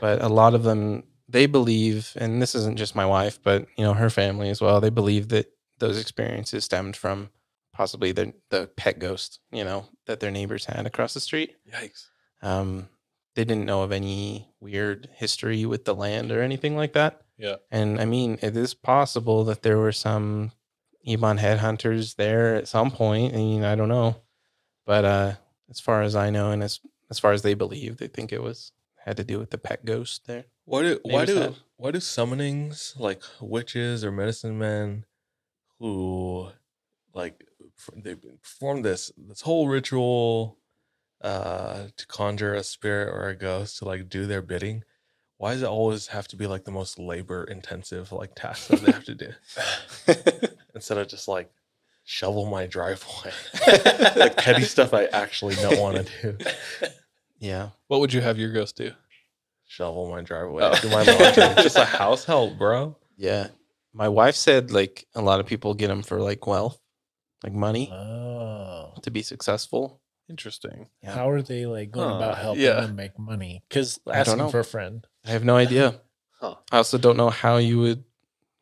[0.00, 3.84] But a lot of them, they believe, and this isn't just my wife, but you
[3.84, 4.80] know her family as well.
[4.80, 7.30] They believe that those experiences stemmed from
[7.72, 11.56] possibly the the pet ghost, you know, that their neighbors had across the street.
[11.70, 12.06] Yikes.
[12.42, 12.88] Um,
[13.34, 17.22] they didn't know of any weird history with the land or anything like that.
[17.38, 17.56] Yeah.
[17.70, 20.52] And I mean, it is possible that there were some
[21.06, 23.32] Iban headhunters there at some point.
[23.32, 24.16] I mean, I don't know.
[24.84, 25.32] But uh,
[25.70, 26.80] as far as I know, and as
[27.10, 28.72] as far as they believe, they think it was
[29.04, 30.44] had to do with the pet ghost there.
[30.64, 31.56] Why do why do had.
[31.76, 35.04] why do summonings like witches or medicine men
[35.78, 36.48] who
[37.14, 37.44] like
[37.78, 40.58] f- they perform this this whole ritual
[41.20, 44.84] uh to conjure a spirit or a ghost to like do their bidding?
[45.38, 48.80] Why does it always have to be like the most labor intensive like task that
[48.80, 49.32] they have to do
[50.74, 51.50] instead of just like
[52.04, 53.32] shovel my driveway
[54.16, 56.44] like petty stuff I actually don't want to do.
[57.40, 57.70] Yeah.
[57.88, 58.92] What would you have your ghost do?
[59.72, 60.74] Shovel my driveway, Oh.
[60.82, 61.32] do my laundry,
[61.64, 62.94] just a house help, bro.
[63.16, 63.48] Yeah.
[63.94, 66.78] My wife said like a lot of people get them for like wealth,
[67.42, 68.92] like money Oh.
[69.00, 69.98] to be successful.
[70.28, 70.88] Interesting.
[71.02, 72.80] How are they like going Huh, about helping yeah.
[72.82, 73.62] them make money?
[73.68, 74.50] Because I don't asking know.
[74.50, 75.06] for a friend.
[75.24, 76.00] I have no idea.
[76.38, 76.56] Huh.
[76.70, 78.04] I also don't know how you would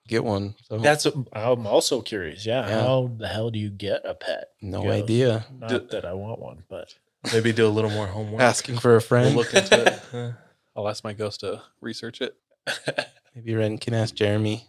[0.07, 0.55] get one.
[0.69, 2.47] So That's what, I'm also curious.
[2.47, 2.81] Yeah, Yeah.
[2.83, 4.51] how the hell do you get a pet?
[4.63, 5.47] no Goes, idea.
[5.59, 6.95] Not that I want one, but
[7.33, 8.41] Maybe do a little more homework.
[8.41, 9.35] Asking for a friend.
[9.35, 10.35] We'll look into it.
[10.77, 12.37] I'll ask my ghost to research it.
[13.35, 14.67] Maybe Ren can ask Jeremy.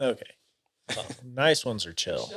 [0.00, 0.30] okay.
[0.94, 2.30] Well, nice ones are chill.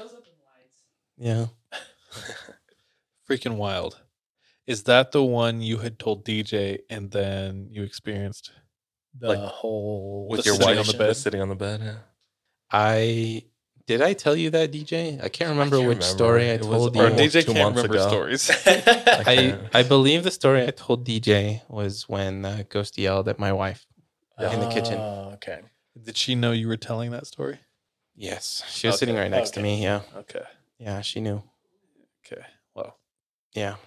[1.17, 1.47] Yeah.
[3.29, 3.99] Freaking wild.
[4.67, 8.51] Is that the one you had told DJ and then you experienced?
[9.19, 11.15] The Like, whole with The your wife on the bed?
[11.15, 11.81] sitting on the bed.
[11.81, 11.95] Yeah.
[12.71, 13.45] I
[13.89, 15.19] did I tell you that DJ?
[15.19, 16.03] I can't remember can't which remember.
[16.03, 17.09] story I It told Or you.
[17.09, 18.07] almost DJ two can't months remember ago.
[18.07, 18.43] stories.
[18.67, 19.61] I can't.
[19.73, 23.87] I believe the story I told DJ was when uh, Ghost yelled at my wife
[24.39, 24.99] in the kitchen.
[24.99, 25.61] Oh, okay.
[25.99, 27.57] Did she know you were telling that story?
[28.15, 29.81] Yes, she was Okay, sitting right next to me.
[29.81, 30.43] Yeah, Okay.
[30.77, 31.41] yeah, she knew.
[32.23, 32.43] Okay.
[32.75, 32.93] Wow.
[33.55, 33.77] Yeah,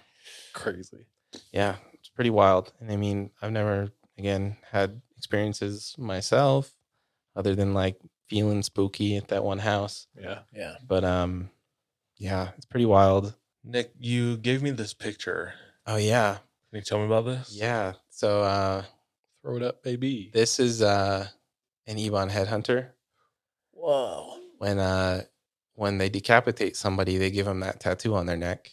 [0.51, 1.05] Crazy.
[1.53, 2.73] yeah, it's pretty wild.
[2.81, 6.73] And I mean, I've never again had experiences myself,
[7.37, 7.95] other than like
[8.29, 10.07] feeling spooky at that one house.
[10.19, 10.39] Yeah.
[10.53, 10.75] Yeah.
[10.87, 11.49] But um,
[12.17, 13.35] yeah, it's pretty wild.
[13.63, 15.53] Nick, you gave me this picture.
[15.85, 16.37] Oh yeah,
[16.69, 17.53] Can you tell me about this?
[17.53, 17.93] yeah.
[18.09, 18.83] So uh,
[19.41, 20.29] Throw it up, baby.
[20.33, 21.27] this is uh
[21.87, 22.89] an Iban headhunter.
[23.71, 24.37] Whoa.
[24.59, 25.23] when uh
[25.75, 28.71] when they decapitate somebody, they give them that tattoo on their neck.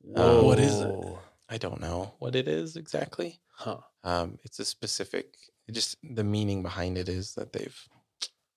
[0.00, 0.94] Whoa, what is it?
[1.48, 3.40] I don't know what it is exactly.
[3.54, 3.78] Huh.
[4.04, 5.34] Um, it's a specific.
[5.70, 7.76] Just the meaning behind it is that they've.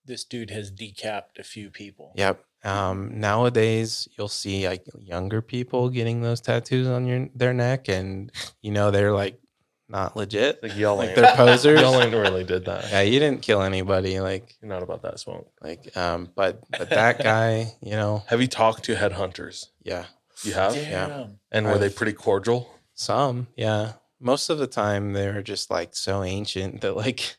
[0.05, 2.13] This dude has decapped a few people.
[2.15, 2.43] Yep.
[2.63, 8.31] Um, nowadays, you'll see like younger people getting those tattoos on your their neck, and
[8.61, 9.39] you know they're like
[9.87, 10.63] not legit.
[10.63, 11.79] Like y'all Like they're posers.
[11.81, 12.89] y'all ain't really did that.
[12.89, 14.19] Yeah, you didn't kill anybody.
[14.19, 15.51] Like You're not about that smoke.
[15.61, 19.67] like um, but but that guy, you know, Have you talked to headhunters?
[19.83, 20.05] yeah.
[20.43, 20.73] You have?
[20.73, 21.39] Damn.
[21.51, 22.69] And were they I've- pretty cordial?
[22.93, 23.93] Some, yeah.
[24.19, 27.37] Most of the time, they're just like so ancient that like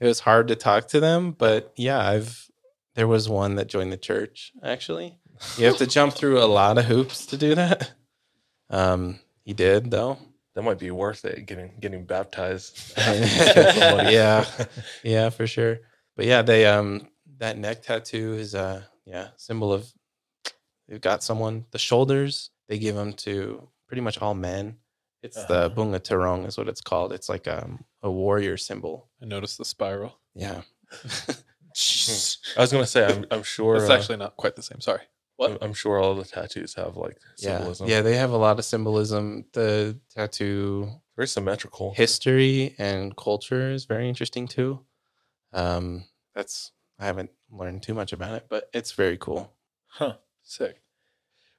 [0.00, 1.32] it was hard to talk to them.
[1.32, 2.48] But yeah, I've
[2.94, 4.52] there was one that joined the church.
[4.62, 5.18] Actually,
[5.56, 7.92] you have to jump through a lot of hoops to do that.
[8.70, 10.18] Um, he did though.
[10.54, 12.94] That might be worth it getting getting baptized.
[12.96, 14.44] yeah,
[15.02, 15.78] yeah, for sure.
[16.16, 17.08] But yeah, they um
[17.38, 19.92] that neck tattoo is uh yeah symbol of
[20.88, 21.66] they've got someone.
[21.72, 24.76] The shoulders they give them to pretty much all men.
[25.24, 25.74] It's the Uh-huh.
[25.74, 27.10] bunga terong is what it's called.
[27.12, 29.08] It's like um, a warrior symbol.
[29.22, 30.12] I noticed the spiral.
[30.34, 30.62] Yeah.
[32.56, 34.80] I was gonna say I'm I'm sure It's uh, actually not quite the same.
[34.80, 35.00] Sorry.
[35.36, 35.50] What?
[35.50, 37.56] I'm, I'm sure all the tattoos have like yeah.
[37.56, 37.88] symbolism.
[37.88, 39.46] Yeah, they have a lot of symbolism.
[39.52, 41.92] The tattoo very symmetrical.
[41.94, 44.80] history and culture is very interesting too.
[45.52, 46.70] Um, that's
[47.00, 49.52] I haven't learned too much about it, but it's very cool.
[49.86, 50.14] Huh.
[50.42, 50.82] Sick.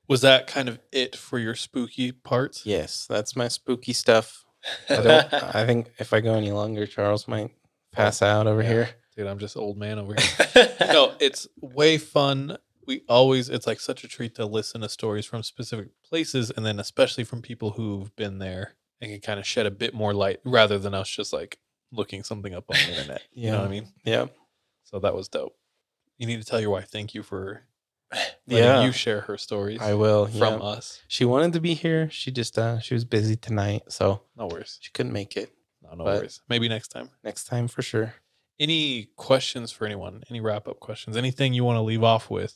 [0.07, 2.65] Was that kind of it for your spooky parts?
[2.65, 4.45] Yes, that's my spooky stuff.
[4.89, 5.33] I don't.
[5.33, 7.51] I think if I go any longer, Charles might
[7.91, 8.69] pass out over Yeah.
[8.69, 8.89] here.
[9.15, 10.15] Dude, I'm just old man over
[10.53, 10.75] here.
[10.91, 12.57] no, it's way fun.
[12.85, 16.65] We always, it's like such a treat to listen to stories from specific places and
[16.65, 20.13] then especially from people who've been there and can kind of shed a bit more
[20.13, 21.57] light rather than us just like
[21.91, 23.21] looking something up on the internet.
[23.31, 23.87] You know what I mean?
[24.03, 24.25] Yeah.
[24.83, 25.55] So that was dope.
[26.17, 27.61] You need to tell your wife thank you for
[28.47, 28.83] Yeah.
[28.85, 30.65] you share her stories I will from yeah.
[30.67, 31.01] us.
[31.07, 32.09] She wanted to be here.
[32.11, 34.77] She just uh she was busy tonight, so No worries.
[34.81, 35.51] she couldn't make it.
[35.81, 36.41] No, no But- worries.
[36.49, 37.09] Maybe next time.
[37.23, 38.13] Next time for sure.
[38.59, 40.23] Any questions for anyone?
[40.29, 41.17] Any wrap up questions?
[41.17, 42.55] Anything you want to leave off with?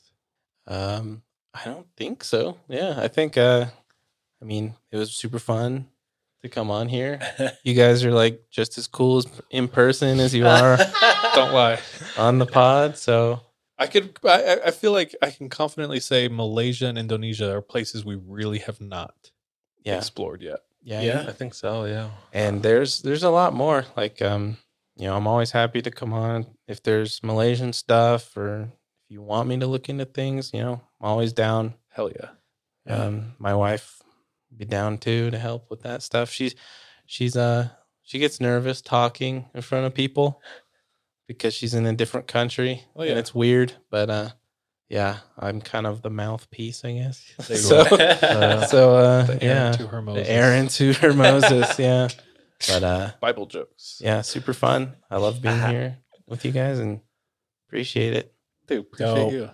[0.68, 1.24] Um,
[1.54, 2.58] I don't think so.
[2.70, 3.38] Yeah, I think.
[3.38, 3.66] Uh,
[4.42, 5.88] I mean, it was super fun
[6.44, 7.20] to come on here.
[7.64, 10.78] You guys are like just as cool as in person as you are
[11.36, 11.80] Don't lie.
[12.18, 12.96] on the pod.
[12.98, 13.42] So
[13.80, 14.20] I could.
[14.24, 18.16] I, I- I feel like I can confidently say Malaysia and Indonesia are places we
[18.16, 19.32] really have not
[19.84, 20.60] yeah, explored yet.
[20.84, 21.26] yeah, Yeah.
[21.28, 21.86] I think so.
[21.86, 22.10] Yeah.
[22.34, 23.86] And there's there's a lot more.
[23.96, 24.58] Like um,
[24.98, 28.70] you know, I'm always happy to come on if there's Malaysian stuff or if
[29.10, 30.52] you want me to look into things.
[30.54, 31.74] You know, I'm always down.
[31.90, 32.30] Hell yeah.
[32.88, 34.02] Um, my wife
[34.56, 36.32] be down too to help with that stuff.
[36.32, 36.56] She's
[37.06, 37.70] she's uh
[38.02, 40.42] she gets nervous talking in front of people
[41.30, 42.84] because she's in a different country.
[42.96, 43.12] Oh, yeah.
[43.12, 44.30] And it's weird, but uh
[44.90, 47.24] yeah, I'm kind of the mouthpiece, I guess.
[47.44, 49.72] So, uh, so uh The yeah.
[49.74, 50.28] to her Moses.
[50.28, 52.08] The Aaron to her Moses, yeah.
[52.68, 54.02] But uh Bible jokes.
[54.04, 54.96] yeah, super fun.
[55.10, 55.98] I love being here
[56.28, 57.00] with you guys and
[57.68, 58.34] appreciate it.
[58.68, 59.32] Dude, appreciate Dope.
[59.34, 59.50] you.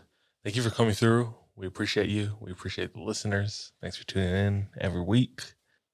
[0.46, 1.36] Thank you for coming through.
[1.58, 2.38] We appreciate you.
[2.40, 3.74] We appreciate the listeners.
[3.82, 5.42] Thanks for tuning in every week.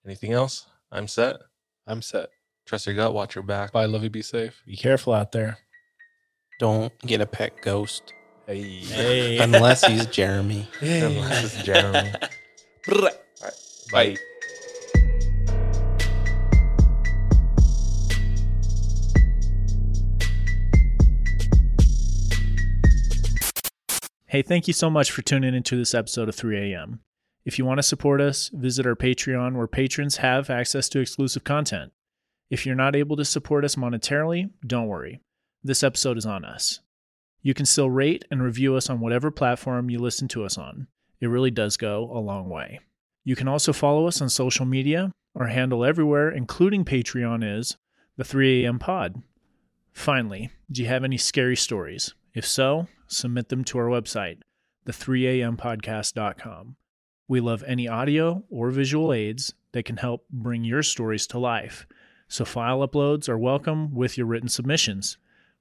[0.06, 0.66] Anything else?
[0.91, 1.38] I'm set.
[1.88, 2.30] I'm set.
[2.68, 3.14] Trust your gut.
[3.14, 3.72] Watch your back.
[3.72, 3.86] Bye.
[3.86, 4.10] Love you.
[4.10, 4.62] Be safe.
[4.68, 5.58] Be careful out there.
[6.61, 8.13] Don't get a pet ghost
[8.45, 8.61] Hey.
[8.61, 9.38] Hey.
[9.39, 10.67] unless he's Jeremy.
[10.79, 12.11] Unless it's Jeremy.
[13.91, 14.15] Bye.
[24.27, 26.99] Hey, thank you so much for tuning into this episode of 3 a.m.
[27.43, 31.43] If you want to support us, visit our Patreon where patrons have access to exclusive
[31.43, 31.91] content.
[32.51, 35.21] If you're not able to support us monetarily, don't worry.
[35.63, 36.79] This episode is on us.
[37.43, 40.88] You can still rate and review us on whatever platform you listen to us on.
[41.19, 42.79] It really does go a long way.
[43.23, 45.11] You can also follow us on social media.
[45.35, 47.77] Our handle everywhere, including Patreon, is
[48.17, 48.79] the 3 a.m.
[48.79, 49.21] pod.
[49.93, 52.15] Finally, do you have any scary stories?
[52.33, 54.39] If so, submit them to our website,
[54.88, 56.75] the3ampodcast.com.
[57.27, 61.85] We love any audio or visual aids that can help bring your stories to life.
[62.27, 65.19] So file uploads are welcome with your written submissions.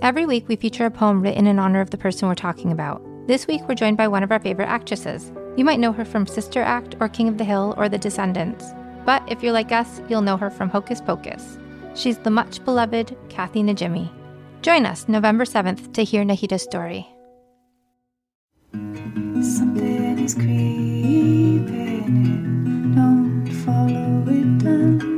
[0.00, 3.02] Every week, we feature a poem written in honor of the person we're talking about.
[3.26, 5.32] This week, we're joined by one of our favorite actresses.
[5.56, 8.64] You might know her from Sister Act or King of the Hill or The Descendants.
[9.04, 11.58] But if you're like us, you'll know her from Hocus Pocus.
[11.96, 14.08] She's the much beloved Kathy Najimy.
[14.62, 17.08] Join us November 7th to hear Nahida's story.
[18.72, 21.64] Something is creeping.
[22.94, 25.17] Don't follow it down.